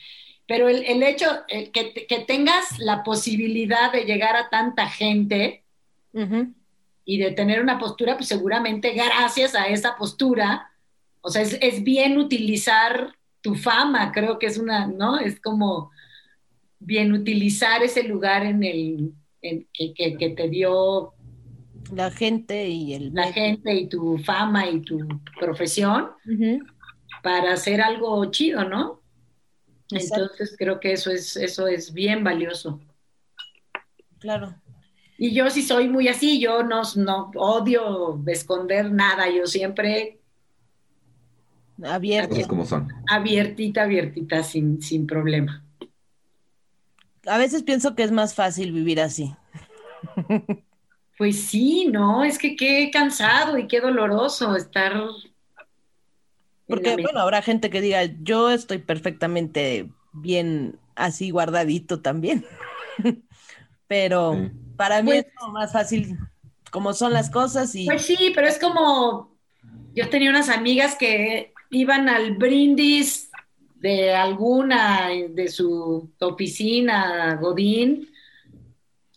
Pero 0.47 0.69
el, 0.69 0.83
el 0.85 1.03
hecho 1.03 1.27
el 1.49 1.71
que, 1.71 1.93
que 2.07 2.19
tengas 2.21 2.79
la 2.79 3.03
posibilidad 3.03 3.91
de 3.91 4.05
llegar 4.05 4.35
a 4.37 4.49
tanta 4.49 4.87
gente 4.89 5.65
Ujú. 6.13 6.53
Y 7.07 7.19
de 7.19 7.31
tener 7.31 7.61
una 7.61 7.79
postura, 7.79 8.17
pues 8.17 8.27
seguramente 8.29 8.91
gracias 8.93 9.55
a 9.55 9.67
esa 9.69 9.95
postura, 9.97 10.69
o 11.21 11.31
sea, 11.31 11.41
es, 11.41 11.57
es 11.61 11.83
bien 11.83 12.17
utilizar 12.19 13.15
tu 13.41 13.55
fama, 13.55 14.11
creo 14.11 14.39
que 14.39 14.47
es 14.47 14.57
una, 14.59 14.87
¿no? 14.87 15.17
Es 15.19 15.39
como 15.41 15.89
bien 16.79 17.13
utilizar 17.13 17.81
ese 17.83 18.03
lugar 18.03 18.45
en 18.45 18.63
el 18.63 19.13
en- 19.41 19.67
que, 19.73 19.93
que- 19.95 20.17
que 20.17 20.29
te 20.31 20.49
dio 20.49 21.13
La 21.93 22.11
gente 22.11 22.67
y 22.69 22.93
el 22.95 23.13
la 23.13 23.31
gente 23.31 23.73
y 23.73 23.87
tu 23.87 24.17
fama 24.19 24.67
y 24.69 24.81
tu 24.81 24.99
profesión 25.39 26.09
para 27.23 27.53
hacer 27.53 27.81
algo 27.81 28.25
chido, 28.31 28.65
¿no? 28.65 29.01
Exacto. 29.91 30.23
Entonces 30.23 30.55
creo 30.59 30.79
que 30.81 30.91
eso 30.93 31.11
es, 31.11 31.37
eso 31.37 31.67
es 31.67 31.93
bien 31.93 32.23
valioso. 32.23 32.81
Claro. 34.19 34.55
Y 35.17 35.33
yo 35.33 35.49
sí 35.49 35.63
soy 35.63 35.89
muy 35.89 36.07
así, 36.07 36.39
yo 36.39 36.63
no, 36.63 36.81
no 36.95 37.31
odio 37.35 38.21
esconder 38.27 38.91
nada, 38.91 39.29
yo 39.29 39.47
siempre 39.47 40.17
Abierto. 41.83 42.29
Cosas 42.29 42.47
como 42.47 42.65
son. 42.65 42.87
abiertita, 43.07 43.83
abiertita, 43.83 44.43
sin, 44.43 44.81
sin 44.81 45.05
problema. 45.05 45.63
A 47.25 47.37
veces 47.37 47.63
pienso 47.63 47.93
que 47.95 48.03
es 48.03 48.11
más 48.11 48.33
fácil 48.33 48.71
vivir 48.71 49.01
así. 49.01 49.35
Pues 51.17 51.45
sí, 51.47 51.87
no, 51.91 52.23
es 52.23 52.37
que 52.37 52.55
qué 52.55 52.91
cansado 52.93 53.57
y 53.57 53.67
qué 53.67 53.81
doloroso 53.81 54.55
estar. 54.55 54.93
Porque, 56.67 56.95
bueno, 56.95 57.19
habrá 57.19 57.41
gente 57.41 57.69
que 57.69 57.81
diga, 57.81 58.03
yo 58.21 58.51
estoy 58.51 58.77
perfectamente 58.77 59.89
bien 60.13 60.79
así 60.95 61.31
guardadito 61.31 62.01
también. 62.01 62.45
Pero 63.87 64.33
Sí. 64.33 64.66
Para 64.77 65.01
mí 65.01 65.09
Pues- 65.11 65.25
es 65.25 65.33
como 65.35 65.53
más 65.53 65.71
fácil 65.73 66.17
como 66.71 66.93
son 66.93 67.11
las 67.13 67.29
cosas 67.29 67.73
y 67.75 67.85
Pues 67.85 68.03
sí, 68.05 68.31
pero 68.35 68.47
es 68.47 68.59
como, 68.59 69.35
yo 69.95 70.09
tenía 70.09 70.29
unas 70.29 70.49
amigas 70.49 70.95
que 70.95 71.53
iban 71.71 72.07
al 72.09 72.35
brindis 72.37 73.29
de 73.75 74.13
alguna, 74.13 75.09
de 75.29 75.47
su 75.49 76.09
oficina, 76.19 77.35
Godín. 77.35 78.09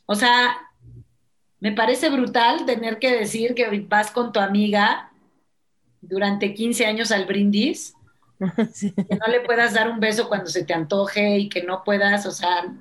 O 0.07 0.15
sea, 0.15 0.57
me 1.61 1.73
parece 1.73 2.09
brutal 2.11 2.65
tener 2.67 2.99
que 2.99 3.11
decir 3.17 3.55
que 3.55 3.69
vas 3.89 4.11
con 4.11 4.33
tu 4.33 4.41
amiga 4.41 5.11
durante 6.01 6.55
15 6.55 6.87
años 6.87 7.11
al 7.11 7.27
brindis 7.27 7.95
Sí. 8.73 8.93
que 8.93 9.17
no 9.17 9.27
le 9.27 9.41
puedas 9.41 9.75
dar 9.75 9.91
un 9.91 10.01
beso 10.01 10.29
cuando 10.29 10.47
se 10.49 10.65
te 10.65 10.73
antoje 10.73 11.39
y 11.39 11.49
que 11.49 11.63
no 11.63 11.83
puedas, 11.85 12.25
o 12.27 12.31
sea, 12.31 12.73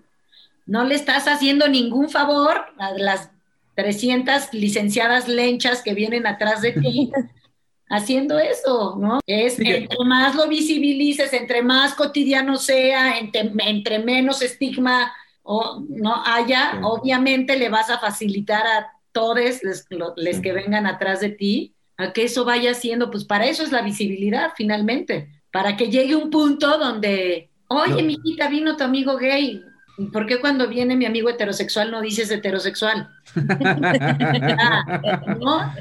no 0.69 0.83
le 0.83 0.95
estás 0.95 1.27
haciendo 1.27 1.67
ningún 1.67 2.09
favor 2.09 2.61
a 2.77 2.91
las 2.91 3.31
300 3.75 4.53
licenciadas 4.53 5.27
lenchas 5.27 5.81
que 5.81 5.93
vienen 5.95 6.27
atrás 6.27 6.61
de 6.61 6.73
ti 6.73 7.11
haciendo 7.89 8.37
eso, 8.37 8.95
¿no? 8.99 9.19
Es 9.25 9.59
entre 9.59 9.97
más 10.05 10.35
lo 10.35 10.47
visibilices, 10.47 11.33
entre 11.33 11.63
más 11.63 11.95
cotidiano 11.95 12.57
sea, 12.57 13.17
entre, 13.17 13.51
entre 13.65 13.99
menos 13.99 14.41
estigma 14.43 15.11
o 15.41 15.83
no 15.89 16.21
haya, 16.23 16.73
Sí. 16.73 16.77
obviamente 16.83 17.57
le 17.57 17.69
vas 17.69 17.89
a 17.89 17.97
facilitar 17.97 18.67
a 18.67 18.91
todos 19.11 19.61
los, 19.63 20.39
que 20.39 20.51
vengan 20.53 20.85
atrás 20.85 21.19
de 21.21 21.29
ti 21.29 21.73
a 21.97 22.13
que 22.13 22.25
eso 22.25 22.45
vaya 22.45 22.75
siendo, 22.75 23.09
pues 23.09 23.25
para 23.25 23.47
eso 23.47 23.63
es 23.63 23.71
la 23.71 23.81
visibilidad 23.81 24.51
finalmente, 24.55 25.29
para 25.51 25.75
que 25.75 25.89
llegue 25.89 26.15
un 26.15 26.29
punto 26.29 26.77
donde, 26.77 27.49
oye, 27.67 28.03
No. 28.03 28.07
mijita, 28.07 28.47
vino 28.49 28.77
tu 28.77 28.83
amigo 28.83 29.17
gay. 29.17 29.63
¿Y 29.99 30.05
¿Por 30.07 30.25
qué 30.25 30.39
cuando 30.39 30.67
viene 30.69 30.95
mi 30.95 31.05
amigo 31.05 31.29
heterosexual 31.29 31.91
no 31.91 32.01
dices 32.01 32.31
heterosexual? 32.31 33.09
¿no? 35.39 35.73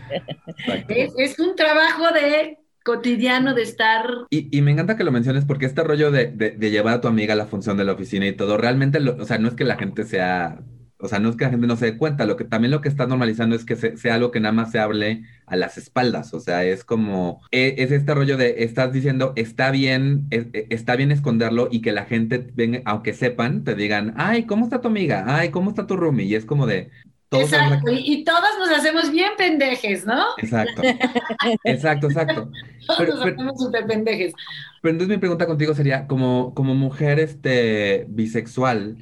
Es, 0.89 1.13
es 1.17 1.39
un 1.39 1.55
trabajo 1.57 2.13
de 2.13 2.59
cotidiano 2.85 3.55
de 3.55 3.63
estar 3.63 4.07
Y, 4.31 4.57
y 4.57 4.63
me 4.63 4.73
encanta 4.73 4.97
que 4.97 5.05
lo 5.05 5.13
menciones 5.13 5.45
porque 5.45 5.67
este 5.67 5.85
rollo 5.85 6.11
de, 6.11 6.27
de- 6.33 6.53
de 6.53 6.71
llevar 6.71 6.95
a 6.95 7.01
tu 7.01 7.09
amiga 7.09 7.35
a 7.35 7.37
la 7.37 7.47
función 7.47 7.77
de 7.77 7.85
la 7.85 7.93
oficina 7.93 8.27
y 8.27 8.33
todo, 8.37 8.57
realmente, 8.57 9.01
lo- 9.01 9.17
o 9.17 9.25
sea, 9.25 9.39
no 9.39 9.49
es 9.49 9.55
que 9.55 9.65
la 9.65 9.77
gente 9.77 10.05
sea, 10.05 10.61
o 11.01 11.09
sea, 11.09 11.19
no 11.21 11.29
es 11.31 11.37
que 11.37 11.45
la 11.45 11.51
gente 11.51 11.67
no 11.67 11.77
se 11.77 11.87
dé 11.87 11.97
cuenta, 11.97 12.25
lo 12.27 12.37
que 12.37 12.45
también 12.45 12.71
lo 12.73 12.81
que 12.81 12.89
está 12.89 13.07
normalizando 13.07 13.55
es 13.55 13.65
que 13.65 13.77
se- 13.77 13.97
sea 13.97 14.15
algo 14.17 14.31
que 14.31 14.41
nada 14.41 14.53
más 14.53 14.73
se 14.73 14.79
hable 14.81 15.23
a 15.47 15.57
las 15.57 15.79
espaldas, 15.79 16.35
o 16.35 16.41
sea, 16.41 16.65
es 16.65 16.85
como, 16.85 17.41
e- 17.53 17.77
es, 17.79 17.91
este 17.93 18.15
rollo 18.15 18.37
de, 18.37 18.65
estás 18.65 18.93
diciendo, 18.93 19.33
está 19.37 19.71
bien, 19.71 20.27
es- 20.31 20.47
e- 20.53 20.67
está 20.71 20.97
bien 20.97 21.13
esconderlo 21.13 21.69
y 21.71 21.83
que 21.83 21.93
la 21.93 22.05
gente 22.05 22.47
venga, 22.55 22.83
aunque 22.85 23.15
sepan, 23.15 23.65
te 23.65 23.75
digan, 23.75 24.15
ay, 24.17 24.45
¿cómo 24.45 24.65
está 24.65 24.81
tu 24.81 24.89
amiga? 24.89 25.25
Ay, 25.27 25.51
¿cómo 25.51 25.71
está 25.71 25.87
tu 25.87 25.97
roomie? 25.97 26.27
Y 26.27 26.35
es 26.35 26.45
como 26.45 26.67
de, 26.67 26.91
todos 27.29 27.53
Exacto, 27.53 27.93
y, 27.93 27.99
y 28.13 28.25
todos 28.25 28.41
nos 28.59 28.71
hacemos 28.71 29.11
bien 29.13 29.33
pendejes, 29.37 30.07
¿no? 30.07 30.25
Exacto, 30.39 30.81
exacto, 31.65 32.07
exacto. 32.09 32.51
Todos 32.87 32.99
Pero- 32.99 33.15
nos 33.15 33.25
pero- 33.25 33.35
hacemos 33.37 33.61
súper 33.61 33.87
pendejes. 33.87 34.33
Pero 34.81 34.93
entonces 34.93 35.15
mi 35.17 35.21
pregunta 35.21 35.47
contigo 35.47 35.75
sería, 35.75 36.07
como, 36.07 36.55
como 36.55 36.75
mujer 36.75 37.19
este, 37.21 38.07
bisexual, 38.09 38.97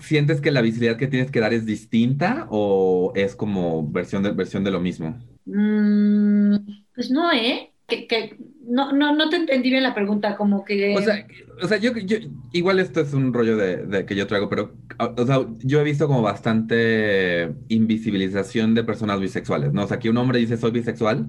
¿sientes 0.00 0.40
que 0.40 0.50
la 0.50 0.62
visibilidad 0.62 0.96
que 0.98 1.06
tienes 1.08 1.30
que 1.30 1.40
dar 1.40 1.52
es 1.54 1.66
distinta 1.66 2.46
o 2.50 3.12
es 3.14 3.34
como 3.36 3.88
versión 3.90 4.22
de, 4.22 4.32
versión 4.32 4.64
de 4.64 4.70
lo 4.70 4.80
mismo? 4.80 5.18
Mm, 5.44 6.56
pues 6.94 7.10
no, 7.10 7.32
¿eh? 7.32 7.72
Que, 7.86 8.06
que- 8.06 8.36
no, 8.64 8.92
no, 8.92 9.14
no 9.14 9.28
te 9.28 9.36
entendí 9.36 9.70
bien 9.70 9.82
la 9.82 9.94
pregunta, 9.94 10.36
como 10.36 10.64
que... 10.64 10.94
O 10.96 11.02
sea, 11.02 11.26
o 11.62 11.66
sea 11.68 11.78
yo, 11.78 11.92
yo- 11.96 12.18
igual 12.52 12.78
esto 12.78 13.00
es 13.00 13.12
un 13.12 13.32
rollo 13.34 13.56
de, 13.56 13.78
de 13.86 14.06
que 14.06 14.14
yo 14.14 14.26
traigo, 14.26 14.48
pero 14.48 14.76
o 14.98 15.14
o 15.22 15.26
sea, 15.26 15.44
yo 15.58 15.80
he 15.80 15.84
visto 15.84 16.06
como 16.06 16.22
bastante 16.22 17.52
invisibilización 17.68 18.74
de 18.74 18.84
personas 18.84 19.20
bisexuales, 19.20 19.72
¿no? 19.72 19.84
O 19.84 19.88
sea, 19.88 19.98
que 19.98 20.08
un 20.10 20.16
hombre 20.16 20.38
dice 20.38 20.56
soy 20.56 20.70
bisexual, 20.70 21.28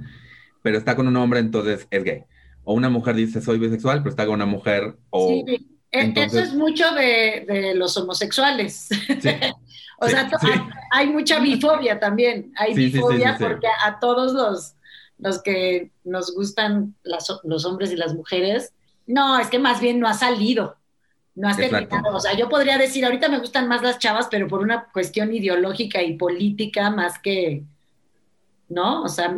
pero 0.61 0.77
está 0.77 0.95
con 0.95 1.07
un 1.07 1.15
hombre, 1.17 1.39
entonces 1.39 1.87
es 1.91 2.03
gay. 2.03 2.23
O 2.63 2.73
una 2.75 2.89
mujer 2.89 3.15
dice 3.15 3.41
soy 3.41 3.57
bisexual, 3.59 3.99
pero 3.99 4.11
está 4.11 4.25
con 4.25 4.35
una 4.35 4.45
mujer 4.45 4.95
o... 5.09 5.43
Sí, 5.45 5.72
entonces- 6.01 6.33
eso 6.33 6.51
es 6.51 6.53
mucho 6.55 6.91
de, 6.93 7.45
de 7.47 7.75
los 7.75 7.95
homosexuales. 7.97 8.89
Sí, 9.21 9.29
O 9.99 10.09
sea, 10.09 10.29
sí. 10.41 10.47
hay, 10.51 10.59
hay 10.91 11.07
mucha 11.07 11.39
bifobia 11.39 11.99
también. 11.99 12.51
Hay 12.57 12.75
Sí, 12.75 12.81
sí, 12.85 12.87
sí, 12.91 12.93
bifobia 12.97 13.31
sí, 13.37 13.37
sí. 13.37 13.43
porque 13.49 13.67
a 13.85 13.99
todos 13.99 14.33
los, 14.33 14.73
los 15.17 15.41
que 15.41 15.91
nos 16.03 16.33
gustan 16.35 16.95
las- 17.03 17.39
los 17.43 17.63
hombres 17.65 17.91
y 17.91 17.95
las 17.95 18.13
mujeres, 18.13 18.73
no, 19.07 19.39
es 19.39 19.47
que 19.47 19.59
más 19.59 19.79
bien 19.79 19.99
no 19.99 20.07
ha 20.07 20.13
salido. 20.13 20.75
No 21.35 21.47
has 21.47 21.57
Exacto. 21.57 21.87
terminado. 21.89 22.17
O 22.17 22.19
sea, 22.19 22.33
yo 22.35 22.49
podría 22.49 22.77
decir, 22.77 23.05
ahorita 23.05 23.29
me 23.29 23.39
gustan 23.39 23.67
más 23.67 23.81
las 23.81 23.97
chavas, 23.97 24.27
pero 24.29 24.47
por 24.47 24.59
una 24.61 24.85
cuestión 24.91 25.33
ideológica 25.33 26.01
y 26.03 26.17
política 26.17 26.89
más 26.89 27.17
que, 27.19 27.63
¿no? 28.69 29.03
O 29.03 29.09
sea, 29.09 29.29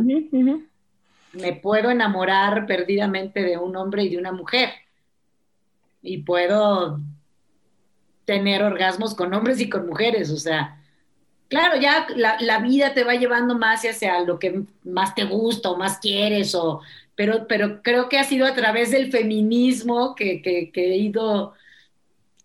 me 1.33 1.53
puedo 1.53 1.89
enamorar 1.89 2.65
perdidamente 2.65 3.41
de 3.43 3.57
un 3.57 3.75
hombre 3.75 4.03
y 4.03 4.09
de 4.09 4.17
una 4.17 4.31
mujer. 4.31 4.69
Y 6.07 6.19
puedo 6.19 6.99
tener 8.25 8.61
orgasmos 8.61 9.15
con 9.15 9.33
hombres 9.33 9.59
y 9.59 9.69
con 9.69 9.87
mujeres. 9.87 10.29
O 10.29 10.37
sea, 10.37 10.79
claro, 11.47 11.81
ya 11.81 12.05
la, 12.15 12.37
la 12.39 12.59
vida 12.59 12.93
te 12.93 13.03
va 13.03 13.15
llevando 13.15 13.57
más 13.57 13.83
hacia 13.83 14.21
lo 14.21 14.37
que 14.37 14.63
más 14.83 15.15
te 15.15 15.23
gusta 15.25 15.71
o 15.71 15.77
más 15.77 15.97
quieres. 15.97 16.53
O, 16.53 16.81
pero, 17.15 17.47
pero 17.47 17.81
creo 17.81 18.07
que 18.07 18.19
ha 18.19 18.23
sido 18.23 18.45
a 18.45 18.53
través 18.53 18.91
del 18.91 19.11
feminismo 19.11 20.13
que, 20.13 20.41
que, 20.41 20.71
que 20.71 20.93
he 20.93 20.97
ido... 20.97 21.53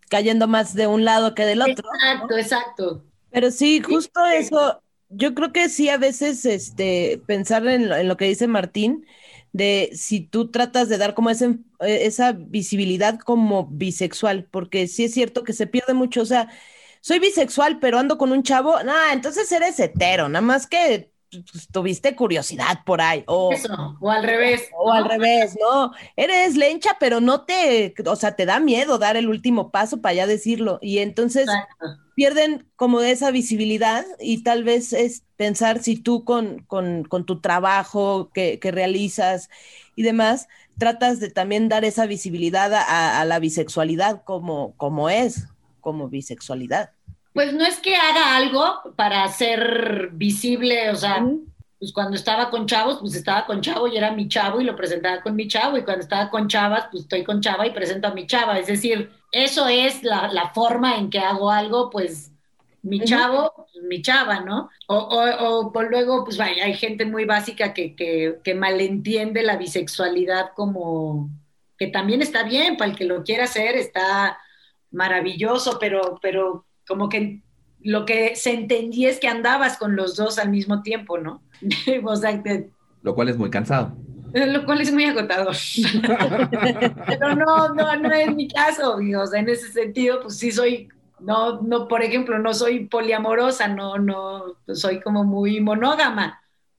Cayendo 0.09 0.47
más 0.47 0.73
de 0.73 0.87
un 0.87 1.05
lado 1.05 1.35
que 1.35 1.45
del 1.45 1.61
otro. 1.61 1.87
Exacto, 1.93 2.37
exacto. 2.37 3.03
Pero 3.29 3.51
sí, 3.51 3.79
justo 3.79 4.25
eso, 4.25 4.81
yo 5.09 5.33
creo 5.33 5.53
que 5.53 5.69
sí 5.69 5.87
a 5.87 5.97
veces 5.97 6.45
este, 6.45 7.21
pensar 7.27 7.65
en 7.67 7.87
lo, 7.87 7.95
en 7.95 8.07
lo 8.07 8.17
que 8.17 8.25
dice 8.25 8.47
Martín, 8.47 9.05
de 9.53 9.91
si 9.93 10.21
tú 10.21 10.49
tratas 10.51 10.89
de 10.89 10.97
dar 10.97 11.13
como 11.13 11.29
ese- 11.29 11.59
esa 11.79 12.31
visibilidad 12.33 13.19
como 13.19 13.67
bisexual, 13.67 14.45
porque 14.51 14.87
sí 14.87 15.05
es 15.05 15.13
cierto 15.13 15.43
que 15.43 15.53
se 15.53 15.67
pierde 15.67 15.93
mucho, 15.93 16.21
o 16.21 16.25
sea, 16.25 16.49
soy 17.01 17.19
bisexual, 17.19 17.79
pero 17.79 17.99
ando 17.99 18.17
con 18.17 18.31
un 18.31 18.43
chavo, 18.43 18.75
ah, 18.77 19.09
entonces 19.13 19.51
eres 19.51 19.79
hetero, 19.79 20.29
nada 20.29 20.41
más 20.45 20.67
que 20.67 21.10
pues, 21.51 21.67
tuviste 21.71 22.15
curiosidad 22.15 22.83
por 22.85 23.01
ahí, 23.01 23.23
o, 23.27 23.51
Eso, 23.53 23.97
o 23.99 24.09
al 24.11 24.23
revés. 24.23 24.69
o 24.69 24.91
al 24.91 25.05
revés, 25.05 25.57
¿no? 25.59 25.91
Eres 26.15 26.55
lencha, 26.57 26.97
pero 26.99 27.21
no 27.21 27.45
te, 27.45 27.93
o 28.05 28.15
sea, 28.15 28.35
te 28.35 28.45
da 28.45 28.59
miedo 28.59 28.97
dar 28.97 29.15
el 29.17 29.29
último 29.29 29.71
paso 29.71 30.01
para 30.01 30.13
ya 30.15 30.27
decirlo, 30.27 30.79
y 30.81 30.99
entonces 30.99 31.43
Exacto. 31.43 31.85
pierden 32.15 32.67
como 32.75 33.01
esa 33.01 33.31
visibilidad 33.31 34.05
y 34.19 34.43
tal 34.43 34.63
vez 34.63 34.93
es 34.93 35.23
pensar 35.37 35.81
si 35.81 35.97
tú 35.97 36.23
con, 36.25 36.59
con, 36.65 37.03
con 37.05 37.25
tu 37.25 37.39
trabajo 37.41 38.31
que, 38.33 38.59
que 38.59 38.71
realizas 38.71 39.49
y 39.95 40.03
demás, 40.03 40.47
tratas 40.77 41.19
de 41.19 41.29
también 41.29 41.69
dar 41.69 41.85
esa 41.85 42.05
visibilidad 42.05 42.73
a, 42.73 43.19
a 43.21 43.25
la 43.25 43.39
bisexualidad 43.39 44.23
como, 44.23 44.75
como 44.77 45.09
es, 45.09 45.47
como 45.79 46.09
bisexualidad. 46.09 46.91
Pues 47.33 47.53
no 47.53 47.65
es 47.65 47.79
que 47.79 47.95
haga 47.95 48.35
algo 48.35 48.93
para 48.95 49.27
ser 49.29 50.09
visible, 50.13 50.89
o 50.89 50.95
sea, 50.95 51.25
pues 51.79 51.93
cuando 51.93 52.15
estaba 52.15 52.49
con 52.49 52.67
chavos, 52.67 52.97
pues 52.99 53.15
estaba 53.15 53.45
con 53.45 53.61
chavo 53.61 53.87
y 53.87 53.97
era 53.97 54.11
mi 54.11 54.27
chavo 54.27 54.61
y 54.61 54.65
lo 54.65 54.75
presentaba 54.75 55.21
con 55.21 55.35
mi 55.35 55.47
chavo, 55.47 55.77
y 55.77 55.83
cuando 55.83 56.03
estaba 56.03 56.29
con 56.29 56.47
chavas, 56.47 56.87
pues 56.91 57.03
estoy 57.03 57.23
con 57.23 57.41
chava 57.41 57.65
y 57.65 57.71
presento 57.71 58.07
a 58.07 58.13
mi 58.13 58.27
chava. 58.27 58.59
Es 58.59 58.67
decir, 58.67 59.11
eso 59.31 59.67
es 59.67 60.03
la, 60.03 60.27
la 60.31 60.49
forma 60.49 60.97
en 60.97 61.09
que 61.09 61.19
hago 61.19 61.49
algo, 61.49 61.89
pues 61.89 62.31
mi 62.83 62.99
chavo, 63.01 63.53
pues, 63.55 63.83
mi 63.85 64.01
chava, 64.01 64.41
¿no? 64.41 64.69
O, 64.87 64.95
o, 64.95 65.49
o 65.59 65.71
por 65.71 65.89
luego, 65.89 66.23
pues 66.25 66.37
vaya, 66.37 66.65
hay 66.65 66.73
gente 66.75 67.05
muy 67.05 67.25
básica 67.25 67.73
que, 67.73 67.95
que, 67.95 68.39
que 68.43 68.55
malentiende 68.55 69.43
la 69.43 69.57
bisexualidad 69.57 70.51
como 70.55 71.29
que 71.77 71.87
también 71.87 72.21
está 72.21 72.43
bien, 72.43 72.77
para 72.77 72.91
el 72.91 72.97
que 72.97 73.05
lo 73.05 73.23
quiera 73.23 73.45
hacer 73.45 73.75
está 73.75 74.37
maravilloso, 74.91 75.77
pero, 75.79 76.19
pero 76.21 76.65
como 76.91 77.09
que 77.09 77.41
lo 77.81 78.05
que 78.05 78.35
se 78.35 78.51
entendía 78.53 79.09
es 79.09 79.19
que 79.19 79.27
andabas 79.27 79.77
con 79.77 79.95
los 79.95 80.15
dos 80.15 80.37
al 80.37 80.49
mismo 80.49 80.81
tiempo, 80.83 81.17
¿no? 81.17 81.41
o 82.03 82.15
sea, 82.15 82.43
que- 82.43 82.69
Lo 83.01 83.15
cual 83.15 83.29
es 83.29 83.37
muy 83.37 83.49
cansado. 83.49 83.95
lo 84.33 84.65
cual 84.65 84.81
es 84.81 84.93
muy 84.93 85.05
agotador. 85.05 85.55
Pero 87.07 87.35
no, 87.35 87.73
no, 87.73 87.95
no 87.95 88.11
es 88.11 88.35
mi 88.35 88.47
caso, 88.47 88.97
digo, 88.97 89.21
o 89.23 89.27
sea, 89.27 89.39
en 89.39 89.49
ese 89.49 89.71
sentido, 89.71 90.21
pues 90.21 90.37
sí 90.37 90.51
soy, 90.51 90.89
no, 91.19 91.61
no, 91.61 91.87
por 91.87 92.01
ejemplo, 92.03 92.37
no 92.39 92.53
soy 92.53 92.85
poliamorosa, 92.85 93.67
no, 93.67 93.97
no, 93.97 94.55
soy 94.73 94.99
como 95.01 95.23
muy 95.23 95.59
monógama. 95.61 96.37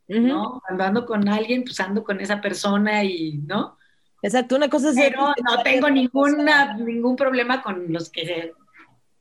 ¿no? 0.09 0.61
Cuando 0.67 0.85
ando 0.85 1.07
con 1.07 1.27
alguien, 1.29 1.65
pues 1.65 1.81
ando 1.81 2.05
con 2.05 2.21
esa 2.21 2.41
persona 2.41 3.03
y, 3.03 3.39
¿no? 3.47 3.79
Exacto, 4.21 4.57
una 4.57 4.69
cosa 4.69 4.91
es 4.91 4.97
Pero 4.97 5.29
no 5.29 5.63
tengo 5.63 5.83
cosa- 5.89 5.93
ninguna, 5.95 6.77
ningún 6.77 7.17
problema 7.17 7.63
con 7.63 7.91
los 7.93 8.11
que, 8.11 8.53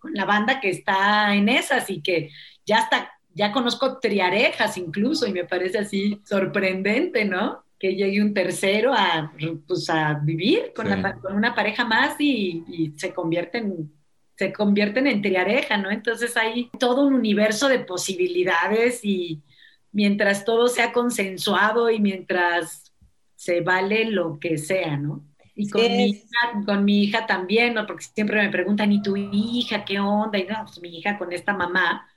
con 0.02 0.14
la 0.14 0.26
banda 0.26 0.60
que 0.60 0.70
está 0.70 1.34
en 1.36 1.48
esas 1.48 1.90
y 1.90 2.02
que 2.02 2.32
ya 2.66 2.80
está, 2.80 3.12
ya 3.34 3.52
conozco 3.52 4.00
triarejas 4.00 4.78
incluso 4.78 5.28
y 5.28 5.32
me 5.32 5.46
parece 5.46 5.78
así 5.78 6.20
sorprendente, 6.26 7.24
¿no? 7.24 7.64
Que 7.80 7.96
llegue 7.96 8.22
un 8.22 8.34
tercero 8.34 8.94
a, 8.94 9.32
pues, 9.68 9.90
a 9.90 10.16
vivir 10.16 10.74
con, 10.76 10.88
Sí. 10.88 10.94
la 10.96 11.14
con 11.14 11.36
una 11.36 11.54
pareja 11.56 11.86
más 11.86 12.16
y, 12.20 12.64
y 12.68 12.94
se 12.98 13.14
convierten 13.14 13.94
se 14.38 14.52
convierten 14.52 15.06
en 15.06 15.22
triareja, 15.22 15.78
¿no? 15.78 15.92
Entonces 15.92 16.36
hay 16.36 16.72
todo 16.80 17.06
un 17.06 17.14
universo 17.14 17.68
de 17.68 17.78
posibilidades 17.78 19.06
y 19.06 19.44
mientras 19.92 20.46
todo 20.46 20.68
sea 20.68 20.92
consensuado 20.92 21.92
y 21.92 22.00
mientras 22.00 22.92
se 23.36 23.62
vale 23.62 24.06
lo 24.06 24.40
que 24.40 24.58
sea, 24.58 24.98
¿no? 24.98 25.24
Y 25.56 25.70
con, 25.70 25.82
mi, 25.82 26.06
hija, 26.10 26.64
con 26.66 26.86
mi 26.86 27.04
hija 27.04 27.26
también, 27.26 27.74
¿no? 27.74 27.86
Porque 27.86 28.06
siempre 28.06 28.42
me 28.42 28.50
preguntan, 28.50 28.92
¿y 28.92 29.02
tu 29.02 29.16
hija 29.18 29.84
qué 29.86 30.00
onda? 30.00 30.40
Y 30.40 30.46
no, 30.46 30.64
pues 30.64 30.82
mi 30.82 30.98
hija 30.98 31.18
con 31.18 31.34
esta 31.34 31.54
mamá 31.54 32.08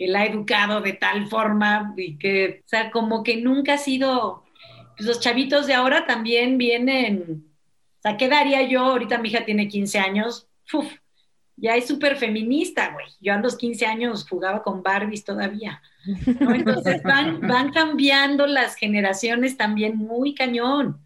que 0.00 0.08
la 0.08 0.20
ha 0.20 0.26
educado 0.26 0.80
de 0.80 0.94
tal 0.94 1.26
forma 1.26 1.92
y 1.94 2.16
que, 2.16 2.62
o 2.64 2.68
sea, 2.68 2.90
como 2.90 3.22
que 3.22 3.36
nunca 3.36 3.74
ha 3.74 3.78
sido, 3.78 4.44
pues 4.96 5.06
los 5.06 5.20
chavitos 5.20 5.66
de 5.66 5.74
ahora 5.74 6.06
también 6.06 6.56
vienen 6.56 7.44
O 7.98 8.02
sea, 8.02 8.16
¿qué 8.16 8.28
daría 8.28 8.62
yo? 8.62 8.80
Ahorita 8.80 9.18
mi 9.18 9.28
hija 9.28 9.44
tiene 9.44 9.68
15 9.68 9.98
años, 9.98 10.48
uf, 10.72 10.90
ya 11.56 11.76
es 11.76 11.86
súper 11.86 12.16
feminista, 12.16 12.92
güey. 12.92 13.06
Yo 13.20 13.34
a 13.34 13.38
los 13.38 13.56
15 13.56 13.84
años 13.84 14.26
jugaba 14.26 14.62
con 14.62 14.82
Barbies 14.82 15.22
todavía. 15.22 15.82
¿no? 16.40 16.54
Entonces 16.54 17.02
van, 17.02 17.40
van 17.46 17.70
cambiando 17.70 18.46
las 18.46 18.76
generaciones 18.76 19.58
también 19.58 19.98
muy 19.98 20.34
cañón. 20.34 20.98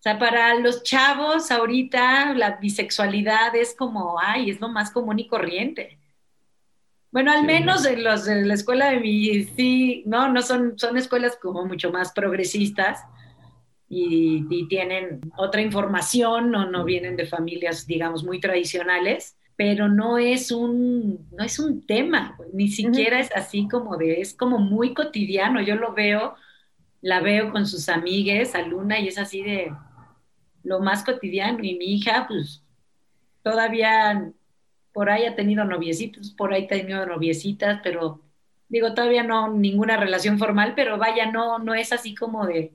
O 0.00 0.02
sea, 0.02 0.18
para 0.18 0.54
los 0.54 0.82
chavos 0.82 1.50
ahorita 1.50 2.32
la 2.32 2.56
bisexualidad 2.56 3.54
es 3.54 3.74
como, 3.74 4.18
ay, 4.18 4.48
es 4.48 4.58
lo 4.58 4.70
más 4.70 4.90
común 4.90 5.18
y 5.18 5.28
corriente. 5.28 5.98
Bueno, 7.12 7.32
al 7.32 7.44
menos 7.44 7.84
en 7.84 8.02
los 8.02 8.24
de 8.24 8.46
la 8.46 8.54
escuela 8.54 8.90
de 8.90 9.00
mi, 9.00 9.44
sí, 9.44 10.02
no, 10.06 10.32
no 10.32 10.40
son, 10.40 10.78
son 10.78 10.96
escuelas 10.96 11.36
como 11.36 11.66
mucho 11.66 11.92
más 11.92 12.12
progresistas 12.12 13.00
y, 13.90 14.46
y 14.48 14.68
tienen 14.68 15.20
otra 15.36 15.60
información, 15.60 16.50
no, 16.50 16.70
no 16.70 16.84
vienen 16.84 17.16
de 17.16 17.26
familias, 17.26 17.86
digamos, 17.86 18.24
muy 18.24 18.40
tradicionales 18.40 19.36
pero 19.60 19.88
no 19.88 20.16
es 20.16 20.52
un, 20.52 21.28
no 21.32 21.44
es 21.44 21.58
un 21.58 21.84
tema, 21.86 22.38
ni 22.54 22.68
siquiera 22.68 23.20
es 23.20 23.30
así 23.36 23.68
como 23.68 23.98
de, 23.98 24.22
es 24.22 24.32
como 24.32 24.56
muy 24.56 24.94
cotidiano, 24.94 25.60
yo 25.60 25.74
lo 25.74 25.92
veo, 25.92 26.34
la 27.02 27.20
veo 27.20 27.52
con 27.52 27.66
sus 27.66 27.90
amigues, 27.90 28.54
a 28.54 28.62
Luna, 28.62 28.98
y 29.00 29.08
es 29.08 29.18
así 29.18 29.42
de 29.42 29.70
lo 30.62 30.80
más 30.80 31.04
cotidiano, 31.04 31.58
y 31.62 31.76
mi 31.76 31.94
hija, 31.94 32.26
pues, 32.28 32.62
todavía 33.42 34.32
por 34.92 35.10
ahí 35.10 35.24
ha 35.24 35.36
tenido 35.36 35.64
noviecitos, 35.64 36.30
por 36.30 36.52
ahí 36.52 36.64
ha 36.64 36.68
tenido 36.68 37.06
noviecitas, 37.06 37.80
pero 37.82 38.20
digo, 38.68 38.94
todavía 38.94 39.22
no 39.22 39.52
ninguna 39.52 39.96
relación 39.96 40.38
formal, 40.38 40.74
pero 40.74 40.98
vaya, 40.98 41.30
no, 41.30 41.58
no 41.58 41.74
es 41.74 41.92
así 41.92 42.14
como 42.14 42.46
de, 42.46 42.72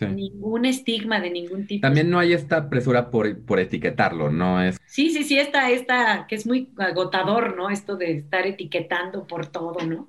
Ningún 0.00 0.64
estigma 0.64 1.20
de 1.20 1.30
ningún 1.30 1.66
tipo. 1.66 1.82
También 1.82 2.10
no 2.10 2.18
hay 2.18 2.32
esta 2.32 2.68
presura 2.68 3.10
por, 3.10 3.44
por, 3.44 3.60
etiquetarlo, 3.60 4.30
¿no? 4.30 4.60
Es... 4.62 4.76
Sí, 4.86 5.10
sí, 5.10 5.22
sí, 5.22 5.38
esta, 5.38 5.70
esta, 5.70 6.26
que 6.28 6.34
es 6.34 6.46
muy 6.46 6.70
agotador, 6.78 7.56
¿no? 7.56 7.70
Esto 7.70 7.96
de 7.96 8.12
estar 8.12 8.46
etiquetando 8.46 9.26
por 9.26 9.46
todo, 9.46 9.84
¿no? 9.86 10.08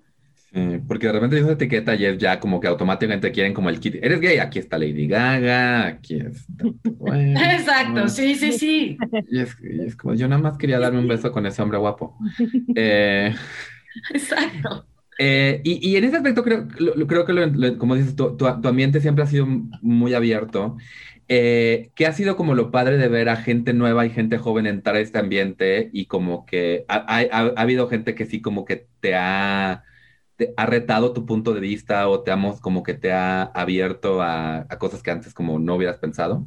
Sí, 0.56 0.80
porque 0.88 1.08
de 1.08 1.12
repente 1.12 1.36
dices 1.36 1.51
etiqueta 1.51 1.95
y 1.95 2.06
es 2.06 2.18
ya 2.18 2.39
como 2.39 2.62
que 2.62 2.68
automáticamente 2.68 3.30
quieren 3.34 3.53
como 3.53 3.70
el 3.70 3.78
kit. 3.78 3.95
¿Eres 3.95 4.22
gay? 4.22 4.38
Aquí 4.38 4.60
está 4.60 4.78
Lady 4.78 5.06
Gaga, 5.06 5.86
aquí 5.86 6.16
está... 6.16 6.64
Exacto, 7.56 8.08
sí, 8.08 8.36
sí, 8.36 8.53
sí. 8.53 8.97
Y 9.30 9.41
es, 9.41 9.58
y 9.62 9.82
es, 9.82 9.97
como, 9.97 10.14
yo 10.14 10.30
nada 10.30 10.41
más 10.41 10.58
quería 10.58 10.80
darme 10.80 10.99
un 10.99 11.10
beso 11.10 11.30
con 11.34 11.45
ese 11.45 11.62
hombre 11.62 11.78
guapo. 11.78 12.18
Eh... 12.76 13.36
Exacto. 14.14 14.86
Eh, 15.18 15.62
y, 15.64 15.89
y, 15.89 15.97
en 15.97 16.06
ese 16.06 16.18
aspecto 16.18 16.43
creo, 16.43 16.68
creo 17.08 17.26
que, 17.26 17.34
lo, 17.34 17.78
como 17.78 17.95
dices, 17.95 18.16
tu, 18.16 18.36
tu, 18.36 18.45
ambiente 18.47 18.99
siempre 19.01 19.24
ha 19.24 19.28
sido 19.28 19.47
muy 19.82 20.14
abierto. 20.14 20.78
Eh, 21.28 21.91
¿Qué 21.95 22.06
ha 22.06 22.14
sido 22.14 22.36
como 22.36 22.53
lo 22.53 22.72
padre 22.72 22.97
de 22.97 23.08
ver 23.08 23.30
a 23.30 23.38
gente 23.38 23.74
nueva 23.74 24.06
y 24.06 24.10
gente 24.10 24.38
joven 24.38 24.68
entrar 24.68 24.95
a 24.95 24.99
este 24.99 25.18
ambiente 25.20 25.89
y 25.91 26.06
como 26.06 26.45
que 26.45 26.86
ha, 26.88 26.97
ha, 27.08 27.22
ha 27.32 27.62
habido 27.62 27.88
gente 27.88 28.16
que 28.16 28.26
sí 28.26 28.41
como 28.41 28.66
que 28.66 28.88
te 28.99 29.16
ha, 29.16 29.84
te 30.36 30.54
ha 30.58 30.66
retado 30.66 31.14
tu 31.14 31.26
punto 31.26 31.54
de 31.54 31.62
vista 31.62 32.08
o 32.10 32.22
te 32.22 32.32
hemos 32.32 32.60
como 32.60 32.84
que 32.84 32.94
te 32.94 33.12
ha 33.12 33.44
abierto 33.44 34.22
a, 34.22 34.66
a 34.70 34.78
cosas 34.80 35.02
que 35.02 35.12
antes 35.12 35.34
como 35.34 35.60
no 35.60 35.76
hubieras 35.76 35.98
pensado? 35.98 36.46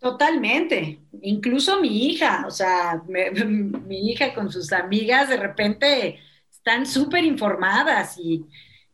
Totalmente, 0.00 1.00
incluso 1.22 1.80
mi 1.80 2.06
hija, 2.06 2.44
o 2.46 2.50
sea, 2.50 3.02
me, 3.08 3.30
mi 3.32 4.10
hija 4.10 4.34
con 4.34 4.50
sus 4.52 4.72
amigas 4.72 5.28
de 5.28 5.36
repente 5.36 6.20
están 6.50 6.86
súper 6.86 7.24
informadas 7.24 8.18
y, 8.18 8.44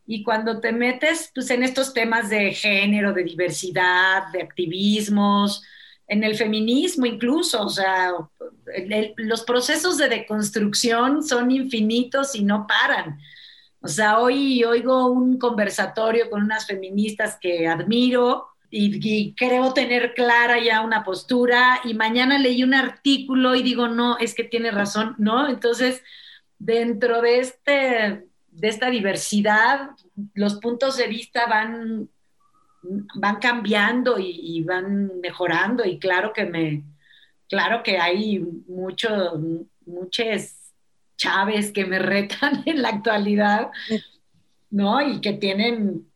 y 0.07 0.22
cuando 0.22 0.61
te 0.61 0.72
metes 0.72 1.30
pues, 1.35 1.51
en 1.51 1.62
estos 1.62 1.93
temas 1.93 2.30
de 2.30 2.53
género, 2.53 3.12
de 3.12 3.24
diversidad, 3.24 4.30
de 4.33 4.43
activismos, 4.43 5.62
en 6.12 6.24
el 6.24 6.36
feminismo 6.36 7.06
incluso, 7.06 7.62
o 7.62 7.70
sea, 7.70 8.12
los 9.16 9.42
procesos 9.44 9.96
de 9.96 10.10
deconstrucción 10.10 11.22
son 11.22 11.50
infinitos 11.50 12.34
y 12.34 12.44
no 12.44 12.66
paran. 12.66 13.18
O 13.80 13.88
sea, 13.88 14.18
hoy 14.18 14.62
oigo 14.62 15.06
un 15.06 15.38
conversatorio 15.38 16.28
con 16.28 16.42
unas 16.42 16.66
feministas 16.66 17.38
que 17.40 17.66
admiro 17.66 18.48
y, 18.68 19.00
y, 19.02 19.34
creo 19.34 19.72
tener 19.72 20.12
clara 20.12 20.62
ya 20.62 20.82
una 20.82 21.02
postura 21.02 21.80
y 21.82 21.94
mañana 21.94 22.38
leí 22.38 22.62
un 22.62 22.74
artículo 22.74 23.54
y 23.54 23.62
digo, 23.62 23.88
no, 23.88 24.18
es 24.18 24.34
que 24.34 24.44
tiene 24.44 24.70
razón, 24.70 25.14
¿no? 25.16 25.48
Entonces, 25.48 26.02
dentro 26.58 27.22
de, 27.22 27.38
este, 27.38 28.26
de 28.50 28.68
esta 28.68 28.90
diversidad, 28.90 29.90
los 30.34 30.56
puntos 30.56 30.98
de 30.98 31.06
vista 31.06 31.46
van, 31.46 32.10
van 32.83 33.37
cambiando 33.37 34.18
y, 34.18 34.62
van 34.64 35.20
mejorando 35.20 35.85
y 35.85 35.99
claro 35.99 36.33
que 36.33 36.45
me, 36.45 36.85
claro 37.49 37.83
que 37.83 37.99
hay 37.99 38.41
muchos, 38.66 39.39
muchas 39.87 40.72
chaves 41.16 41.72
que 41.72 41.85
me 41.85 41.99
retan 42.01 42.62
en 42.66 42.83
la 42.83 42.89
actualidad, 42.91 43.70
¿no? 44.70 45.01
Y 45.01 45.20
que 45.20 45.35
tienen 45.35 46.07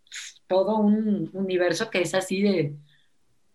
todo 0.46 0.76
un 0.76 1.30
universo 1.32 1.90
que 1.90 2.02
es 2.02 2.14
así 2.14 2.42
de, 2.42 2.76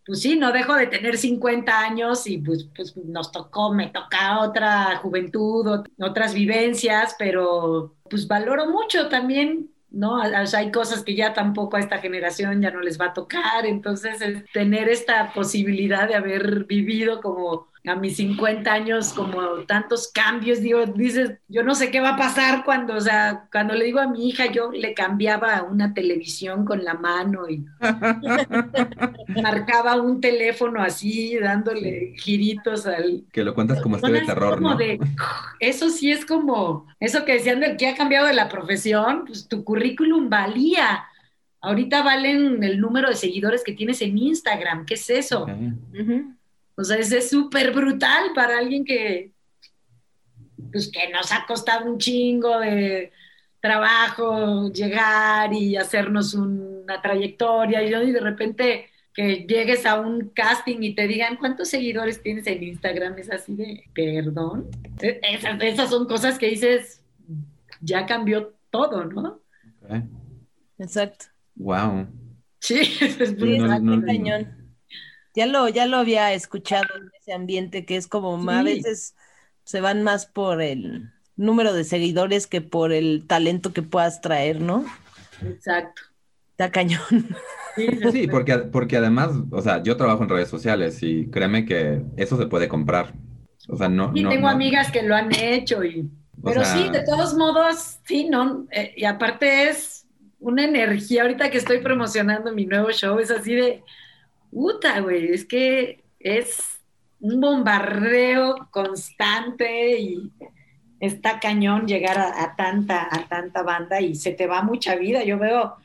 pues 0.05 0.21
sí, 0.21 0.35
no 0.35 0.51
dejo 0.51 0.75
de 0.75 0.87
tener 0.87 1.17
50 1.17 1.79
años 1.79 2.27
y 2.27 2.37
pues, 2.39 2.67
pues 2.75 2.97
nos 2.97 3.31
tocó, 3.31 3.73
me 3.73 3.87
toca 3.87 4.41
otra 4.41 4.97
juventud, 4.97 5.85
otras 5.99 6.33
vivencias, 6.33 7.15
pero 7.17 7.95
pues 8.09 8.27
valoro 8.27 8.69
mucho 8.69 9.09
también, 9.09 9.69
¿no? 9.91 10.21
Hay 10.21 10.71
cosas 10.71 11.03
que 11.03 11.15
ya 11.15 11.33
tampoco 11.33 11.77
a 11.77 11.79
esta 11.79 11.99
generación 11.99 12.61
ya 12.61 12.71
no 12.71 12.81
les 12.81 12.99
va 12.99 13.07
a 13.07 13.13
tocar, 13.13 13.65
entonces 13.65 14.19
tener 14.53 14.89
esta 14.89 15.33
posibilidad 15.33 16.07
de 16.07 16.15
haber 16.15 16.65
vivido 16.65 17.21
como 17.21 17.70
a 17.87 17.95
mis 17.95 18.17
50 18.17 18.71
años 18.71 19.11
como 19.13 19.41
tantos 19.65 20.11
cambios, 20.11 20.61
digo, 20.61 20.85
dices, 20.85 21.39
yo 21.47 21.63
no 21.63 21.73
sé 21.73 21.89
qué 21.89 21.99
va 21.99 22.09
a 22.09 22.17
pasar 22.17 22.63
cuando, 22.63 22.95
o 22.95 23.01
sea, 23.01 23.47
cuando 23.51 23.73
le 23.73 23.85
digo 23.85 23.99
a 23.99 24.07
mi 24.07 24.29
hija, 24.29 24.51
yo 24.51 24.71
le 24.71 24.93
cambiaba 24.93 25.63
una 25.63 25.93
televisión 25.93 26.63
con 26.63 26.83
la 26.83 26.93
mano 26.93 27.49
y 27.49 27.65
marcaba 29.41 29.99
un 29.99 30.21
teléfono 30.21 30.81
así, 30.81 31.37
dándole 31.39 32.13
giritos 32.17 32.85
al... 32.85 33.23
Que 33.31 33.43
lo 33.43 33.55
cuentas 33.55 33.81
como 33.81 33.95
este 33.95 34.11
de 34.11 34.21
terror, 34.21 34.61
¿no? 34.61 34.77
eso 35.59 35.89
sí 35.89 36.11
es 36.11 36.23
como, 36.25 36.85
eso 36.99 37.25
que 37.25 37.33
decían 37.33 37.61
del 37.61 37.77
que 37.77 37.87
ha 37.87 37.95
cambiado 37.95 38.27
de 38.27 38.33
la 38.33 38.47
profesión, 38.47 39.25
pues 39.25 39.47
tu 39.47 39.63
currículum 39.63 40.29
valía. 40.29 41.05
Ahorita 41.61 42.03
valen 42.03 42.63
el 42.63 42.79
número 42.79 43.09
de 43.09 43.15
seguidores 43.15 43.63
que 43.63 43.73
tienes 43.73 44.01
en 44.01 44.17
Instagram, 44.17 44.85
¿qué 44.85 44.95
es 44.95 45.09
eso? 45.09 45.47
O 46.81 46.83
sea, 46.83 46.97
es 46.97 47.29
súper 47.29 47.71
brutal 47.71 48.31
para 48.33 48.57
alguien 48.57 48.83
que, 48.83 49.31
pues, 50.71 50.91
que 50.91 51.09
nos 51.09 51.31
ha 51.31 51.45
costado 51.45 51.85
un 51.91 51.97
chingo 51.97 52.59
de 52.59 53.11
trabajo 53.59 54.71
llegar 54.71 55.53
y 55.53 55.75
hacernos 55.77 56.33
una 56.33 57.01
trayectoria 57.01 57.83
y, 57.83 58.11
de 58.11 58.19
repente 58.19 58.87
que 59.13 59.45
llegues 59.47 59.85
a 59.85 59.99
un 59.99 60.29
casting 60.29 60.77
y 60.81 60.95
te 60.95 61.07
digan 61.07 61.35
cuántos 61.35 61.69
seguidores 61.69 62.23
tienes 62.23 62.47
en 62.47 62.63
Instagram, 62.63 63.17
es 63.19 63.29
así 63.29 63.55
de, 63.55 63.83
perdón. 63.93 64.69
E, 65.01 65.19
esas, 65.21 65.61
esas 65.61 65.89
son 65.89 66.07
cosas 66.07 66.39
que 66.39 66.47
dices, 66.47 67.03
ya 67.81 68.05
cambió 68.05 68.53
todo, 68.69 69.05
¿no? 69.05 69.41
Exacto. 70.79 71.25
Wow. 71.55 72.07
Sí, 72.59 72.79
es 73.01 73.35
brutal. 73.35 74.03
cañón. 74.05 74.60
Ya 75.35 75.45
lo, 75.45 75.69
ya 75.69 75.85
lo 75.85 75.97
había 75.97 76.33
escuchado 76.33 76.87
en 76.95 77.09
ese 77.19 77.33
ambiente 77.33 77.85
que 77.85 77.95
es 77.95 78.07
como 78.07 78.37
a 78.49 78.63
veces 78.63 79.15
se 79.63 79.81
van 79.81 80.03
más 80.03 80.25
por 80.25 80.61
el 80.61 81.11
número 81.35 81.73
de 81.73 81.83
seguidores 81.83 82.47
que 82.47 82.61
por 82.61 82.91
el 82.91 83.25
talento 83.27 83.73
que 83.73 83.81
puedas 83.81 84.21
traer, 84.21 84.61
¿no? 84.61 84.85
Exacto. 85.41 86.01
Está 86.51 86.71
cañón. 86.71 87.01
Sí, 88.11 88.27
porque, 88.31 88.57
porque 88.57 88.97
además, 88.97 89.31
o 89.51 89.61
sea, 89.61 89.81
yo 89.81 89.97
trabajo 89.97 90.23
en 90.23 90.29
redes 90.29 90.49
sociales 90.49 91.01
y 91.01 91.27
créeme 91.29 91.65
que 91.65 92.01
eso 92.17 92.37
se 92.37 92.47
puede 92.47 92.67
comprar. 92.67 93.13
O 93.67 93.77
sea, 93.77 93.89
no. 93.89 94.11
Y 94.13 94.27
tengo 94.27 94.47
amigas 94.47 94.91
que 94.91 95.03
lo 95.03 95.15
han 95.15 95.33
hecho 95.33 95.83
y. 95.83 96.09
Pero 96.43 96.65
sí, 96.65 96.89
de 96.89 97.03
todos 97.03 97.35
modos, 97.35 97.99
sí, 98.03 98.27
¿no? 98.27 98.65
Eh, 98.71 98.95
y 98.97 99.05
aparte 99.05 99.69
es 99.69 100.07
una 100.39 100.65
energía, 100.65 101.21
ahorita 101.21 101.51
que 101.51 101.59
estoy 101.59 101.79
promocionando 101.79 102.51
mi 102.51 102.65
nuevo 102.65 102.91
show, 102.91 103.19
es 103.19 103.29
así 103.29 103.53
de, 103.53 103.83
puta, 104.51 104.99
güey, 104.99 105.31
es 105.31 105.45
que 105.45 106.03
es 106.19 106.81
un 107.19 107.39
bombardeo 107.39 108.67
constante 108.71 109.99
y 109.99 110.31
está 110.99 111.39
cañón 111.39 111.87
llegar 111.87 112.19
a, 112.19 112.55
tanta, 112.55 113.07
a 113.11 113.27
tanta 113.27 113.63
banda 113.63 114.01
y 114.01 114.15
se 114.15 114.31
te 114.31 114.47
va 114.47 114.61
mucha 114.61 114.95
vida. 114.95 115.23
Yo 115.23 115.39
veo, 115.39 115.75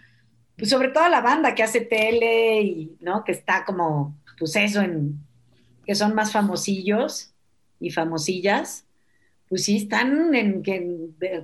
pues 0.56 0.70
sobre 0.70 0.88
todo 0.88 1.08
la 1.08 1.20
banda 1.20 1.54
que 1.54 1.62
hace 1.62 1.80
tele 1.80 2.62
y, 2.62 2.96
¿no? 3.00 3.24
Que 3.24 3.32
está 3.32 3.64
como, 3.64 4.16
pues 4.38 4.56
eso, 4.56 4.82
en, 4.82 5.18
que 5.86 5.94
son 5.94 6.14
más 6.14 6.32
famosillos 6.32 7.32
y 7.80 7.90
famosillas, 7.90 8.86
pues 9.48 9.64
sí 9.64 9.76
están 9.76 10.34
en, 10.34 10.62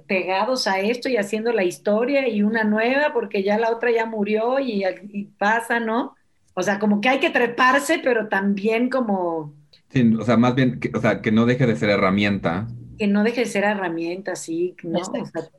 pegados 0.06 0.66
a 0.66 0.80
esto 0.80 1.08
y 1.08 1.16
haciendo 1.16 1.52
la 1.52 1.64
historia 1.64 2.28
y 2.28 2.42
una 2.42 2.64
nueva 2.64 3.12
porque 3.12 3.42
ya 3.42 3.58
la 3.58 3.70
otra 3.70 3.90
ya 3.92 4.06
murió 4.06 4.58
y, 4.58 4.84
y 5.12 5.24
pasa, 5.24 5.78
¿no? 5.78 6.16
O 6.54 6.62
sea, 6.62 6.78
como 6.78 7.00
que 7.00 7.08
hay 7.08 7.20
que 7.20 7.30
treparse, 7.30 8.00
pero 8.02 8.28
también 8.28 8.90
como... 8.90 9.54
Sí, 9.88 10.14
o 10.18 10.24
sea, 10.24 10.36
más 10.36 10.54
bien, 10.54 10.80
que, 10.80 10.90
o 10.94 11.00
sea, 11.00 11.20
que 11.20 11.32
no 11.32 11.46
deje 11.46 11.66
de 11.66 11.76
ser 11.76 11.90
herramienta. 11.90 12.66
Que 12.98 13.06
no 13.06 13.24
deje 13.24 13.40
de 13.42 13.46
ser 13.46 13.64
herramienta, 13.64 14.36
sí, 14.36 14.74
¿no? 14.82 14.98
O 14.98 15.04
sea, 15.04 15.50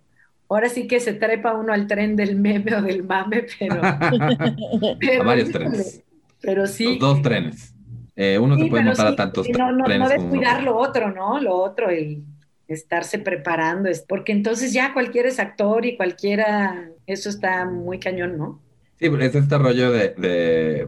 ahora 0.49 0.69
sí 0.69 0.87
que 0.87 0.99
se 0.99 1.13
trepa 1.13 1.53
uno 1.53 1.73
al 1.73 1.87
tren 1.87 2.15
del 2.15 2.35
meme 2.35 2.75
o 2.75 2.81
del 2.81 3.03
mame, 3.03 3.45
pero... 3.59 3.81
pero 4.99 5.21
a 5.21 5.25
varios 5.25 5.51
trenes. 5.51 6.03
Pero 6.41 6.67
sí. 6.67 6.85
Los 6.85 6.99
dos 6.99 7.21
trenes. 7.21 7.73
Eh, 8.15 8.37
uno 8.37 8.57
se 8.57 8.65
puede 8.65 8.83
montar 8.83 9.07
a 9.07 9.15
tantos 9.15 9.47
no, 9.49 9.71
no, 9.71 9.85
trenes. 9.85 10.07
No 10.07 10.09
descuidar 10.09 10.63
lo 10.63 10.77
otro, 10.77 11.11
¿no? 11.11 11.39
Lo 11.39 11.55
otro, 11.55 11.89
el 11.89 12.23
estarse 12.67 13.19
preparando, 13.19 13.89
es 13.89 14.01
porque 14.01 14.31
entonces 14.31 14.73
ya 14.73 14.93
cualquiera 14.93 15.27
es 15.27 15.39
actor 15.39 15.85
y 15.85 15.97
cualquiera, 15.97 16.89
eso 17.05 17.29
está 17.29 17.65
muy 17.65 17.99
cañón, 17.99 18.37
¿no? 18.37 18.61
Sí, 19.03 19.09
es 19.19 19.35
este 19.35 19.57
rollo 19.57 19.91
de, 19.91 20.87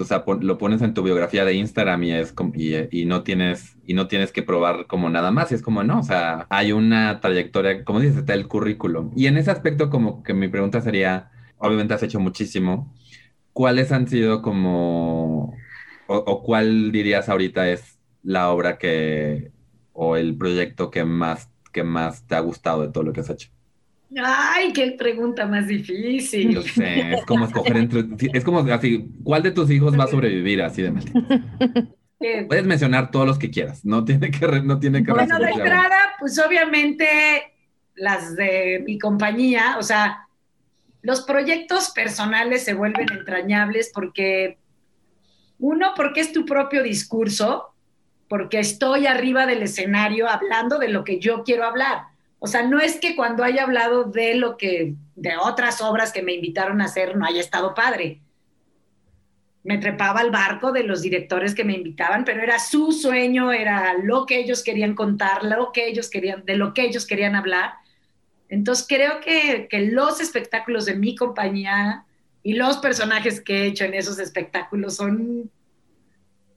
o 0.00 0.04
sea, 0.06 0.24
lo 0.40 0.56
pones 0.56 0.80
en 0.80 0.94
tu 0.94 1.02
biografía 1.02 1.44
de 1.44 1.52
Instagram 1.52 2.02
y 2.04 2.12
es 2.12 2.32
y, 2.90 3.04
no 3.04 3.22
tienes 3.22 3.76
y 3.84 3.92
no 3.92 4.08
tienes 4.08 4.32
que 4.32 4.42
probar 4.42 4.86
como 4.86 5.10
nada 5.10 5.30
más 5.30 5.52
y 5.52 5.56
es 5.56 5.60
como 5.62 5.84
no, 5.84 5.98
o 5.98 6.02
sea, 6.02 6.46
hay 6.48 6.72
una 6.72 7.20
trayectoria, 7.20 7.84
como 7.84 8.00
dices, 8.00 8.16
está 8.16 8.32
el 8.32 8.48
currículum. 8.48 9.12
Y 9.14 9.26
en 9.26 9.36
ese 9.36 9.50
aspecto 9.50 9.90
como 9.90 10.22
que 10.22 10.32
mi 10.32 10.48
pregunta 10.48 10.80
sería, 10.80 11.32
obviamente 11.58 11.92
has 11.92 12.02
hecho 12.02 12.18
muchísimo, 12.18 12.94
¿cuáles 13.52 13.92
han 13.92 14.08
sido 14.08 14.40
como 14.40 15.54
o, 16.06 16.16
o 16.16 16.42
cuál 16.42 16.92
dirías 16.92 17.28
ahorita 17.28 17.68
es 17.68 17.98
la 18.22 18.48
obra 18.50 18.78
que 18.78 19.52
o 19.92 20.16
el 20.16 20.34
proyecto 20.38 20.90
que 20.90 21.04
más, 21.04 21.50
que 21.72 21.84
más 21.84 22.26
te 22.26 22.36
ha 22.36 22.40
gustado 22.40 22.82
de 22.86 22.88
todo 22.92 23.04
lo 23.04 23.12
que 23.12 23.20
has 23.20 23.28
hecho? 23.28 23.50
Ay, 24.16 24.72
qué 24.72 24.92
pregunta 24.92 25.46
más 25.46 25.68
difícil. 25.68 26.54
Yo 26.54 26.62
sé, 26.62 27.14
es 27.14 27.24
como 27.24 27.44
escoger 27.44 27.76
entre, 27.76 28.04
es 28.32 28.44
como 28.44 28.58
así, 28.58 29.08
¿cuál 29.22 29.42
de 29.42 29.52
tus 29.52 29.70
hijos 29.70 29.98
va 29.98 30.04
a 30.04 30.08
sobrevivir 30.08 30.62
así 30.62 30.82
de 30.82 30.90
maldito? 30.90 31.20
Puedes 32.48 32.66
mencionar 32.66 33.10
todos 33.10 33.26
los 33.26 33.38
que 33.38 33.50
quieras, 33.50 33.84
no 33.84 34.04
tiene 34.04 34.30
que, 34.30 34.46
no 34.62 34.78
tiene 34.78 35.02
que 35.02 35.10
Bueno, 35.10 35.38
de 35.38 35.50
entrada, 35.50 36.16
pues 36.18 36.38
obviamente 36.38 37.06
las 37.94 38.36
de 38.36 38.82
mi 38.84 38.98
compañía, 38.98 39.76
o 39.78 39.82
sea, 39.82 40.26
los 41.00 41.22
proyectos 41.22 41.90
personales 41.90 42.64
se 42.64 42.74
vuelven 42.74 43.10
entrañables 43.10 43.90
porque, 43.94 44.58
uno, 45.58 45.92
porque 45.96 46.20
es 46.20 46.32
tu 46.32 46.44
propio 46.44 46.82
discurso, 46.82 47.74
porque 48.28 48.58
estoy 48.58 49.06
arriba 49.06 49.46
del 49.46 49.62
escenario 49.62 50.28
hablando 50.28 50.78
de 50.78 50.88
lo 50.88 51.04
que 51.04 51.20
yo 51.20 51.42
quiero 51.42 51.64
hablar. 51.64 52.02
O 52.42 52.46
sea, 52.46 52.62
no 52.62 52.80
es 52.80 52.96
que 52.96 53.14
cuando 53.14 53.44
haya 53.44 53.64
hablado 53.64 54.04
de 54.04 54.34
lo 54.34 54.56
que, 54.56 54.94
de 55.14 55.36
otras 55.36 55.82
obras 55.82 56.10
que 56.10 56.22
me 56.22 56.32
invitaron 56.32 56.80
a 56.80 56.86
hacer, 56.86 57.16
no 57.16 57.26
haya 57.26 57.40
estado 57.40 57.74
padre. 57.74 58.22
Me 59.62 59.76
trepaba 59.76 60.20
al 60.20 60.30
barco 60.30 60.72
de 60.72 60.82
los 60.82 61.02
directores 61.02 61.54
que 61.54 61.64
me 61.64 61.74
invitaban, 61.74 62.24
pero 62.24 62.42
era 62.42 62.58
su 62.58 62.92
sueño, 62.92 63.52
era 63.52 63.92
lo 64.02 64.24
que 64.24 64.38
ellos 64.38 64.64
querían 64.64 64.94
contar, 64.94 65.44
lo 65.44 65.70
que 65.70 65.86
ellos 65.86 66.08
querían, 66.08 66.42
de 66.46 66.56
lo 66.56 66.72
que 66.72 66.82
ellos 66.82 67.06
querían 67.06 67.36
hablar. 67.36 67.74
Entonces 68.48 68.86
creo 68.88 69.20
que, 69.20 69.68
que 69.68 69.80
los 69.90 70.22
espectáculos 70.22 70.86
de 70.86 70.94
mi 70.94 71.14
compañía 71.14 72.06
y 72.42 72.54
los 72.54 72.78
personajes 72.78 73.42
que 73.42 73.64
he 73.64 73.66
hecho 73.66 73.84
en 73.84 73.92
esos 73.92 74.18
espectáculos 74.18 74.96
son 74.96 75.50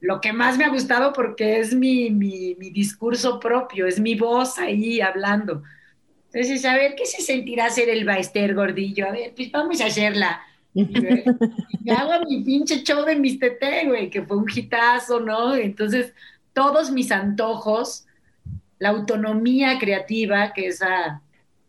lo 0.04 0.20
que 0.20 0.34
más 0.34 0.58
me 0.58 0.64
ha 0.64 0.68
gustado 0.68 1.14
porque 1.14 1.60
es 1.60 1.74
mi, 1.74 2.10
mi, 2.10 2.54
discurso 2.54 3.40
propio, 3.40 3.86
es 3.86 3.98
mi 3.98 4.14
voz 4.14 4.58
ahí 4.58 5.00
hablando. 5.00 5.62
Entonces, 6.30 6.62
a 6.66 6.74
ver, 6.74 6.94
¿qué 6.94 7.06
se 7.06 7.22
sentirá 7.22 7.70
ser 7.70 7.88
el 7.88 8.04
Baester 8.04 8.54
gordillo? 8.54 9.08
A 9.08 9.12
ver, 9.12 9.32
pues 9.34 9.50
vamos 9.50 9.80
a 9.80 9.86
hacerla. 9.86 10.42
Y 10.74 11.90
hago 11.90 12.22
mi 12.28 12.42
pinche 12.44 12.82
show 12.82 13.04
de 13.06 13.16
mis 13.16 13.38
tete, 13.38 13.86
güey, 13.86 14.10
que 14.10 14.20
fue 14.22 14.36
un 14.36 14.50
hitazo, 14.54 15.20
¿no? 15.20 15.54
Entonces, 15.54 16.12
todos 16.52 16.90
mis 16.90 17.10
antojos, 17.10 18.06
la 18.78 18.90
autonomía 18.90 19.78
creativa, 19.78 20.52
que 20.52 20.66
esa 20.66 21.22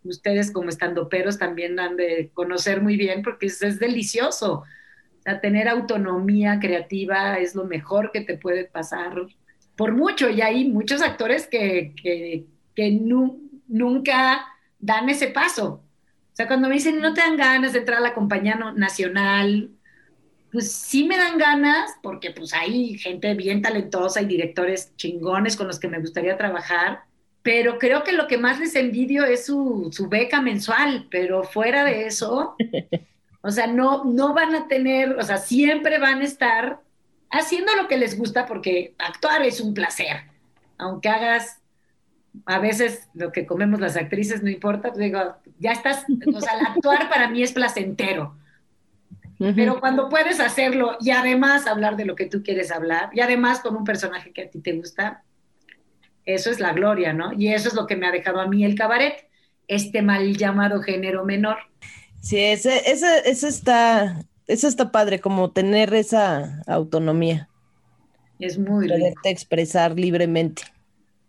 ustedes 0.03 0.51
como 0.51 0.69
estandoperos 0.69 1.37
también 1.37 1.79
han 1.79 1.95
de 1.95 2.31
conocer 2.33 2.81
muy 2.81 2.97
bien, 2.97 3.23
porque 3.23 3.45
es, 3.45 3.61
es 3.61 3.79
delicioso 3.79 4.63
sea, 5.25 5.41
tener 5.41 5.67
autonomía 5.67 6.59
creativa 6.59 7.37
es 7.39 7.55
lo 7.55 7.65
mejor 7.65 8.11
que 8.11 8.21
te 8.21 8.37
puede 8.37 8.65
pasar 8.65 9.15
por 9.75 9.93
mucho. 9.93 10.29
Y 10.29 10.41
hay 10.41 10.65
muchos 10.69 11.01
actores 11.01 11.47
que, 11.47 11.93
que, 11.95 12.45
nunca 13.67 14.45
dan 14.79 15.09
ese 15.09 15.27
paso. 15.27 15.81
O 16.33 16.35
sea, 16.35 16.47
cuando 16.47 16.67
me 16.67 16.75
dicen, 16.75 16.99
no 16.99 17.13
te 17.13 17.21
dan 17.21 17.37
ganas 17.37 17.73
de 17.73 17.79
entrar 17.79 17.99
a 17.99 18.01
la 18.01 18.13
compañía 18.13 18.55
nacional, 18.75 19.71
pues 20.51 20.71
sí 20.71 21.05
me 21.05 21.17
dan 21.17 21.37
ganas, 21.37 21.91
porque 22.03 22.31
pues 22.31 22.53
hay 22.53 22.97
gente 22.97 23.33
bien 23.33 23.61
talentosa 23.61 24.21
y 24.21 24.25
directores 24.25 24.95
chingones 24.95 25.55
con 25.55 25.67
los 25.67 25.79
que 25.79 25.87
me 25.87 25.99
gustaría 25.99 26.37
trabajar, 26.37 27.01
pero 27.41 27.77
creo 27.77 28.03
que 28.03 28.11
lo 28.11 28.27
que 28.27 28.37
más 28.37 28.59
les 28.59 28.75
envidio 28.75 29.25
es 29.25 29.45
su, 29.45 29.89
su 29.91 30.07
beca 30.07 30.41
mensual, 30.41 31.07
pero 31.09 31.43
fuera 31.43 31.83
de 31.83 32.07
eso, 32.07 32.55
O 33.45 33.51
sea, 33.51 33.67
no, 33.67 34.03
no 34.05 34.33
van 34.33 34.55
a 34.55 34.67
tener, 34.67 35.19
o 35.19 35.21
sea, 35.21 35.37
siempre 35.37 35.99
van 35.99 36.21
a 36.21 36.23
estar 36.23 36.79
haciendo 37.29 37.75
lo 37.75 37.87
que 37.87 37.99
les 37.99 38.17
gusta 38.17 38.47
porque 38.47 38.95
actuar 38.97 39.43
es 39.43 39.61
un 39.61 39.75
placer. 39.75 40.23
Aunque 40.79 41.09
hagas 41.09 41.61
a 42.47 42.57
veces 42.57 43.07
lo 43.13 43.31
que 43.31 43.45
comemos 43.45 43.79
las 43.79 43.97
actrices, 43.97 44.41
no 44.41 44.49
importa, 44.49 44.89
pues 44.89 44.97
digo, 44.97 45.35
ya 45.59 45.73
estás, 45.73 46.05
o 46.33 46.41
sea, 46.41 46.53
actuar 46.69 47.07
para 47.07 47.29
mí 47.29 47.43
es 47.43 47.51
placentero. 47.51 48.35
Pero 49.37 49.79
cuando 49.79 50.09
puedes 50.09 50.39
hacerlo 50.39 50.97
y 50.99 51.11
además 51.11 51.67
hablar 51.67 51.97
de 51.97 52.05
lo 52.05 52.15
que 52.15 52.25
tú 52.25 52.41
quieres 52.41 52.71
hablar, 52.71 53.11
y 53.13 53.19
además 53.19 53.59
con 53.59 53.75
un 53.75 53.83
personaje 53.83 54.31
que 54.31 54.41
a 54.41 54.49
ti 54.49 54.59
te 54.59 54.71
gusta, 54.71 55.23
eso 56.25 56.49
es 56.49 56.59
la 56.59 56.73
gloria, 56.73 57.13
¿no? 57.13 57.31
Y 57.31 57.49
eso 57.49 57.67
es 57.67 57.75
lo 57.75 57.85
que 57.85 57.95
me 57.95 58.07
ha 58.07 58.11
dejado 58.11 58.41
a 58.41 58.47
mí 58.47 58.65
el 58.65 58.73
cabaret, 58.73 59.27
este 59.67 60.01
mal 60.01 60.35
llamado 60.35 60.81
género 60.81 61.25
menor. 61.25 61.57
Sí, 62.25 62.39
ese, 62.39 62.81
ese, 62.89 63.47
está, 63.47 64.25
eso 64.47 64.67
está 64.67 64.91
padre, 64.91 65.19
como 65.19 65.51
tener 65.51 65.93
esa 65.93 66.63
autonomía. 66.65 67.49
Es 68.39 68.57
muy 68.57 68.87
Poderte 68.87 69.29
expresar 69.29 69.93
libremente. 69.93 70.63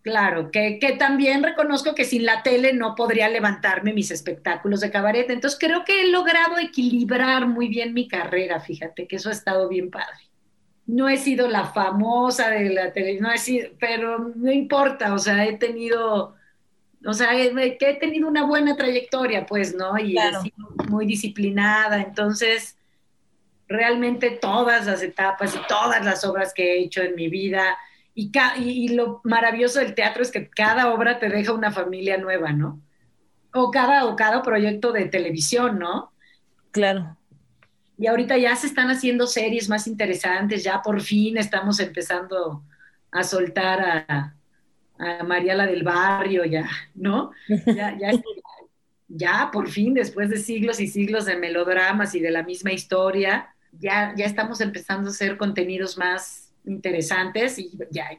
Claro, 0.00 0.50
que, 0.50 0.78
que, 0.78 0.92
también 0.92 1.42
reconozco 1.42 1.94
que 1.94 2.06
sin 2.06 2.24
la 2.24 2.42
tele 2.42 2.72
no 2.72 2.94
podría 2.94 3.28
levantarme 3.28 3.92
mis 3.92 4.10
espectáculos 4.10 4.80
de 4.80 4.90
cabaret. 4.90 5.28
Entonces 5.28 5.58
creo 5.60 5.84
que 5.84 6.00
he 6.00 6.10
logrado 6.10 6.56
equilibrar 6.58 7.46
muy 7.46 7.68
bien 7.68 7.92
mi 7.92 8.08
carrera, 8.08 8.58
fíjate, 8.60 9.06
que 9.06 9.16
eso 9.16 9.28
ha 9.28 9.32
estado 9.32 9.68
bien 9.68 9.90
padre. 9.90 10.30
No 10.86 11.10
he 11.10 11.18
sido 11.18 11.46
la 11.46 11.66
famosa 11.66 12.48
de 12.48 12.70
la 12.70 12.94
tele, 12.94 13.20
no 13.20 13.30
he 13.30 13.36
sido, 13.36 13.68
pero 13.78 14.32
no 14.34 14.50
importa, 14.50 15.12
o 15.12 15.18
sea, 15.18 15.44
he 15.44 15.58
tenido 15.58 16.35
o 17.06 17.14
sea, 17.14 17.30
que 17.30 17.76
he 17.90 17.94
tenido 17.94 18.28
una 18.28 18.44
buena 18.44 18.76
trayectoria, 18.76 19.46
pues, 19.46 19.74
¿no? 19.74 19.96
Y 19.98 20.18
he 20.18 20.34
sido 20.42 20.68
muy 20.88 21.06
disciplinada, 21.06 22.02
entonces, 22.02 22.76
realmente 23.68 24.30
todas 24.30 24.86
las 24.86 25.02
etapas 25.02 25.54
y 25.54 25.58
todas 25.68 26.04
las 26.04 26.24
obras 26.24 26.52
que 26.52 26.74
he 26.74 26.80
hecho 26.80 27.02
en 27.02 27.14
mi 27.14 27.28
vida, 27.28 27.78
y, 28.14 28.30
y, 28.58 28.88
lo 28.88 29.20
maravilloso 29.24 29.78
del 29.78 29.94
teatro 29.94 30.22
es 30.22 30.30
que 30.30 30.48
cada 30.48 30.92
obra 30.92 31.18
te 31.18 31.28
deja 31.28 31.52
una 31.52 31.70
familia 31.70 32.16
nueva, 32.16 32.52
¿no? 32.52 32.80
O 33.52 33.70
cada, 33.70 34.06
o 34.06 34.16
cada 34.16 34.42
proyecto 34.42 34.90
de 34.90 35.04
televisión, 35.04 35.78
¿no? 35.78 36.12
Claro. 36.70 37.16
Y 37.98 38.06
ahorita 38.06 38.36
ya 38.38 38.56
se 38.56 38.66
están 38.66 38.90
haciendo 38.90 39.26
series 39.26 39.68
más 39.68 39.86
interesantes, 39.86 40.64
ya 40.64 40.82
por 40.82 41.00
fin 41.00 41.36
estamos 41.38 41.78
empezando 41.78 42.62
a 43.10 43.22
soltar 43.22 44.06
a, 44.08 44.35
a 44.98 45.22
Mariala 45.24 45.66
del 45.66 45.82
Barrio, 45.82 46.44
ya, 46.44 46.68
¿no? 46.94 47.32
Ya, 47.48 47.96
ya, 47.98 48.12
ya, 49.08 49.50
por 49.52 49.68
fin, 49.68 49.94
después 49.94 50.30
de 50.30 50.38
siglos 50.38 50.80
y 50.80 50.88
siglos 50.88 51.26
de 51.26 51.36
melodramas 51.36 52.14
y 52.14 52.20
de 52.20 52.30
la 52.30 52.42
misma 52.42 52.72
historia, 52.72 53.54
ya, 53.72 54.14
ya 54.16 54.24
estamos 54.24 54.60
empezando 54.60 55.08
a 55.08 55.12
hacer 55.12 55.36
contenidos 55.36 55.96
más 55.98 56.52
interesantes 56.64 57.58
y 57.58 57.70
ya, 57.90 58.10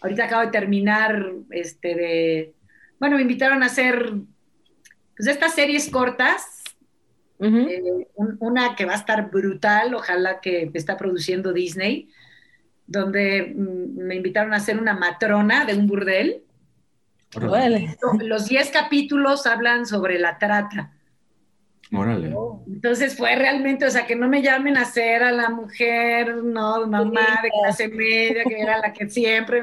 ahorita 0.00 0.24
acabo 0.24 0.42
de 0.42 0.50
terminar, 0.50 1.32
este, 1.50 1.94
de, 1.94 2.54
bueno, 2.98 3.16
me 3.16 3.22
invitaron 3.22 3.62
a 3.62 3.66
hacer, 3.66 4.12
pues, 5.16 5.28
estas 5.28 5.54
series 5.54 5.90
cortas, 5.90 6.64
eh, 7.42 8.06
una 8.14 8.76
que 8.76 8.84
va 8.84 8.92
a 8.92 8.96
estar 8.96 9.30
brutal, 9.30 9.94
ojalá 9.94 10.40
que 10.40 10.70
está 10.74 10.98
produciendo 10.98 11.54
Disney, 11.54 12.10
donde 12.90 13.54
mm, 13.56 13.98
me 13.98 14.16
invitaron 14.16 14.52
a 14.52 14.56
hacer 14.56 14.78
una 14.78 14.94
matrona 14.94 15.64
de 15.64 15.74
un 15.74 15.86
burdel. 15.86 16.42
Los 18.20 18.46
10 18.48 18.70
capítulos 18.70 19.46
hablan 19.46 19.86
sobre 19.86 20.18
la 20.18 20.36
trata. 20.38 20.92
Órale. 21.92 22.34
Entonces 22.66 23.16
fue 23.16 23.36
realmente, 23.36 23.84
o 23.84 23.90
sea, 23.90 24.06
que 24.06 24.16
no 24.16 24.28
me 24.28 24.42
llamen 24.42 24.76
a 24.76 24.84
ser 24.84 25.22
a 25.22 25.30
la 25.30 25.50
mujer, 25.50 26.34
no, 26.36 26.86
mamá 26.86 27.40
de 27.42 27.50
clase 27.62 27.88
media, 27.88 28.42
que 28.44 28.60
era 28.60 28.78
la 28.78 28.92
que 28.92 29.08
siempre, 29.08 29.62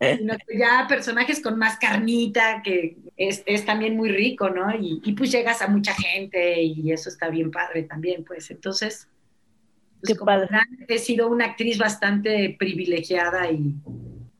sino 0.00 0.34
que 0.46 0.58
ya 0.58 0.86
personajes 0.88 1.42
con 1.42 1.58
más 1.58 1.78
carnita, 1.78 2.62
que 2.62 2.98
es, 3.16 3.64
también 3.64 3.96
muy 3.96 4.10
rico, 4.10 4.50
¿no? 4.50 4.74
Y, 4.74 5.00
y, 5.04 5.12
pues 5.12 5.32
llegas 5.32 5.62
a 5.62 5.68
mucha 5.68 5.94
gente 5.94 6.62
y 6.62 6.92
eso 6.92 7.08
está 7.08 7.28
bien 7.30 7.50
padre 7.50 7.82
también, 7.84 8.24
pues. 8.24 8.50
Entonces, 8.50 9.08
pues, 10.02 10.18
como 10.18 10.32
gran, 10.32 10.66
he 10.88 10.98
sido 10.98 11.28
una 11.28 11.46
actriz 11.46 11.78
bastante 11.78 12.56
privilegiada 12.58 13.50
y 13.50 13.74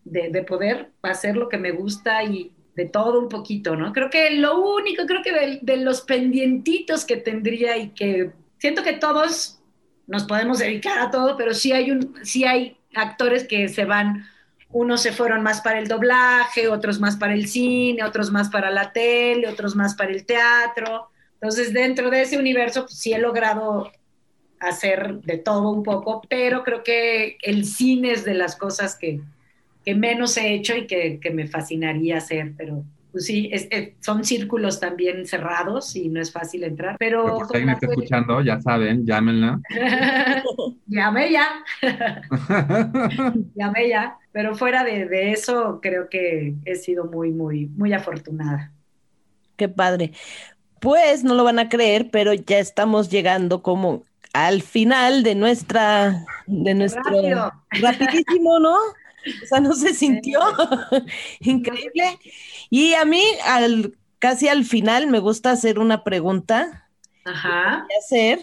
de, 0.05 0.31
de, 0.31 0.43
poder 0.43 0.91
hacer 1.03 1.37
lo 1.37 1.49
que 1.49 1.59
me 1.59 1.73
gusta 1.73 2.25
y 2.25 2.53
de 2.75 2.87
todo 2.87 3.21
un 3.21 3.29
poquito, 3.29 3.77
¿no? 3.77 3.93
Creo 3.93 4.11
que 4.11 4.31
lo 4.33 4.61
único, 4.61 5.07
creo 5.07 5.23
que 5.23 5.33
de, 5.33 5.59
de 5.63 5.77
los 5.77 6.03
pendientitos 6.03 7.05
que 7.05 7.17
tendría 7.17 7.77
y 7.77 7.91
que 7.91 8.33
siento 8.59 8.83
que 8.83 8.95
todos 8.95 9.61
nos 10.07 10.25
podemos 10.25 10.59
dedicar 10.59 10.99
a 10.99 11.11
todo, 11.11 11.37
pero 11.37 11.55
sí 11.55 11.73
hay, 11.73 11.91
un, 11.91 12.15
sí 12.23 12.45
hay 12.45 12.77
actores 12.95 13.47
que 13.47 13.69
se 13.69 13.85
van, 13.85 14.27
unos 14.71 15.03
se 15.03 15.13
fueron 15.13 15.43
más 15.43 15.61
para 15.61 15.79
el 15.79 15.89
doblaje, 15.89 16.69
otros 16.69 17.01
más 17.01 17.17
para 17.17 17.35
el 17.35 17.47
cine, 17.47 18.03
otros 18.03 18.31
más 18.31 18.51
para 18.51 18.71
la 18.71 18.93
tele, 18.93 19.49
otros 19.49 19.77
más 19.77 19.95
para 19.95 20.11
el 20.11 20.27
teatro. 20.27 21.11
Entonces, 21.35 21.73
dentro 21.73 22.11
de 22.11 22.23
ese 22.23 22.39
universo, 22.39 22.83
pues, 22.83 22.99
sí 22.99 23.13
he 23.13 23.19
logrado 23.19 23.91
hacer 24.61 25.21
de 25.23 25.39
todo 25.39 25.71
un 25.71 25.83
poco, 25.83 26.23
pero 26.29 26.63
creo 26.63 26.83
que 26.83 27.39
el 27.43 27.65
cine 27.65 28.13
es 28.13 28.25
de 28.25 28.35
las 28.35 28.57
cosas 28.57 28.97
que, 28.97 29.21
que 29.85 29.95
menos 29.95 30.37
he 30.37 30.55
hecho 30.55 30.77
y 30.77 30.87
que, 30.87 31.19
que 31.21 31.31
me 31.31 31.47
fascinaría 31.47 32.19
hacer, 32.19 32.53
pero 32.57 32.85
pues 33.13 33.27
sí, 33.27 33.51
es, 33.53 33.67
es, 33.71 33.91
son 34.01 34.25
círculos 34.25 34.79
también 34.79 35.27
cerrados 35.27 35.97
y 35.97 36.09
no 36.09 36.21
es 36.21 36.33
fácil 36.33 36.65
entrar. 36.65 36.97
Pero, 36.99 37.39
pero 37.51 37.71
está 37.71 37.87
escuchando, 37.87 38.41
ya 38.41 38.61
saben, 38.61 39.05
llámenla. 39.05 39.61
Llame 40.87 41.33
ya. 41.33 41.49
Llame 43.55 43.89
ya. 43.89 44.17
Pero 44.33 44.55
fuera 44.55 44.85
de, 44.85 45.07
de, 45.07 45.33
eso, 45.33 45.81
creo 45.83 46.09
que 46.09 46.55
he 46.65 46.75
sido 46.77 47.07
muy, 47.07 47.33
muy, 47.33 47.67
muy 47.67 47.93
afortunada. 47.93 48.73
Qué 49.57 49.69
padre. 49.69 50.13
Pues 50.79 51.25
no 51.25 51.35
lo 51.35 51.45
van 51.45 51.59
a 51.59 51.69
creer, 51.69 52.11
pero 52.11 52.33
ya 52.33 52.59
estamos 52.59 53.11
llegando 53.11 53.63
como 53.63 54.05
al 54.33 54.63
final 54.63 55.23
de 55.23 55.35
nuestra, 55.35 56.25
de 56.47 56.75
nuestro 56.75 57.03
Rápido. 57.03 57.53
rapidísimo, 57.71 58.59
¿no? 58.59 58.75
O 58.75 59.47
sea, 59.47 59.61
no 59.61 59.73
se 59.75 59.95
sintió 59.95 60.41
increíble. 61.41 62.19
Y 62.71 62.95
a 62.95 63.05
mí, 63.05 63.23
al, 63.45 63.97
casi 64.19 64.49
al 64.49 64.65
final, 64.65 65.09
me 65.09 65.19
gusta 65.19 65.51
hacer 65.51 65.79
una 65.79 66.05
pregunta. 66.05 66.89
Ajá. 67.25 67.87
hacer, 67.99 68.41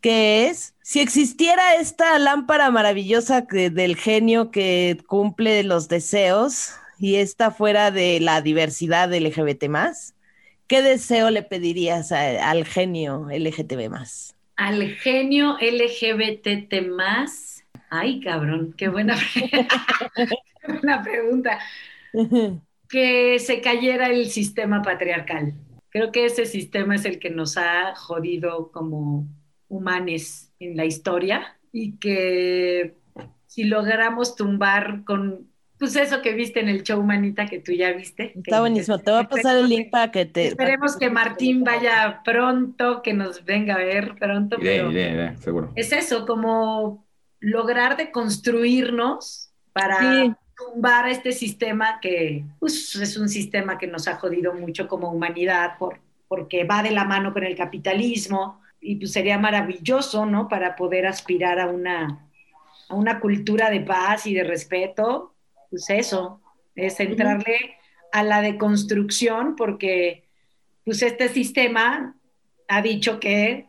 que 0.00 0.48
es, 0.48 0.74
si 0.82 1.00
existiera 1.00 1.76
esta 1.76 2.18
lámpara 2.18 2.70
maravillosa 2.70 3.46
que, 3.46 3.70
del 3.70 3.96
genio 3.96 4.50
que 4.50 4.98
cumple 5.06 5.62
los 5.62 5.88
deseos 5.88 6.72
y 6.98 7.16
esta 7.16 7.50
fuera 7.50 7.90
de 7.90 8.18
la 8.20 8.42
diversidad 8.42 9.14
LGBT 9.14 9.68
más, 9.68 10.14
¿qué 10.66 10.82
deseo 10.82 11.30
le 11.30 11.42
pedirías 11.42 12.10
a, 12.10 12.50
al 12.50 12.64
genio 12.64 13.28
LGTB 13.30 13.88
más? 13.88 14.34
Al 14.58 14.96
genio 14.96 15.56
LGBT 15.60 16.84
más. 16.84 17.64
Ay, 17.90 18.18
cabrón, 18.18 18.74
qué 18.76 18.88
buena, 18.88 19.16
qué 19.34 19.68
buena 20.66 21.00
pregunta. 21.00 21.60
que 22.88 23.38
se 23.38 23.60
cayera 23.60 24.08
el 24.08 24.26
sistema 24.30 24.82
patriarcal. 24.82 25.54
Creo 25.90 26.10
que 26.10 26.24
ese 26.24 26.44
sistema 26.44 26.96
es 26.96 27.04
el 27.04 27.20
que 27.20 27.30
nos 27.30 27.56
ha 27.56 27.94
jodido 27.94 28.72
como 28.72 29.28
humanes 29.68 30.52
en 30.58 30.76
la 30.76 30.86
historia 30.86 31.56
y 31.70 31.92
que 31.98 32.96
si 33.46 33.62
logramos 33.62 34.34
tumbar 34.34 35.04
con 35.04 35.46
pues 35.78 35.94
eso 35.96 36.22
que 36.22 36.34
viste 36.34 36.60
en 36.60 36.68
el 36.68 36.82
show 36.82 37.02
Manita 37.02 37.46
que 37.46 37.60
tú 37.60 37.72
ya 37.72 37.92
viste. 37.92 38.32
Está 38.36 38.56
que, 38.56 38.60
buenísimo, 38.60 38.98
te 38.98 39.10
voy 39.10 39.20
a 39.20 39.28
pasar 39.28 39.56
el 39.56 39.68
link 39.68 39.90
para 39.90 40.10
que 40.10 40.26
te... 40.26 40.48
Esperemos 40.48 40.96
que 40.96 41.08
Martín 41.08 41.62
vaya 41.62 42.20
pronto, 42.24 43.02
que 43.02 43.14
nos 43.14 43.44
venga 43.44 43.74
a 43.74 43.78
ver 43.78 44.14
pronto. 44.16 44.56
Iré, 44.60 44.76
pero 44.78 44.90
iré, 44.90 45.12
iré, 45.12 45.36
seguro. 45.38 45.72
Es 45.76 45.92
eso, 45.92 46.26
como 46.26 47.06
lograr 47.40 47.96
de 47.96 48.10
construirnos 48.10 49.50
para 49.72 50.24
sí. 50.24 50.32
tumbar 50.56 51.08
este 51.08 51.32
sistema 51.32 52.00
que 52.00 52.44
pues, 52.58 52.96
es 52.96 53.16
un 53.16 53.28
sistema 53.28 53.78
que 53.78 53.86
nos 53.86 54.08
ha 54.08 54.16
jodido 54.16 54.54
mucho 54.54 54.88
como 54.88 55.12
humanidad 55.12 55.78
por, 55.78 56.00
porque 56.26 56.64
va 56.64 56.82
de 56.82 56.90
la 56.90 57.04
mano 57.04 57.32
con 57.32 57.44
el 57.44 57.56
capitalismo 57.56 58.60
y 58.80 58.96
pues 58.96 59.12
sería 59.12 59.38
maravilloso, 59.38 60.26
¿no? 60.26 60.48
Para 60.48 60.76
poder 60.76 61.06
aspirar 61.06 61.58
a 61.60 61.66
una, 61.66 62.28
a 62.88 62.94
una 62.94 63.20
cultura 63.20 63.70
de 63.70 63.80
paz 63.80 64.26
y 64.26 64.34
de 64.34 64.44
respeto, 64.44 65.34
pues 65.70 65.90
eso, 65.90 66.40
es 66.74 67.00
entrarle 67.00 67.76
a 68.12 68.22
la 68.22 68.40
deconstrucción 68.40 69.56
porque 69.56 70.24
pues 70.84 71.02
este 71.02 71.28
sistema 71.28 72.16
ha 72.68 72.82
dicho 72.82 73.20
que 73.20 73.66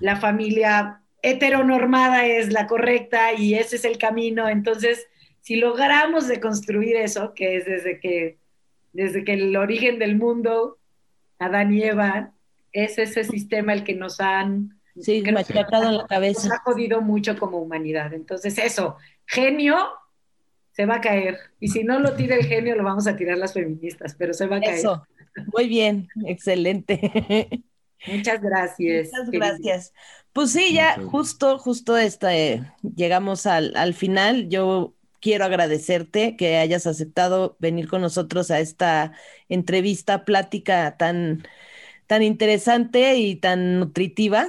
la 0.00 0.16
familia 0.16 1.02
heteronormada 1.22 2.26
es 2.26 2.52
la 2.52 2.66
correcta 2.66 3.32
y 3.32 3.54
ese 3.54 3.76
es 3.76 3.84
el 3.84 3.98
camino. 3.98 4.48
Entonces, 4.48 5.06
si 5.40 5.56
logramos 5.56 6.28
deconstruir 6.28 6.96
eso, 6.96 7.34
que 7.34 7.56
es 7.56 7.66
desde 7.66 8.00
que, 8.00 8.38
desde 8.92 9.24
que 9.24 9.34
el 9.34 9.56
origen 9.56 9.98
del 9.98 10.16
mundo, 10.16 10.78
Adán 11.38 11.72
y 11.72 11.82
Eva, 11.82 12.32
es 12.72 12.98
ese 12.98 13.24
sistema 13.24 13.72
el 13.72 13.84
que 13.84 13.94
nos 13.94 14.20
han 14.20 14.80
sí, 15.00 15.22
machacado 15.22 15.88
en 15.88 15.96
la 15.98 16.06
cabeza. 16.06 16.48
Nos 16.48 16.58
ha 16.58 16.62
jodido 16.62 17.00
mucho 17.00 17.38
como 17.38 17.58
humanidad. 17.58 18.12
Entonces, 18.12 18.58
eso, 18.58 18.96
genio 19.26 19.76
se 20.74 20.86
va 20.86 20.96
a 20.96 21.00
caer. 21.00 21.38
Y 21.60 21.68
si 21.68 21.84
no 21.84 21.98
lo 22.00 22.14
tira 22.14 22.36
el 22.36 22.44
genio, 22.44 22.76
lo 22.76 22.84
vamos 22.84 23.06
a 23.06 23.16
tirar 23.16 23.38
las 23.38 23.52
feministas, 23.52 24.14
pero 24.18 24.34
se 24.34 24.46
va 24.46 24.56
a 24.56 24.60
caer. 24.60 24.78
Eso, 24.78 25.06
muy 25.52 25.68
bien, 25.68 26.08
excelente. 26.26 27.48
Muchas 28.06 28.40
gracias. 28.42 29.08
Muchas 29.12 29.30
gracias. 29.30 29.92
Pues 30.32 30.50
sí, 30.50 30.74
ya 30.74 31.00
justo, 31.00 31.58
justo 31.58 31.96
este, 31.96 32.62
llegamos 32.82 33.46
al, 33.46 33.76
al 33.76 33.94
final. 33.94 34.48
Yo 34.48 34.94
quiero 35.20 35.44
agradecerte 35.44 36.36
que 36.36 36.56
hayas 36.56 36.86
aceptado 36.86 37.56
venir 37.60 37.88
con 37.88 38.02
nosotros 38.02 38.50
a 38.50 38.60
esta 38.60 39.12
entrevista, 39.48 40.24
plática 40.24 40.96
tan, 40.96 41.44
tan 42.06 42.22
interesante 42.22 43.16
y 43.16 43.36
tan 43.36 43.78
nutritiva. 43.78 44.48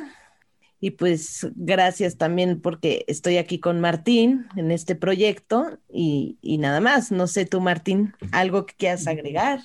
Y 0.85 0.91
pues 0.91 1.47
gracias 1.55 2.15
también 2.15 2.61
porque 2.61 3.05
estoy 3.07 3.37
aquí 3.37 3.57
con 3.57 3.81
Martín 3.81 4.45
en 4.55 4.69
este 4.69 4.93
proyecto 4.95 5.79
y, 5.91 6.37
y 6.43 6.59
nada 6.59 6.79
más. 6.79 7.11
No 7.11 7.25
sé 7.25 7.47
tú, 7.47 7.59
Martín, 7.59 8.13
algo 8.31 8.67
que 8.67 8.75
quieras 8.77 9.07
agregar. 9.07 9.61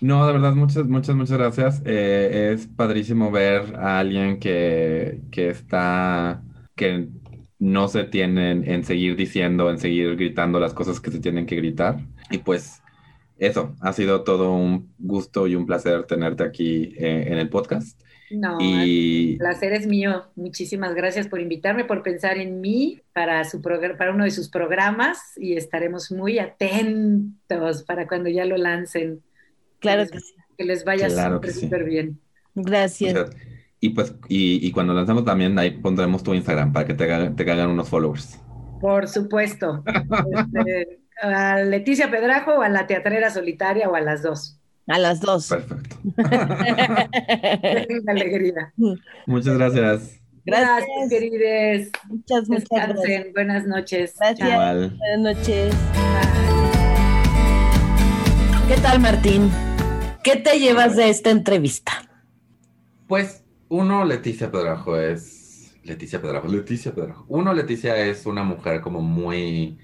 No, 0.00 0.24
de 0.24 0.34
verdad, 0.34 0.54
muchas, 0.54 0.86
muchas, 0.86 1.16
muchas 1.16 1.36
gracias. 1.36 1.82
Eh, 1.84 2.52
es 2.54 2.68
padrísimo 2.68 3.32
ver 3.32 3.74
a 3.74 3.98
alguien 3.98 4.38
que, 4.38 5.20
que 5.32 5.48
está, 5.48 6.44
que 6.76 7.08
no 7.58 7.88
se 7.88 8.04
tienen 8.04 8.70
en 8.70 8.84
seguir 8.84 9.16
diciendo, 9.16 9.68
en 9.68 9.78
seguir 9.78 10.14
gritando 10.14 10.60
las 10.60 10.74
cosas 10.74 11.00
que 11.00 11.10
se 11.10 11.18
tienen 11.18 11.46
que 11.46 11.56
gritar. 11.56 11.98
Y 12.30 12.38
pues 12.38 12.82
eso, 13.36 13.74
ha 13.80 13.92
sido 13.92 14.22
todo 14.22 14.52
un 14.52 14.94
gusto 14.96 15.48
y 15.48 15.56
un 15.56 15.66
placer 15.66 16.04
tenerte 16.04 16.44
aquí 16.44 16.94
eh, 16.98 17.24
en 17.32 17.38
el 17.38 17.48
podcast. 17.48 18.00
No, 18.30 18.58
y... 18.60 19.32
el 19.32 19.38
placer 19.38 19.72
es 19.72 19.86
mío. 19.86 20.26
Muchísimas 20.34 20.94
gracias 20.94 21.28
por 21.28 21.40
invitarme, 21.40 21.84
por 21.84 22.02
pensar 22.02 22.38
en 22.38 22.60
mí 22.60 23.00
para, 23.12 23.44
su 23.44 23.62
para 23.62 24.12
uno 24.12 24.24
de 24.24 24.30
sus 24.30 24.48
programas 24.48 25.18
y 25.36 25.56
estaremos 25.56 26.10
muy 26.10 26.38
atentos 26.38 27.82
para 27.84 28.06
cuando 28.06 28.28
ya 28.28 28.44
lo 28.44 28.56
lancen. 28.56 29.22
Claro 29.78 30.06
que, 30.06 30.14
les, 30.14 30.34
que 30.56 30.64
les 30.64 30.84
vaya 30.84 31.08
claro 31.08 31.36
súper, 31.36 31.52
súper 31.52 31.84
sí. 31.84 31.90
bien. 31.90 32.20
Gracias. 32.54 33.30
Y 33.80 33.90
pues, 33.90 34.14
y, 34.28 34.66
y, 34.66 34.72
cuando 34.72 34.94
lanzamos 34.94 35.24
también 35.24 35.58
ahí 35.58 35.70
pondremos 35.70 36.22
tu 36.22 36.32
Instagram 36.32 36.72
para 36.72 36.86
que 36.86 36.94
te, 36.94 37.06
te 37.06 37.44
caigan 37.44 37.68
unos 37.68 37.88
followers. 37.88 38.40
Por 38.80 39.06
supuesto. 39.06 39.84
este, 40.66 41.00
a 41.20 41.58
Leticia 41.60 42.10
Pedrajo 42.10 42.52
o 42.52 42.62
a 42.62 42.68
la 42.68 42.86
teatrera 42.86 43.30
solitaria 43.30 43.88
o 43.88 43.94
a 43.94 44.00
las 44.00 44.22
dos. 44.22 44.58
A 44.88 44.98
las 44.98 45.20
dos. 45.20 45.48
Perfecto. 45.48 45.96
alegría. 48.08 48.72
Muchas 49.26 49.58
gracias. 49.58 50.20
Gracias, 50.44 50.86
gracias 50.86 51.10
querides. 51.10 51.90
Muchas, 52.08 52.48
muchas 52.48 52.68
Descansen. 52.68 52.94
gracias. 52.94 53.32
Buenas 53.32 53.66
noches. 53.66 54.14
Gracias. 54.16 54.48
Igual. 54.48 54.96
Buenas 54.96 55.36
noches. 55.36 55.74
Bye. 55.74 56.36
¿Qué 58.68 58.76
tal, 58.80 59.00
Martín? 59.00 59.50
¿Qué 60.22 60.36
te 60.36 60.60
llevas 60.60 60.94
de 60.94 61.08
esta 61.08 61.30
entrevista? 61.30 61.92
Pues 63.08 63.44
uno, 63.68 64.04
Leticia 64.04 64.52
Pedrajo 64.52 64.96
es... 65.00 65.72
Leticia 65.82 66.20
Pedrajo, 66.20 66.46
Leticia 66.46 66.92
Pedrajo. 66.92 67.24
Uno, 67.28 67.52
Leticia 67.54 67.96
es 67.96 68.26
una 68.26 68.44
mujer 68.44 68.80
como 68.80 69.00
muy, 69.00 69.78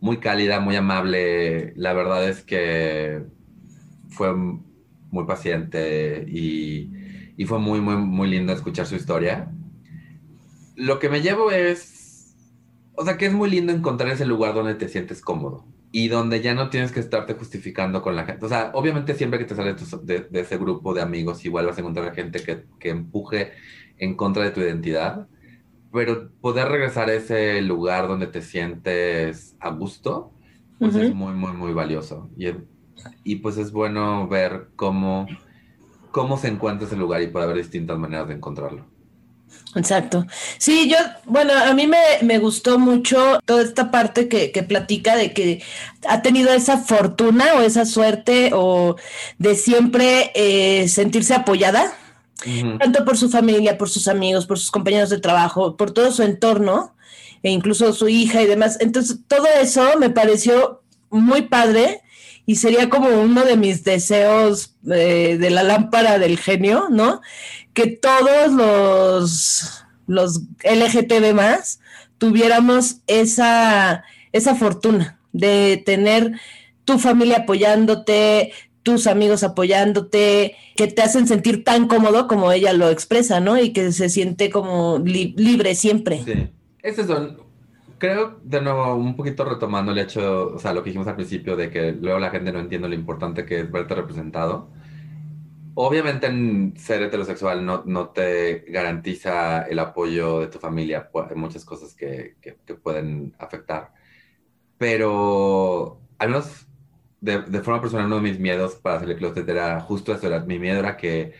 muy 0.00 0.18
cálida, 0.18 0.60
muy 0.60 0.76
amable. 0.76 1.72
La 1.76 1.94
verdad 1.94 2.28
es 2.28 2.42
que 2.42 3.22
fue 4.12 4.34
muy 4.34 5.24
paciente 5.26 6.24
y, 6.28 6.90
y 7.36 7.44
fue 7.44 7.58
muy, 7.58 7.80
muy, 7.80 7.96
muy 7.96 8.28
lindo 8.28 8.52
escuchar 8.52 8.86
su 8.86 8.96
historia. 8.96 9.52
Lo 10.76 10.98
que 10.98 11.08
me 11.08 11.20
llevo 11.20 11.50
es, 11.50 12.36
o 12.94 13.04
sea, 13.04 13.16
que 13.16 13.26
es 13.26 13.32
muy 13.32 13.50
lindo 13.50 13.72
encontrar 13.72 14.10
ese 14.10 14.26
lugar 14.26 14.54
donde 14.54 14.74
te 14.74 14.88
sientes 14.88 15.20
cómodo 15.20 15.66
y 15.92 16.08
donde 16.08 16.40
ya 16.40 16.54
no 16.54 16.70
tienes 16.70 16.90
que 16.90 17.00
estarte 17.00 17.34
justificando 17.34 18.00
con 18.00 18.16
la 18.16 18.24
gente. 18.24 18.46
O 18.46 18.48
sea, 18.48 18.70
obviamente 18.74 19.14
siempre 19.14 19.38
que 19.38 19.44
te 19.44 19.54
sales 19.54 19.76
de, 20.04 20.26
de, 20.30 20.40
ese 20.40 20.56
grupo 20.56 20.94
de 20.94 21.02
amigos, 21.02 21.44
igual 21.44 21.66
vas 21.66 21.76
a 21.76 21.80
encontrar 21.80 22.14
gente 22.14 22.42
que, 22.42 22.64
que 22.80 22.88
empuje 22.88 23.52
en 23.98 24.16
contra 24.16 24.44
de 24.44 24.50
tu 24.52 24.60
identidad, 24.60 25.28
pero 25.92 26.30
poder 26.40 26.68
regresar 26.68 27.10
a 27.10 27.14
ese 27.14 27.60
lugar 27.60 28.08
donde 28.08 28.26
te 28.26 28.40
sientes 28.40 29.54
a 29.60 29.70
gusto, 29.70 30.32
pues 30.78 30.96
es 30.96 31.14
muy, 31.14 31.34
muy, 31.34 31.52
muy 31.52 31.74
valioso. 31.74 32.30
Y, 32.36 32.48
y 33.24 33.36
pues 33.36 33.56
es 33.56 33.72
bueno 33.72 34.28
ver 34.28 34.68
cómo, 34.76 35.26
cómo 36.10 36.36
se 36.38 36.48
encuentra 36.48 36.86
ese 36.86 36.96
lugar 36.96 37.22
y 37.22 37.28
puede 37.28 37.44
haber 37.44 37.58
distintas 37.58 37.98
maneras 37.98 38.28
de 38.28 38.34
encontrarlo. 38.34 38.92
Exacto. 39.74 40.26
Sí, 40.58 40.90
yo, 40.90 40.96
bueno, 41.24 41.52
a 41.54 41.72
mí 41.72 41.86
me, 41.86 42.38
gustó 42.38 42.78
mucho 42.78 43.38
toda 43.44 43.62
esta 43.62 43.90
parte 43.90 44.28
que, 44.28 44.50
platica 44.62 45.16
de 45.16 45.32
que 45.32 45.62
ha 46.06 46.20
tenido 46.20 46.52
esa 46.52 46.78
fortuna 46.78 47.54
o 47.56 47.60
esa 47.62 47.86
suerte 47.86 48.50
o 48.52 48.96
de 49.38 49.54
siempre 49.54 50.30
eh, 50.34 50.88
sentirse 50.88 51.34
apoyada, 51.34 51.92
tanto 52.80 53.04
por 53.04 53.16
su 53.16 53.30
familia, 53.30 53.78
por 53.78 53.88
sus 53.88 54.08
amigos, 54.08 54.46
por 54.46 54.58
sus 54.58 54.70
compañeros 54.70 55.10
de 55.10 55.20
trabajo, 55.20 55.76
por 55.76 55.92
todo 55.92 56.12
su 56.12 56.22
entorno, 56.22 56.94
e 57.42 57.50
incluso 57.50 57.92
su 57.92 58.08
hija 58.08 58.42
y 58.42 58.46
demás. 58.46 58.78
Entonces, 58.80 59.20
todo 59.26 59.46
eso 59.60 59.98
me 59.98 60.10
pareció 60.10 60.82
muy 61.10 61.42
padre 61.42 62.02
y 62.46 62.56
sería 62.56 62.88
como 62.88 63.08
uno 63.08 63.44
de 63.44 63.56
mis 63.56 63.84
deseos 63.84 64.74
eh, 64.90 65.36
de 65.38 65.50
la 65.50 65.62
lámpara 65.62 66.18
del 66.18 66.38
genio, 66.38 66.88
¿no? 66.90 67.20
Que 67.72 67.86
todos 67.86 68.52
los, 68.52 69.84
los 70.06 70.42
LGTB 70.64 71.34
más 71.34 71.80
tuviéramos 72.18 72.96
esa, 73.06 74.04
esa 74.32 74.54
fortuna 74.54 75.18
de 75.32 75.82
tener 75.84 76.32
tu 76.84 76.98
familia 76.98 77.38
apoyándote, 77.38 78.52
tus 78.82 79.06
amigos 79.06 79.44
apoyándote, 79.44 80.56
que 80.76 80.88
te 80.88 81.02
hacen 81.02 81.28
sentir 81.28 81.62
tan 81.62 81.86
cómodo 81.86 82.26
como 82.26 82.50
ella 82.50 82.72
lo 82.72 82.90
expresa, 82.90 83.40
¿no? 83.40 83.58
Y 83.58 83.72
que 83.72 83.92
se 83.92 84.08
siente 84.08 84.50
como 84.50 84.98
libre 84.98 85.74
siempre. 85.76 86.22
Sí. 86.24 86.48
Esas 86.82 87.06
son 87.06 87.41
creo, 88.02 88.40
de 88.42 88.60
nuevo, 88.60 88.96
un 88.96 89.14
poquito 89.14 89.44
retomando 89.44 89.92
el 89.92 89.98
hecho, 89.98 90.48
o 90.54 90.58
sea, 90.58 90.72
lo 90.74 90.82
que 90.82 90.90
dijimos 90.90 91.06
al 91.06 91.14
principio 91.14 91.54
de 91.54 91.70
que 91.70 91.92
luego 91.92 92.18
la 92.18 92.30
gente 92.30 92.50
no 92.52 92.58
entiende 92.58 92.88
lo 92.88 92.96
importante 92.96 93.46
que 93.46 93.60
es 93.60 93.70
verte 93.70 93.94
representado. 93.94 94.72
Obviamente, 95.74 96.26
en 96.26 96.74
ser 96.76 97.00
heterosexual 97.02 97.64
no, 97.64 97.84
no 97.86 98.08
te 98.08 98.64
garantiza 98.68 99.62
el 99.68 99.78
apoyo 99.78 100.40
de 100.40 100.48
tu 100.48 100.58
familia. 100.58 101.10
Hay 101.30 101.36
muchas 101.36 101.64
cosas 101.64 101.94
que, 101.94 102.34
que, 102.40 102.74
pueden 102.74 103.36
afectar. 103.38 103.92
Pero, 104.78 106.00
al 106.18 106.28
menos 106.28 106.66
de, 107.20 107.42
de, 107.42 107.60
forma 107.60 107.80
personal, 107.80 108.06
uno 108.06 108.16
de 108.16 108.22
mis 108.22 108.40
miedos 108.40 108.74
para 108.74 108.96
hacerle 108.96 109.16
closet 109.16 109.48
era 109.48 109.80
justo 109.80 110.12
eso. 110.12 110.26
Era, 110.26 110.40
mi 110.40 110.58
miedo 110.58 110.80
era 110.80 110.96
que 110.96 111.34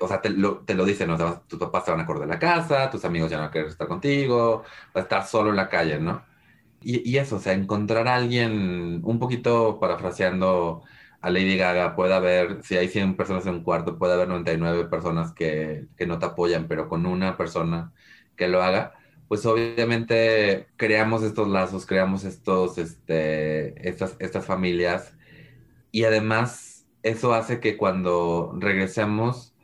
o 0.00 0.08
sea, 0.08 0.20
te 0.20 0.30
lo, 0.30 0.58
te 0.58 0.74
lo 0.74 0.84
dicen, 0.84 1.08
¿no? 1.08 1.42
tus 1.42 1.58
papás 1.58 1.84
te 1.84 1.90
van 1.90 2.00
a 2.00 2.06
correr 2.06 2.22
de 2.22 2.28
la 2.28 2.38
casa, 2.38 2.90
tus 2.90 3.04
amigos 3.04 3.30
ya 3.30 3.40
no 3.40 3.50
quieren 3.50 3.70
estar 3.70 3.88
contigo, 3.88 4.62
vas 4.94 5.02
a 5.02 5.04
estar 5.04 5.26
solo 5.26 5.50
en 5.50 5.56
la 5.56 5.68
calle, 5.68 5.98
¿no? 5.98 6.24
Y, 6.82 7.08
y, 7.08 7.18
eso, 7.18 7.36
o 7.36 7.38
sea, 7.40 7.52
encontrar 7.52 8.08
a 8.08 8.16
alguien, 8.16 9.00
un 9.04 9.18
poquito 9.18 9.78
parafraseando 9.80 10.82
a 11.20 11.30
Lady 11.30 11.56
Gaga, 11.56 11.94
puede 11.94 12.14
haber, 12.14 12.62
si 12.64 12.76
hay 12.76 12.88
100 12.88 13.16
personas 13.16 13.46
en 13.46 13.54
un 13.54 13.62
cuarto, 13.64 13.98
puede 13.98 14.14
haber 14.14 14.28
99 14.28 14.86
personas 14.86 15.32
que, 15.32 15.86
que 15.96 16.06
no 16.06 16.18
te 16.18 16.26
apoyan, 16.26 16.66
pero 16.68 16.88
con 16.88 17.06
una 17.06 17.36
persona 17.36 17.92
que 18.36 18.48
lo 18.48 18.62
haga, 18.62 18.94
pues 19.28 19.46
obviamente 19.46 20.68
creamos 20.76 21.22
estos 21.22 21.48
lazos, 21.48 21.86
creamos 21.86 22.24
estos, 22.24 22.78
este, 22.78 23.88
estas, 23.88 24.16
estas 24.18 24.44
familias 24.44 25.14
y 25.92 26.04
además 26.04 26.71
eso 27.02 27.34
hace 27.34 27.60
que 27.60 27.76
cuando 27.76 28.54
regresemos 28.58 29.54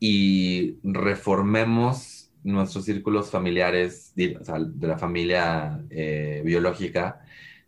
y 0.00 0.76
reformemos 0.82 2.30
nuestros 2.42 2.84
círculos 2.84 3.30
familiares, 3.30 4.12
de, 4.14 4.38
la 4.80 4.98
familia 4.98 5.82
eh, 5.90 6.42
biológica, 6.44 7.20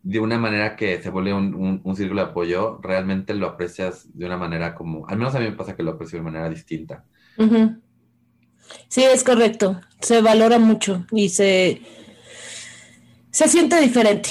de 0.02 0.20
una 0.20 0.38
manera 0.38 0.76
que 0.76 1.02
se 1.02 1.10
vuelve 1.10 1.34
un, 1.34 1.96
círculo 1.96 2.24
de 2.24 2.30
apoyo, 2.30 2.78
realmente 2.82 3.34
lo 3.34 3.48
aprecias 3.48 4.06
de 4.16 4.26
una 4.26 4.36
manera 4.36 4.74
como, 4.74 5.06
al 5.08 5.18
menos 5.18 5.34
a 5.34 5.40
mí 5.40 5.46
me 5.46 5.56
pasa 5.56 5.74
que 5.74 5.82
lo 5.82 5.92
aprecio 5.92 6.18
de 6.18 6.24
manera 6.24 6.48
distinta. 6.48 7.04
Sí, 8.88 9.02
es 9.02 9.24
correcto. 9.24 9.80
Se 10.00 10.22
valora 10.22 10.58
mucho 10.58 11.06
y 11.10 11.28
se, 11.28 11.82
se 13.30 13.48
siente 13.48 13.80
diferente. 13.80 14.30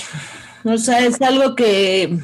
O 0.63 0.77
sea, 0.77 1.05
es 1.05 1.21
algo 1.21 1.55
que 1.55 2.17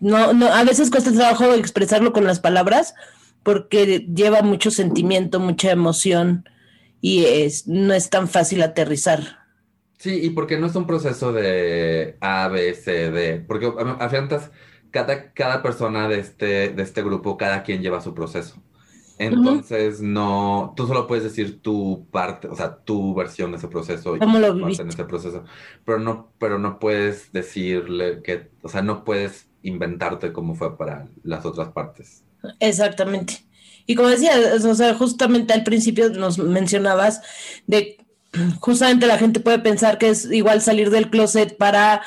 no, 0.00 0.32
no, 0.32 0.46
a 0.46 0.64
veces 0.64 0.90
cuesta 0.90 1.12
trabajo 1.12 1.52
expresarlo 1.54 2.12
con 2.12 2.24
las 2.24 2.40
palabras 2.40 2.94
porque 3.42 4.06
lleva 4.12 4.42
mucho 4.42 4.70
sentimiento, 4.70 5.38
mucha 5.38 5.70
emoción 5.70 6.48
y 7.00 7.24
es, 7.24 7.66
no 7.68 7.94
es 7.94 8.10
tan 8.10 8.28
fácil 8.28 8.62
aterrizar. 8.62 9.38
Sí, 9.98 10.20
y 10.22 10.30
porque 10.30 10.58
no 10.58 10.66
es 10.66 10.74
un 10.74 10.86
proceso 10.86 11.32
de 11.32 12.16
A, 12.20 12.48
B, 12.48 12.74
C, 12.74 13.10
D, 13.10 13.44
porque 13.46 13.72
a 13.98 14.08
fiantas, 14.08 14.50
cada, 14.90 15.32
cada 15.32 15.62
persona 15.62 16.08
de 16.08 16.18
este, 16.18 16.70
de 16.70 16.82
este 16.82 17.02
grupo, 17.02 17.36
cada 17.36 17.62
quien 17.62 17.82
lleva 17.82 18.00
su 18.00 18.14
proceso. 18.14 18.60
Entonces, 19.18 20.02
no, 20.02 20.74
tú 20.76 20.86
solo 20.86 21.06
puedes 21.06 21.24
decir 21.24 21.62
tu 21.62 22.06
parte, 22.10 22.48
o 22.48 22.54
sea, 22.54 22.76
tu 22.76 23.14
versión 23.14 23.50
de 23.50 23.56
ese 23.56 23.68
proceso. 23.68 24.18
¿Cómo 24.18 24.38
lo 24.38 24.52
viviste? 24.52 24.82
En 24.82 24.88
ese 24.88 25.04
proceso, 25.04 25.44
pero 25.86 25.98
no, 25.98 26.32
pero 26.38 26.58
no 26.58 26.78
puedes 26.78 27.32
decirle 27.32 28.20
que, 28.22 28.50
o 28.62 28.68
sea, 28.68 28.82
no 28.82 29.04
puedes 29.04 29.48
inventarte 29.66 30.32
cómo 30.32 30.54
fue 30.54 30.76
para 30.76 31.08
las 31.22 31.44
otras 31.44 31.68
partes. 31.68 32.22
Exactamente. 32.60 33.44
Y 33.86 33.94
como 33.94 34.08
decía, 34.08 34.32
o 34.54 34.74
sea, 34.74 34.94
justamente 34.94 35.52
al 35.52 35.62
principio 35.62 36.08
nos 36.10 36.38
mencionabas 36.38 37.20
de 37.66 37.98
justamente 38.60 39.06
la 39.06 39.18
gente 39.18 39.40
puede 39.40 39.58
pensar 39.58 39.98
que 39.98 40.08
es 40.08 40.24
igual 40.30 40.60
salir 40.60 40.90
del 40.90 41.10
closet 41.10 41.56
para 41.56 42.02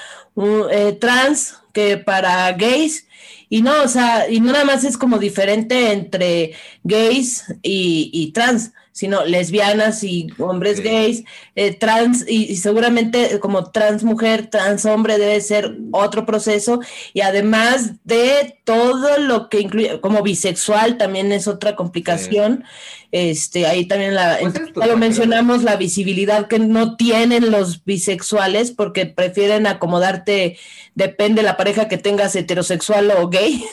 eh, 0.71 0.97
trans 0.99 1.55
que 1.73 1.97
para 1.97 2.51
gays. 2.53 3.07
Y 3.49 3.61
no, 3.61 3.83
o 3.83 3.87
sea, 3.87 4.29
y 4.29 4.39
nada 4.41 4.63
más 4.63 4.83
es 4.83 4.97
como 4.97 5.17
diferente 5.17 5.91
entre 5.91 6.53
gays 6.83 7.45
y 7.63 8.31
trans, 8.33 8.73
sino 8.99 9.23
lesbianas 9.23 10.03
y 10.03 10.27
hombres 10.39 10.81
gays, 10.81 11.23
eh, 11.55 11.73
trans, 11.73 12.25
y, 12.27 12.57
seguramente 12.57 13.39
como 13.39 13.71
trans 13.71 14.03
mujer, 14.03 14.47
trans 14.47 14.85
hombre 14.85 15.17
debe 15.17 15.39
ser 15.39 15.77
otro 15.91 16.25
proceso, 16.25 16.81
y 17.13 17.21
además 17.21 17.93
de 18.03 18.59
todo 18.65 19.17
lo 19.17 19.47
que 19.47 19.61
incluye, 19.61 20.01
como 20.01 20.21
bisexual 20.21 20.97
también 20.97 21.31
es 21.31 21.47
otra 21.47 21.77
complicación, 21.77 22.65
este, 23.13 23.67
ahí 23.67 23.85
también 23.85 24.15
la, 24.15 24.37
pues 24.41 24.89
lo 24.89 24.97
mencionamos, 24.97 25.63
la 25.63 25.77
visibilidad 25.77 26.47
que 26.47 26.59
no 26.59 26.97
tienen 26.97 27.51
los 27.51 27.85
bisexuales 27.85 28.71
porque 28.71 29.05
prefieren 29.05 29.65
acomodarte, 29.65 30.57
depende 30.93 31.41
de 31.41 31.47
la 31.47 31.55
pareja 31.55 31.87
que 31.87 31.97
tengas, 31.97 32.35
heterosexual 32.35 33.11
o 33.11 33.29
gay. 33.29 33.63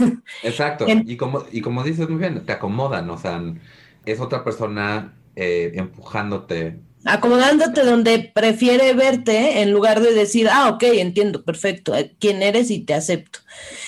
Exacto, 0.45 0.87
y, 1.05 1.17
como, 1.17 1.43
y 1.51 1.63
como 1.63 1.83
dices 1.83 2.09
muy 2.09 2.21
bien, 2.21 2.47
te 2.47 2.53
acomodan, 2.53 3.11
o 3.11 3.19
sea 3.19 3.43
es 4.07 4.21
otra 4.21 4.43
persona 4.45 5.15
eh, 5.35 5.73
empujándote. 5.75 6.79
Acomodándote 7.05 7.85
donde 7.85 8.33
prefiere 8.35 8.95
verte 8.95 9.61
en 9.61 9.73
lugar 9.73 10.01
de 10.01 10.15
decir, 10.15 10.49
ah, 10.51 10.71
ok, 10.71 10.83
entiendo, 10.85 11.45
perfecto, 11.45 11.95
eh, 11.95 12.17
quién 12.19 12.43
eres 12.43 12.71
y 12.71 12.81
te 12.81 12.95
acepto. 12.95 13.41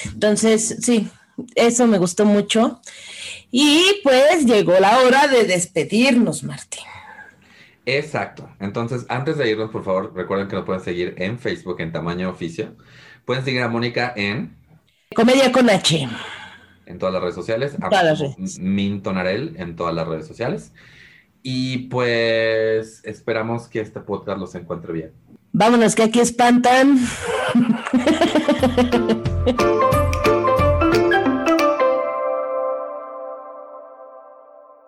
Entonces, 0.04 0.76
sí, 0.82 1.08
eso 1.54 1.86
me 1.86 1.98
gustó 1.98 2.24
mucho. 2.24 2.80
Y 3.50 3.82
pues 4.02 4.44
llegó 4.44 4.78
la 4.78 4.98
hora 5.00 5.26
de 5.26 5.44
despedirnos, 5.44 6.44
Martín. 6.44 6.84
Exacto. 7.86 8.50
Entonces, 8.60 9.06
antes 9.08 9.38
de 9.38 9.50
irnos, 9.50 9.70
por 9.70 9.82
favor, 9.82 10.12
recuerden 10.14 10.46
que 10.48 10.56
nos 10.56 10.66
pueden 10.66 10.82
seguir 10.82 11.14
en 11.16 11.38
Facebook 11.38 11.80
en 11.80 11.90
tamaño 11.90 12.28
oficio. 12.28 12.76
Pueden 13.24 13.44
seguir 13.44 13.62
a 13.62 13.68
Mónica 13.68 14.12
en 14.14 14.56
Comedia 15.14 15.50
con 15.50 15.70
H 15.70 16.06
en 16.88 16.98
todas 16.98 17.12
las 17.12 17.22
redes 17.22 17.34
sociales. 17.34 17.76
Todas. 17.78 18.58
Mintonarel 18.58 19.54
en 19.58 19.76
todas 19.76 19.94
las 19.94 20.08
redes 20.08 20.26
sociales. 20.26 20.72
Y 21.42 21.88
pues 21.88 23.02
esperamos 23.04 23.68
que 23.68 23.80
este 23.80 24.00
podcast 24.00 24.40
los 24.40 24.54
encuentre 24.54 24.92
bien. 24.92 25.12
Vámonos, 25.52 25.94
que 25.94 26.02
aquí 26.02 26.20
espantan. 26.20 26.98